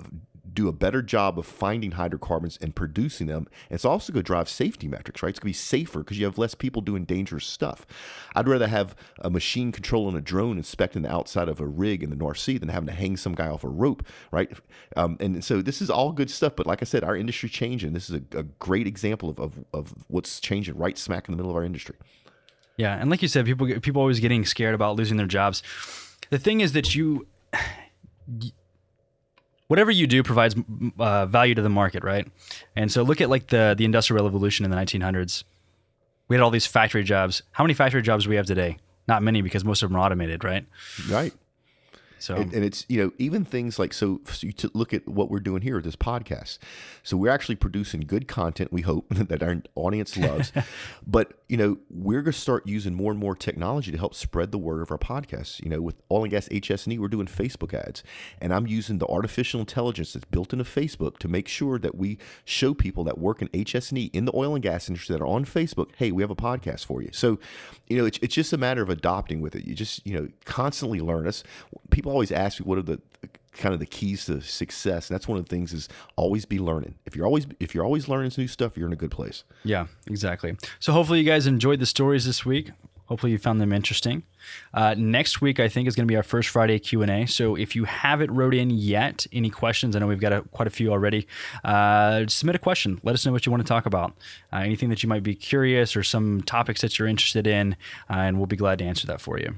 do 0.52 0.68
a 0.68 0.72
better 0.72 1.02
job 1.02 1.38
of 1.38 1.46
finding 1.46 1.92
hydrocarbons 1.92 2.58
and 2.60 2.74
producing 2.74 3.26
them. 3.26 3.46
And 3.68 3.76
it's 3.76 3.84
also 3.84 4.12
going 4.12 4.22
to 4.22 4.26
drive 4.26 4.48
safety 4.48 4.88
metrics, 4.88 5.22
right? 5.22 5.30
It's 5.30 5.38
going 5.38 5.52
to 5.52 5.58
be 5.58 5.62
safer 5.62 6.00
because 6.00 6.18
you 6.18 6.24
have 6.24 6.38
less 6.38 6.54
people 6.54 6.82
doing 6.82 7.04
dangerous 7.04 7.46
stuff. 7.46 7.86
I'd 8.34 8.48
rather 8.48 8.66
have 8.66 8.94
a 9.20 9.30
machine 9.30 9.72
controlling 9.72 10.16
a 10.16 10.20
drone 10.20 10.56
inspecting 10.56 11.02
the 11.02 11.12
outside 11.12 11.48
of 11.48 11.60
a 11.60 11.66
rig 11.66 12.02
in 12.02 12.10
the 12.10 12.16
North 12.16 12.38
Sea 12.38 12.58
than 12.58 12.68
having 12.68 12.88
to 12.88 12.92
hang 12.92 13.16
some 13.16 13.34
guy 13.34 13.48
off 13.48 13.64
a 13.64 13.68
rope, 13.68 14.02
right? 14.32 14.50
Um, 14.96 15.16
and 15.20 15.44
so 15.44 15.62
this 15.62 15.80
is 15.80 15.90
all 15.90 16.12
good 16.12 16.30
stuff. 16.30 16.56
But 16.56 16.66
like 16.66 16.82
I 16.82 16.84
said, 16.84 17.04
our 17.04 17.16
industry 17.16 17.48
changing. 17.48 17.92
This 17.92 18.10
is 18.10 18.16
a, 18.16 18.38
a 18.38 18.42
great 18.42 18.86
example 18.86 19.30
of, 19.30 19.38
of, 19.38 19.64
of 19.72 19.94
what's 20.08 20.40
changing 20.40 20.76
right 20.76 20.98
smack 20.98 21.28
in 21.28 21.32
the 21.32 21.36
middle 21.36 21.50
of 21.50 21.56
our 21.56 21.64
industry. 21.64 21.96
Yeah, 22.76 22.96
and 22.96 23.10
like 23.10 23.20
you 23.20 23.28
said, 23.28 23.44
people 23.44 23.66
people 23.80 24.00
always 24.00 24.20
getting 24.20 24.46
scared 24.46 24.74
about 24.74 24.96
losing 24.96 25.18
their 25.18 25.26
jobs. 25.26 25.62
The 26.30 26.38
thing 26.38 26.60
is 26.60 26.72
that 26.72 26.94
you 26.94 27.26
whatever 29.68 29.90
you 29.92 30.06
do 30.06 30.22
provides 30.22 30.56
uh, 30.98 31.26
value 31.26 31.54
to 31.54 31.62
the 31.62 31.68
market, 31.68 32.02
right? 32.02 32.26
And 32.74 32.90
so 32.90 33.02
look 33.02 33.20
at 33.20 33.30
like 33.30 33.48
the 33.48 33.74
the 33.76 33.84
industrial 33.84 34.24
revolution 34.24 34.64
in 34.64 34.70
the 34.70 34.76
1900s. 34.76 35.44
We 36.28 36.36
had 36.36 36.42
all 36.42 36.50
these 36.50 36.66
factory 36.66 37.04
jobs. 37.04 37.42
How 37.52 37.64
many 37.64 37.74
factory 37.74 38.02
jobs 38.02 38.24
do 38.24 38.30
we 38.30 38.36
have 38.36 38.46
today? 38.46 38.78
Not 39.08 39.22
many 39.22 39.42
because 39.42 39.64
most 39.64 39.82
of 39.82 39.90
them 39.90 39.96
are 39.96 40.04
automated, 40.04 40.44
right? 40.44 40.64
Right. 41.08 41.32
So 42.20 42.36
and, 42.36 42.52
and 42.52 42.64
it's 42.64 42.84
you 42.88 43.02
know 43.02 43.12
even 43.18 43.44
things 43.44 43.78
like 43.78 43.92
so, 43.92 44.20
so 44.24 44.46
you 44.46 44.52
to 44.54 44.70
look 44.74 44.92
at 44.92 45.08
what 45.08 45.30
we're 45.30 45.40
doing 45.40 45.62
here 45.62 45.76
with 45.76 45.84
this 45.84 45.96
podcast. 45.96 46.58
So 47.02 47.16
we're 47.16 47.30
actually 47.30 47.56
producing 47.56 48.02
good 48.02 48.28
content. 48.28 48.72
We 48.72 48.82
hope 48.82 49.08
that 49.10 49.42
our 49.42 49.62
audience 49.74 50.16
loves, 50.16 50.52
but 51.06 51.34
you 51.48 51.56
know 51.56 51.78
we're 51.88 52.22
going 52.22 52.32
to 52.32 52.38
start 52.38 52.66
using 52.66 52.94
more 52.94 53.10
and 53.10 53.20
more 53.20 53.34
technology 53.34 53.90
to 53.90 53.98
help 53.98 54.14
spread 54.14 54.52
the 54.52 54.58
word 54.58 54.82
of 54.82 54.90
our 54.90 54.98
podcast. 54.98 55.62
You 55.62 55.70
know, 55.70 55.80
with 55.80 55.96
oil 56.10 56.24
and 56.24 56.30
gas 56.30 56.48
HS&E, 56.48 56.98
we're 56.98 57.08
doing 57.08 57.26
Facebook 57.26 57.74
ads, 57.74 58.02
and 58.40 58.52
I'm 58.52 58.66
using 58.66 58.98
the 58.98 59.06
artificial 59.06 59.60
intelligence 59.60 60.12
that's 60.12 60.26
built 60.26 60.52
into 60.52 60.64
Facebook 60.64 61.18
to 61.18 61.28
make 61.28 61.48
sure 61.48 61.78
that 61.78 61.94
we 61.94 62.18
show 62.44 62.74
people 62.74 63.04
that 63.04 63.18
work 63.18 63.42
in 63.42 63.64
HS&E 63.64 64.10
in 64.12 64.24
the 64.24 64.32
oil 64.34 64.54
and 64.54 64.62
gas 64.62 64.88
industry 64.88 65.14
that 65.14 65.22
are 65.22 65.26
on 65.26 65.44
Facebook, 65.44 65.90
hey, 65.96 66.12
we 66.12 66.22
have 66.22 66.30
a 66.30 66.36
podcast 66.36 66.84
for 66.84 67.02
you. 67.02 67.10
So, 67.12 67.38
you 67.88 67.96
know, 67.96 68.04
it's, 68.04 68.18
it's 68.22 68.34
just 68.34 68.52
a 68.52 68.58
matter 68.58 68.82
of 68.82 68.90
adopting 68.90 69.40
with 69.40 69.54
it. 69.54 69.64
You 69.64 69.74
just 69.74 70.06
you 70.06 70.14
know 70.14 70.28
constantly 70.44 71.00
learn. 71.00 71.26
Us 71.26 71.42
people 71.90 72.09
always 72.10 72.32
ask 72.32 72.60
me 72.60 72.64
what 72.64 72.78
are 72.78 72.82
the 72.82 73.00
kind 73.52 73.74
of 73.74 73.80
the 73.80 73.86
keys 73.86 74.26
to 74.26 74.40
success? 74.40 75.08
And 75.08 75.14
that's 75.14 75.28
one 75.28 75.38
of 75.38 75.44
the 75.44 75.50
things 75.50 75.72
is 75.72 75.88
always 76.16 76.44
be 76.44 76.58
learning. 76.58 76.94
If 77.06 77.16
you're 77.16 77.26
always 77.26 77.46
if 77.58 77.74
you're 77.74 77.84
always 77.84 78.08
learning 78.08 78.32
new 78.36 78.48
stuff 78.48 78.76
you're 78.76 78.86
in 78.86 78.92
a 78.92 78.96
good 78.96 79.10
place. 79.10 79.44
Yeah 79.64 79.86
exactly. 80.06 80.56
So 80.78 80.92
hopefully 80.92 81.20
you 81.20 81.24
guys 81.24 81.46
enjoyed 81.46 81.80
the 81.80 81.86
stories 81.86 82.26
this 82.26 82.44
week. 82.44 82.70
Hopefully 83.06 83.32
you 83.32 83.38
found 83.38 83.60
them 83.60 83.72
interesting. 83.72 84.22
Uh, 84.72 84.94
next 84.96 85.42
week 85.42 85.60
i 85.60 85.68
think 85.68 85.86
is 85.86 85.94
going 85.94 86.06
to 86.06 86.10
be 86.10 86.16
our 86.16 86.22
first 86.22 86.48
friday 86.48 86.78
q&a 86.78 87.26
so 87.26 87.56
if 87.56 87.76
you 87.76 87.84
haven't 87.84 88.30
wrote 88.30 88.54
in 88.54 88.70
yet 88.70 89.26
any 89.34 89.50
questions 89.50 89.94
i 89.94 89.98
know 89.98 90.06
we've 90.06 90.18
got 90.18 90.32
a, 90.32 90.40
quite 90.40 90.66
a 90.66 90.70
few 90.70 90.90
already 90.90 91.26
uh, 91.62 92.24
submit 92.26 92.56
a 92.56 92.58
question. 92.58 92.98
Let 93.02 93.14
us 93.14 93.26
know 93.26 93.32
what 93.32 93.44
you 93.44 93.52
want 93.52 93.62
to 93.66 93.68
talk 93.68 93.84
about. 93.84 94.16
Uh, 94.52 94.58
anything 94.58 94.88
that 94.88 95.02
you 95.02 95.08
might 95.08 95.22
be 95.22 95.34
curious 95.34 95.94
or 95.94 96.02
some 96.02 96.40
topics 96.42 96.80
that 96.80 96.98
you're 96.98 97.06
interested 97.08 97.46
in 97.46 97.76
uh, 98.08 98.14
and 98.14 98.38
we'll 98.38 98.46
be 98.46 98.56
glad 98.56 98.78
to 98.78 98.84
answer 98.84 99.06
that 99.08 99.20
for 99.20 99.38
you 99.38 99.56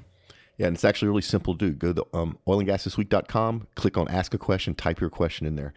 yeah, 0.58 0.66
and 0.66 0.76
it's 0.76 0.84
actually 0.84 1.08
really 1.08 1.22
simple 1.22 1.56
to 1.56 1.70
do. 1.70 1.72
Go 1.72 1.92
to 1.92 2.06
um, 2.12 2.38
oilandgasthisweek.com, 2.46 3.68
click 3.74 3.96
on 3.96 4.08
Ask 4.08 4.34
a 4.34 4.38
Question, 4.38 4.74
type 4.74 5.00
your 5.00 5.10
question 5.10 5.46
in 5.46 5.56
there. 5.56 5.72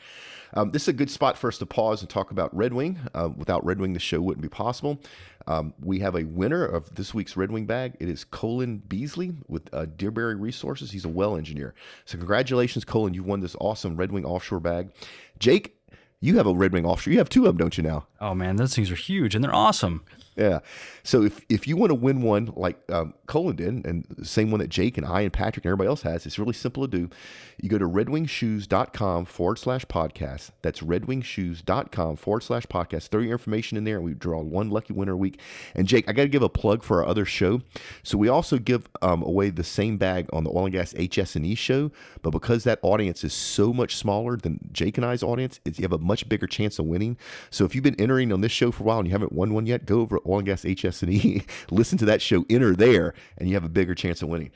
Um, 0.53 0.71
this 0.71 0.83
is 0.83 0.87
a 0.89 0.93
good 0.93 1.09
spot 1.09 1.37
for 1.37 1.47
us 1.47 1.57
to 1.57 1.65
pause 1.65 2.01
and 2.01 2.09
talk 2.09 2.31
about 2.31 2.55
Red 2.55 2.73
Wing. 2.73 2.99
Uh, 3.13 3.29
without 3.35 3.65
Red 3.65 3.79
Wing, 3.79 3.93
the 3.93 3.99
show 3.99 4.21
wouldn't 4.21 4.41
be 4.41 4.49
possible. 4.49 4.99
Um, 5.47 5.73
we 5.81 5.99
have 5.99 6.15
a 6.15 6.23
winner 6.23 6.65
of 6.65 6.93
this 6.95 7.13
week's 7.13 7.37
Red 7.37 7.51
Wing 7.51 7.65
bag. 7.65 7.95
It 7.99 8.09
is 8.09 8.23
Colin 8.23 8.77
Beasley 8.77 9.33
with 9.47 9.73
uh, 9.73 9.85
Deerberry 9.85 10.39
Resources. 10.39 10.91
He's 10.91 11.05
a 11.05 11.09
well 11.09 11.35
engineer. 11.35 11.73
So, 12.05 12.17
congratulations, 12.17 12.85
Colin. 12.85 13.13
You 13.13 13.23
won 13.23 13.41
this 13.41 13.55
awesome 13.59 13.95
Red 13.95 14.11
Wing 14.11 14.25
offshore 14.25 14.59
bag. 14.59 14.91
Jake, 15.39 15.77
you 16.21 16.37
have 16.37 16.47
a 16.47 16.53
Red 16.53 16.73
Wing 16.73 16.85
offshore. 16.85 17.11
You 17.13 17.19
have 17.19 17.29
two 17.29 17.41
of 17.41 17.47
them, 17.47 17.57
don't 17.57 17.77
you 17.77 17.83
now? 17.83 18.07
Oh, 18.19 18.33
man, 18.33 18.55
those 18.55 18.75
things 18.75 18.89
are 18.89 18.95
huge 18.95 19.35
and 19.35 19.43
they're 19.43 19.53
awesome. 19.53 20.03
Yeah. 20.35 20.59
So 21.03 21.23
if, 21.23 21.39
if 21.47 21.67
you 21.67 21.77
want 21.77 21.91
to 21.91 21.95
win 21.95 22.21
one 22.21 22.51
like 22.55 22.77
um, 22.91 23.13
Colin 23.25 23.55
did, 23.55 23.85
and 23.85 24.05
the 24.09 24.25
same 24.25 24.51
one 24.51 24.59
that 24.59 24.69
Jake 24.69 24.97
and 24.97 25.05
I 25.05 25.21
and 25.21 25.31
Patrick 25.31 25.65
and 25.65 25.69
everybody 25.69 25.87
else 25.87 26.01
has, 26.01 26.25
it's 26.25 26.37
really 26.37 26.53
simple 26.53 26.85
to 26.85 26.97
do. 26.97 27.09
You 27.57 27.69
go 27.69 27.77
to 27.77 27.87
redwingshoes.com 27.87 29.25
forward 29.25 29.59
slash 29.59 29.85
podcast. 29.85 30.51
That's 30.61 30.81
redwingshoes.com 30.81 32.17
forward 32.17 32.43
slash 32.43 32.65
podcast. 32.67 33.07
Throw 33.07 33.21
your 33.21 33.31
information 33.31 33.77
in 33.77 33.85
there, 33.85 33.95
and 33.95 34.03
we 34.03 34.13
draw 34.13 34.41
one 34.41 34.69
lucky 34.69 34.93
winner 34.93 35.13
a 35.13 35.17
week. 35.17 35.39
And 35.73 35.87
Jake, 35.87 36.09
I 36.09 36.13
got 36.13 36.23
to 36.23 36.29
give 36.29 36.41
a 36.41 36.49
plug 36.49 36.83
for 36.83 37.01
our 37.01 37.07
other 37.07 37.23
show. 37.23 37.61
So 38.03 38.17
we 38.17 38.27
also 38.27 38.57
give 38.57 38.89
um, 39.01 39.23
away 39.23 39.51
the 39.51 39.63
same 39.63 39.97
bag 39.97 40.27
on 40.33 40.43
the 40.43 40.49
oil 40.49 40.65
and 40.65 40.73
gas 40.73 40.93
HS&E 40.93 41.55
show, 41.55 41.91
but 42.21 42.31
because 42.31 42.65
that 42.65 42.79
audience 42.81 43.23
is 43.23 43.33
so 43.33 43.71
much 43.73 43.95
smaller 43.95 44.35
than 44.35 44.59
Jake 44.73 44.97
and 44.97 45.05
I's 45.05 45.23
audience, 45.23 45.61
you 45.63 45.81
have 45.83 45.93
a 45.93 45.97
much 45.97 46.27
bigger 46.27 46.47
chance 46.47 46.77
of 46.77 46.85
winning. 46.85 47.17
So 47.49 47.63
if 47.63 47.73
you've 47.73 47.83
been 47.83 47.99
entering 47.99 48.33
on 48.33 48.41
this 48.41 48.51
show 48.51 48.71
for 48.71 48.83
a 48.83 48.85
while 48.85 48.99
and 48.99 49.07
you 49.07 49.13
haven't 49.13 49.31
won 49.31 49.53
one 49.53 49.65
yet, 49.65 49.85
go 49.85 50.01
over 50.01 50.19
oil 50.25 50.39
and 50.39 50.45
gas 50.45 50.63
HS&E, 50.63 51.43
listen 51.71 51.97
to 51.97 52.05
that 52.05 52.21
show, 52.21 52.45
enter 52.49 52.75
there, 52.75 53.13
and 53.37 53.47
you 53.49 53.55
have 53.55 53.63
a 53.63 53.69
bigger 53.69 53.95
chance 53.95 54.21
of 54.21 54.29
winning. 54.29 54.51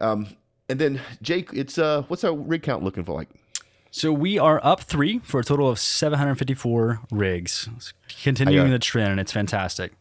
Um, 0.00 0.28
and 0.68 0.78
then 0.78 1.00
Jake, 1.20 1.50
it's 1.52 1.78
uh, 1.78 2.02
what's 2.08 2.24
our 2.24 2.34
rig 2.34 2.62
count 2.62 2.82
looking 2.82 3.04
for 3.04 3.14
like? 3.14 3.28
So 3.90 4.10
we 4.10 4.38
are 4.38 4.58
up 4.64 4.80
three 4.80 5.18
for 5.18 5.40
a 5.40 5.44
total 5.44 5.68
of 5.68 5.78
754 5.78 7.00
rigs, 7.10 7.68
continuing 8.22 8.70
the 8.70 8.78
trend, 8.78 9.10
and 9.10 9.20
it's 9.20 9.32
fantastic. 9.32 9.92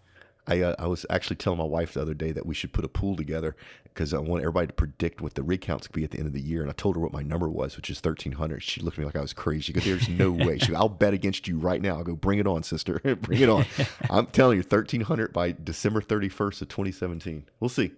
I, 0.47 0.61
uh, 0.61 0.75
I 0.79 0.87
was 0.87 1.05
actually 1.09 1.35
telling 1.35 1.59
my 1.59 1.65
wife 1.65 1.93
the 1.93 2.01
other 2.01 2.13
day 2.13 2.31
that 2.31 2.45
we 2.45 2.55
should 2.55 2.73
put 2.73 2.83
a 2.83 2.87
pool 2.87 3.15
together 3.15 3.55
because 3.83 4.13
I 4.13 4.19
want 4.19 4.41
everybody 4.41 4.67
to 4.67 4.73
predict 4.73 5.21
what 5.21 5.35
the 5.35 5.43
rig 5.43 5.61
counts 5.61 5.87
could 5.87 5.95
be 5.95 6.03
at 6.03 6.11
the 6.11 6.17
end 6.17 6.27
of 6.27 6.33
the 6.33 6.41
year. 6.41 6.61
And 6.61 6.69
I 6.69 6.73
told 6.73 6.95
her 6.95 7.01
what 7.01 7.13
my 7.13 7.21
number 7.21 7.49
was, 7.49 7.75
which 7.75 7.89
is 7.89 7.97
1,300. 7.97 8.63
She 8.63 8.81
looked 8.81 8.97
at 8.97 8.99
me 8.99 9.05
like 9.05 9.15
I 9.15 9.21
was 9.21 9.33
crazy. 9.33 9.61
She 9.61 9.73
goes, 9.73 9.83
There's 9.83 10.09
no 10.09 10.31
way. 10.45 10.57
She 10.57 10.67
goes, 10.67 10.77
I'll 10.77 10.89
bet 10.89 11.13
against 11.13 11.47
you 11.47 11.57
right 11.57 11.81
now. 11.81 11.97
I'll 11.97 12.03
go, 12.03 12.15
Bring 12.15 12.39
it 12.39 12.47
on, 12.47 12.63
sister. 12.63 12.99
bring 13.21 13.41
it 13.41 13.49
on. 13.49 13.65
I'm 14.09 14.27
telling 14.27 14.57
you, 14.57 14.63
1,300 14.63 15.33
by 15.33 15.55
December 15.63 16.01
31st 16.01 16.61
of 16.61 16.69
2017. 16.69 17.45
We'll 17.59 17.69
see. 17.69 17.91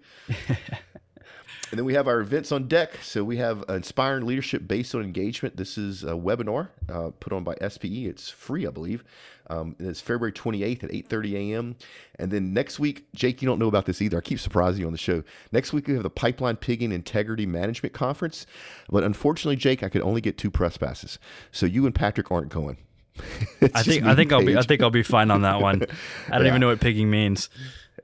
And 1.74 1.78
then 1.80 1.86
we 1.86 1.94
have 1.94 2.06
our 2.06 2.20
events 2.20 2.52
on 2.52 2.68
deck. 2.68 3.00
So 3.02 3.24
we 3.24 3.38
have 3.38 3.64
Inspiring 3.68 4.26
Leadership 4.26 4.68
Based 4.68 4.94
on 4.94 5.02
Engagement. 5.02 5.56
This 5.56 5.76
is 5.76 6.04
a 6.04 6.12
webinar 6.12 6.68
uh, 6.88 7.10
put 7.18 7.32
on 7.32 7.42
by 7.42 7.56
SPE. 7.68 8.06
It's 8.06 8.30
free, 8.30 8.64
I 8.64 8.70
believe. 8.70 9.02
Um, 9.50 9.74
it's 9.80 10.00
February 10.00 10.30
28th 10.30 10.84
at 10.84 10.90
8.30 10.90 11.32
a.m. 11.32 11.76
And 12.16 12.30
then 12.30 12.54
next 12.54 12.78
week, 12.78 13.06
Jake, 13.12 13.42
you 13.42 13.48
don't 13.48 13.58
know 13.58 13.66
about 13.66 13.86
this 13.86 14.00
either. 14.00 14.18
I 14.18 14.20
keep 14.20 14.38
surprising 14.38 14.82
you 14.82 14.86
on 14.86 14.92
the 14.92 14.98
show. 14.98 15.24
Next 15.50 15.72
week, 15.72 15.88
we 15.88 15.94
have 15.94 16.04
the 16.04 16.10
Pipeline 16.10 16.54
Pigging 16.54 16.92
Integrity 16.92 17.44
Management 17.44 17.92
Conference. 17.92 18.46
But 18.88 19.02
unfortunately, 19.02 19.56
Jake, 19.56 19.82
I 19.82 19.88
could 19.88 20.02
only 20.02 20.20
get 20.20 20.38
two 20.38 20.52
press 20.52 20.76
passes. 20.76 21.18
So 21.50 21.66
you 21.66 21.86
and 21.86 21.94
Patrick 21.94 22.30
aren't 22.30 22.50
going. 22.50 22.76
I 23.74 23.82
think 23.82 24.04
I 24.04 24.14
think 24.14 24.32
I'll 24.32 24.44
be 24.44 24.56
I 24.56 24.62
think 24.62 24.80
I'll 24.80 24.90
be 24.90 25.04
fine 25.04 25.30
on 25.30 25.42
that 25.42 25.60
one. 25.60 25.82
I 26.28 26.36
don't 26.36 26.42
yeah. 26.42 26.48
even 26.48 26.60
know 26.60 26.66
what 26.66 26.80
pigging 26.80 27.10
means 27.10 27.48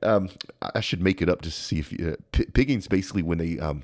um, 0.02 0.28
I 0.74 0.80
should 0.80 1.02
make 1.02 1.20
it 1.22 1.28
up 1.28 1.42
to 1.42 1.50
see 1.50 1.78
if 1.80 1.92
uh, 1.92 2.16
p- 2.32 2.46
pigging's 2.46 2.88
basically 2.88 3.22
when 3.22 3.38
they 3.38 3.58
um, 3.58 3.82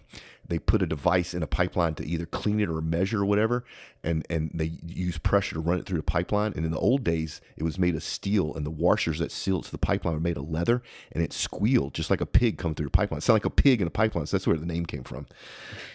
they 0.48 0.58
put 0.58 0.82
a 0.82 0.86
device 0.86 1.34
in 1.34 1.42
a 1.42 1.46
pipeline 1.46 1.94
to 1.94 2.06
either 2.06 2.26
clean 2.26 2.60
it 2.60 2.68
or 2.68 2.80
measure 2.80 3.22
or 3.22 3.26
whatever, 3.26 3.64
and 4.04 4.26
and 4.30 4.50
they 4.54 4.72
use 4.86 5.18
pressure 5.18 5.54
to 5.54 5.60
run 5.60 5.78
it 5.78 5.86
through 5.86 5.98
the 5.98 6.04
pipeline. 6.04 6.52
And 6.56 6.64
in 6.64 6.70
the 6.70 6.78
old 6.78 7.04
days, 7.04 7.40
it 7.56 7.62
was 7.62 7.78
made 7.78 7.94
of 7.94 8.02
steel, 8.02 8.54
and 8.54 8.64
the 8.64 8.70
washers 8.70 9.18
that 9.18 9.32
sealed 9.32 9.64
to 9.64 9.72
the 9.72 9.78
pipeline 9.78 10.14
were 10.14 10.20
made 10.20 10.36
of 10.36 10.48
leather, 10.48 10.82
and 11.12 11.22
it 11.22 11.32
squealed 11.32 11.94
just 11.94 12.10
like 12.10 12.20
a 12.20 12.26
pig 12.26 12.58
coming 12.58 12.74
through 12.74 12.86
the 12.86 12.90
pipeline. 12.90 13.18
It 13.18 13.22
sounded 13.22 13.44
like 13.44 13.52
a 13.52 13.62
pig 13.62 13.80
in 13.80 13.86
a 13.86 13.90
pipeline. 13.90 14.26
So 14.26 14.36
that's 14.36 14.46
where 14.46 14.56
the 14.56 14.66
name 14.66 14.86
came 14.86 15.04
from. 15.04 15.26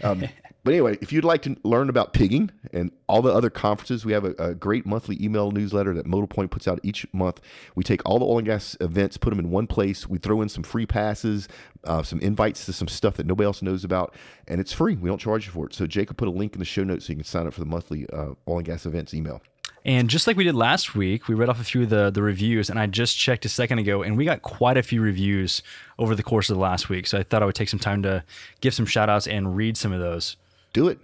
Um, 0.04 0.26
but 0.64 0.74
anyway, 0.74 0.98
if 1.02 1.12
you'd 1.12 1.24
like 1.24 1.42
to 1.44 1.56
learn 1.64 1.90
about 1.90 2.14
pigging 2.14 2.52
and 2.72 2.92
all 3.08 3.22
the 3.22 3.34
other 3.34 3.50
conferences, 3.50 4.06
we 4.06 4.14
have 4.14 4.26
a, 4.26 4.34
a, 4.38 4.54
great 4.54 4.86
monthly 4.86 5.18
email 5.24 5.52
newsletter 5.52 5.94
that 5.96 6.06
Modal 6.06 6.28
Point 6.28 6.52
puts 6.52 6.68
out 6.68 6.80
each 6.84 7.06
month. 7.14 7.42
We 7.74 7.84
take 7.84 8.02
all 8.06 8.20
the 8.20 8.26
oil 8.26 8.38
and 8.38 8.48
gas 8.48 8.78
events, 8.80 9.18
put 9.18 9.32
them 9.32 9.40
in 9.40 9.50
one 9.50 9.66
place. 9.66 10.08
We 10.08 10.20
throw 10.20 10.42
in 10.42 10.50
some 10.50 10.64
free 10.64 10.86
passes, 10.86 11.48
uh, 11.84 12.04
some 12.04 12.20
invites 12.20 12.66
to 12.66 12.74
some 12.74 12.88
stuff 12.88 13.18
that 13.18 13.26
nobody 13.26 13.46
else 13.46 13.62
knows 13.64 13.84
about, 13.84 14.14
and 14.48 14.60
it's 14.60 14.74
free. 14.74 14.96
We 14.96 15.10
don't 15.10 15.20
charge 15.20 15.46
you 15.46 15.52
for 15.52 15.66
it. 15.68 15.74
So 15.74 15.86
Jacob 15.88 16.18
put 16.18 16.28
a 16.28 16.32
link 16.32 16.54
in 16.54 16.60
the 16.60 16.66
show 16.66 16.84
notes 16.84 17.06
so 17.06 17.14
you 17.14 17.18
can 17.18 17.26
sign 17.26 17.48
up 17.48 17.54
for 17.54 17.60
the 17.60 17.66
monthly 17.66 18.08
uh, 18.12 18.34
oil 18.48 18.58
and 18.58 18.66
gas 18.66 18.86
events 18.86 19.14
email. 19.14 19.42
And 19.84 20.10
just 20.10 20.28
like 20.28 20.38
we 20.38 20.44
did 20.44 20.54
last 20.54 20.94
week, 20.94 21.28
we 21.28 21.34
read 21.34 21.50
off 21.50 21.60
a 21.60 21.64
few 21.64 21.84
of 21.84 21.90
the, 21.90 22.12
the 22.12 22.22
reviews, 22.22 22.70
and 22.70 22.80
I 22.80 22.86
just 22.86 23.18
checked 23.18 23.46
a 23.46 23.50
second 23.50 23.80
ago, 23.80 24.04
and 24.04 24.16
we 24.16 24.26
got 24.26 24.44
quite 24.44 24.78
a 24.78 24.84
few 24.84 25.02
reviews 25.02 25.64
over 25.98 26.14
the 26.14 26.22
course 26.22 26.52
of 26.52 26.56
the 26.56 26.62
last 26.62 26.88
week. 26.88 27.08
So 27.08 27.18
I 27.18 27.24
thought 27.24 27.42
I 27.42 27.48
would 27.48 27.56
take 27.56 27.70
some 27.70 27.80
time 27.80 28.04
to 28.04 28.24
give 28.62 28.76
some 28.76 28.86
shout 28.86 29.10
outs 29.10 29.26
and 29.26 29.56
read 29.56 29.78
some 29.78 29.92
of 29.92 30.00
those. 30.00 30.38
Do 30.74 30.88
it. 30.88 31.00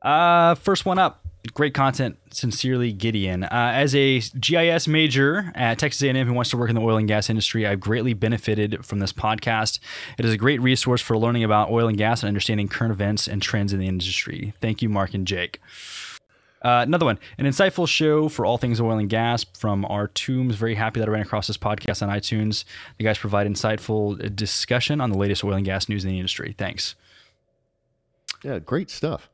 Uh, 0.00 0.54
first 0.54 0.86
one 0.86 0.98
up. 0.98 1.22
Great 1.54 1.74
content. 1.74 2.16
Sincerely, 2.30 2.92
Gideon. 2.92 3.44
Uh, 3.44 3.48
as 3.74 3.94
a 3.94 4.20
GIS 4.20 4.88
major 4.88 5.52
at 5.54 5.78
Texas 5.78 6.02
A&M 6.02 6.26
who 6.26 6.32
wants 6.32 6.50
to 6.50 6.56
work 6.56 6.68
in 6.68 6.74
the 6.74 6.80
oil 6.80 6.96
and 6.96 7.08
gas 7.08 7.30
industry, 7.30 7.66
I've 7.66 7.80
greatly 7.80 8.14
benefited 8.14 8.84
from 8.84 8.98
this 8.98 9.12
podcast. 9.12 9.78
It 10.18 10.24
is 10.24 10.32
a 10.32 10.36
great 10.36 10.60
resource 10.60 11.00
for 11.00 11.16
learning 11.16 11.44
about 11.44 11.70
oil 11.70 11.88
and 11.88 11.96
gas 11.96 12.22
and 12.22 12.28
understanding 12.28 12.68
current 12.68 12.92
events 12.92 13.28
and 13.28 13.40
trends 13.40 13.72
in 13.72 13.80
the 13.80 13.86
industry. 13.86 14.52
Thank 14.60 14.82
you, 14.82 14.88
Mark 14.88 15.14
and 15.14 15.26
Jake. 15.26 15.60
Uh, 16.60 16.82
another 16.86 17.06
one, 17.06 17.18
an 17.38 17.46
insightful 17.46 17.86
show 17.86 18.28
for 18.28 18.44
all 18.44 18.58
things 18.58 18.80
oil 18.80 18.98
and 18.98 19.08
gas 19.08 19.44
from 19.56 19.84
our 19.84 20.08
tombs. 20.08 20.56
Very 20.56 20.74
happy 20.74 20.98
that 20.98 21.08
I 21.08 21.12
ran 21.12 21.22
across 21.22 21.46
this 21.46 21.56
podcast 21.56 22.02
on 22.02 22.08
iTunes. 22.08 22.64
The 22.98 23.04
guys 23.04 23.16
provide 23.16 23.46
insightful 23.46 24.34
discussion 24.34 25.00
on 25.00 25.10
the 25.10 25.18
latest 25.18 25.44
oil 25.44 25.54
and 25.54 25.64
gas 25.64 25.88
news 25.88 26.04
in 26.04 26.10
the 26.10 26.16
industry. 26.16 26.56
Thanks. 26.58 26.96
Yeah, 28.42 28.58
great 28.58 28.90
stuff. 28.90 29.30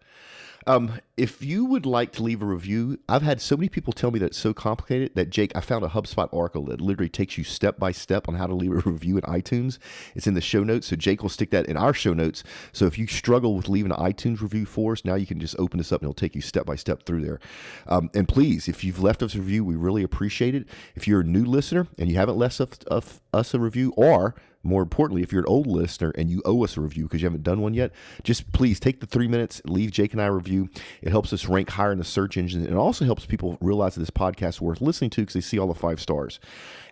Um, 0.66 1.00
if 1.16 1.42
you 1.42 1.64
would 1.66 1.86
like 1.86 2.12
to 2.12 2.22
leave 2.22 2.42
a 2.42 2.46
review, 2.46 2.98
I've 3.08 3.22
had 3.22 3.40
so 3.40 3.56
many 3.56 3.68
people 3.68 3.92
tell 3.92 4.10
me 4.10 4.18
that 4.18 4.26
it's 4.26 4.38
so 4.38 4.54
complicated 4.54 5.14
that 5.14 5.30
Jake, 5.30 5.52
I 5.54 5.60
found 5.60 5.84
a 5.84 5.88
HubSpot 5.88 6.28
article 6.32 6.64
that 6.66 6.80
literally 6.80 7.08
takes 7.08 7.36
you 7.36 7.44
step 7.44 7.78
by 7.78 7.92
step 7.92 8.28
on 8.28 8.34
how 8.34 8.46
to 8.46 8.54
leave 8.54 8.72
a 8.72 8.90
review 8.90 9.16
in 9.18 9.22
iTunes. 9.22 9.78
It's 10.14 10.26
in 10.26 10.34
the 10.34 10.40
show 10.40 10.64
notes, 10.64 10.88
so 10.88 10.96
Jake 10.96 11.22
will 11.22 11.28
stick 11.28 11.50
that 11.50 11.66
in 11.66 11.76
our 11.76 11.92
show 11.92 12.14
notes. 12.14 12.42
So 12.72 12.86
if 12.86 12.98
you 12.98 13.06
struggle 13.06 13.54
with 13.54 13.68
leaving 13.68 13.92
an 13.92 13.98
iTunes 13.98 14.40
review 14.40 14.64
for 14.64 14.92
us, 14.92 15.04
now 15.04 15.14
you 15.14 15.26
can 15.26 15.38
just 15.38 15.56
open 15.58 15.78
this 15.78 15.92
up 15.92 16.00
and 16.00 16.06
it'll 16.06 16.14
take 16.14 16.34
you 16.34 16.40
step 16.40 16.66
by 16.66 16.76
step 16.76 17.04
through 17.04 17.22
there. 17.22 17.40
Um, 17.86 18.10
and 18.14 18.26
please, 18.26 18.66
if 18.68 18.82
you've 18.82 19.00
left 19.00 19.22
us 19.22 19.34
a 19.34 19.38
review, 19.38 19.64
we 19.64 19.76
really 19.76 20.02
appreciate 20.02 20.54
it. 20.54 20.66
If 20.94 21.06
you're 21.06 21.20
a 21.20 21.24
new 21.24 21.44
listener 21.44 21.86
and 21.98 22.08
you 22.08 22.16
haven't 22.16 22.36
left 22.36 22.60
us 22.90 23.54
a 23.54 23.60
review, 23.60 23.92
or 23.96 24.34
more 24.64 24.82
importantly, 24.82 25.22
if 25.22 25.32
you're 25.32 25.42
an 25.42 25.48
old 25.48 25.66
listener 25.66 26.12
and 26.16 26.30
you 26.30 26.42
owe 26.44 26.64
us 26.64 26.76
a 26.76 26.80
review 26.80 27.04
because 27.04 27.22
you 27.22 27.26
haven't 27.26 27.42
done 27.42 27.60
one 27.60 27.74
yet, 27.74 27.92
just 28.22 28.50
please 28.52 28.80
take 28.80 29.00
the 29.00 29.06
three 29.06 29.28
minutes, 29.28 29.60
leave 29.66 29.90
Jake 29.90 30.12
and 30.12 30.22
I 30.22 30.26
a 30.26 30.32
review. 30.32 30.68
It 31.02 31.10
helps 31.10 31.32
us 31.32 31.46
rank 31.46 31.70
higher 31.70 31.92
in 31.92 31.98
the 31.98 32.04
search 32.04 32.36
engine. 32.36 32.62
And 32.62 32.70
it 32.70 32.76
also 32.76 33.04
helps 33.04 33.26
people 33.26 33.58
realize 33.60 33.94
that 33.94 34.00
this 34.00 34.10
podcast 34.10 34.48
is 34.48 34.60
worth 34.60 34.80
listening 34.80 35.10
to 35.10 35.22
because 35.22 35.34
they 35.34 35.40
see 35.40 35.58
all 35.58 35.68
the 35.68 35.74
five 35.74 36.00
stars. 36.00 36.40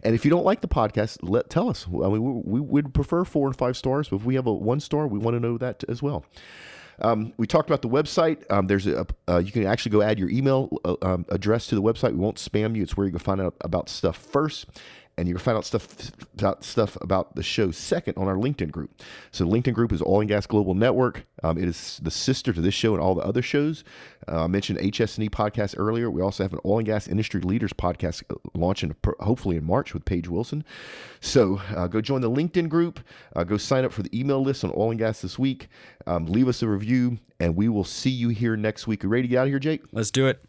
And 0.03 0.15
if 0.15 0.25
you 0.25 0.31
don't 0.31 0.45
like 0.45 0.61
the 0.61 0.69
podcast, 0.69 1.19
let 1.23 1.49
tell 1.49 1.69
us. 1.69 1.87
I 1.87 2.09
mean, 2.09 2.43
we, 2.45 2.61
we 2.61 2.61
would 2.61 2.95
prefer 2.95 3.25
four 3.25 3.47
and 3.47 3.57
five 3.57 3.77
stars, 3.77 4.09
but 4.09 4.17
if 4.17 4.25
we 4.25 4.35
have 4.35 4.47
a 4.47 4.53
one 4.53 4.81
star, 4.81 5.07
we 5.07 5.19
want 5.19 5.35
to 5.37 5.41
know 5.41 5.59
that 5.59 5.85
as 5.89 6.03
well. 6.03 6.25
Um, 7.01 7.33
we 7.37 7.47
talked 7.47 7.69
about 7.69 7.83
the 7.83 7.89
website. 7.89 8.51
Um, 8.51 8.67
there's 8.67 8.87
a 8.87 9.07
uh, 9.29 9.39
you 9.39 9.51
can 9.51 9.67
actually 9.67 9.93
go 9.93 10.03
add 10.03 10.19
your 10.19 10.31
email 10.31 10.79
uh, 10.85 10.97
um, 11.03 11.27
address 11.31 11.67
to 11.69 11.75
the 11.75 11.83
website. 11.83 12.13
We 12.13 12.19
won't 12.19 12.37
spam 12.37 12.77
you. 12.77 12.83
It's 12.83 12.97
where 12.97 13.07
you 13.07 13.13
can 13.13 13.19
find 13.19 13.41
out 13.41 13.55
about 13.63 13.89
stuff 13.89 14.17
first 14.17 14.67
and 15.19 15.29
you 15.29 15.35
can 15.35 15.43
find 15.43 15.57
out 15.57 15.65
stuff 15.65 16.11
about 16.35 16.65
stuff 16.65 16.97
about 17.01 17.35
the 17.37 17.43
show 17.43 17.71
second 17.71 18.17
on 18.17 18.29
our 18.29 18.37
LinkedIn 18.37 18.71
group. 18.71 19.03
So 19.31 19.45
the 19.45 19.51
LinkedIn 19.51 19.75
group 19.75 19.93
is 19.93 20.03
Oil 20.03 20.21
and 20.21 20.29
Gas 20.29 20.47
Global 20.47 20.75
Network. 20.75 21.27
Um, 21.43 21.59
it 21.59 21.65
is 21.65 22.01
the 22.03 22.11
sister 22.11 22.53
to 22.53 22.61
this 22.61 22.75
show 22.75 22.95
and 22.95 23.03
all 23.03 23.15
the 23.15 23.23
other 23.23 23.43
shows. 23.43 23.85
Uh, 24.27 24.45
I 24.45 24.47
mentioned 24.47 24.79
HS&E 24.79 25.29
podcast 25.29 25.75
earlier. 25.77 26.11
We 26.11 26.23
also 26.23 26.45
have 26.45 26.53
an 26.53 26.61
oil 26.65 26.79
and 26.79 26.87
gas 26.87 27.09
industry 27.09 27.41
leaders 27.41 27.73
podcast 27.73 28.23
uh, 28.31 28.37
launching 28.55 28.95
hopefully 29.21 29.57
in 29.57 29.65
March 29.65 29.93
with 29.93 30.05
Paige 30.05 30.29
Wilson. 30.29 30.65
So 31.21 31.61
uh, 31.77 31.89
go 31.89 32.01
join 32.01 32.23
the 32.23 32.31
LinkedIn 32.31 32.69
group. 32.69 33.01
Uh, 33.37 33.45
go 33.45 33.57
sign 33.57 33.85
up 33.85 33.93
for 33.93 34.03
the 34.03 34.19
email 34.19 34.43
list 34.43 34.65
on 34.65 34.73
oil 34.75 34.91
and 34.91 34.99
gas 34.99 35.21
this 35.21 35.39
week. 35.39 35.69
Um, 36.07 36.27
leave 36.27 36.49
us 36.49 36.63
a 36.63 36.69
review, 36.69 37.19
and 37.39 37.55
we 37.57 37.69
will 37.69 37.85
see 37.85 38.11
you 38.11 38.31
here 38.31 38.57
next 38.57 38.87
week. 38.87 39.05
Are 39.05 39.09
you 39.09 39.13
ready 39.13 39.23
to 39.23 39.29
get 39.29 39.39
out 39.39 39.43
of 39.43 39.51
here, 39.51 39.59
Jake? 39.59 39.83
Let's 39.93 40.11
do 40.11 40.27
it. 40.27 40.43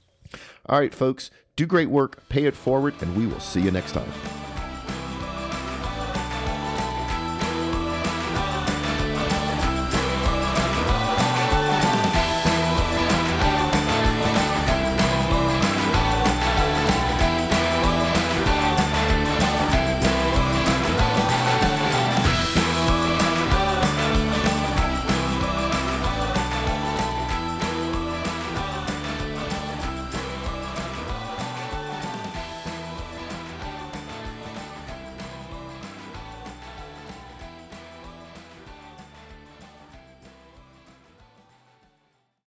All 0.67 0.79
right, 0.79 0.93
folks. 0.93 1.31
Do 1.55 1.65
great 1.65 1.89
work, 1.89 2.27
pay 2.29 2.45
it 2.45 2.55
forward, 2.55 2.95
and 3.01 3.15
we 3.15 3.27
will 3.27 3.39
see 3.39 3.61
you 3.61 3.69
next 3.69 3.91
time. 3.91 4.11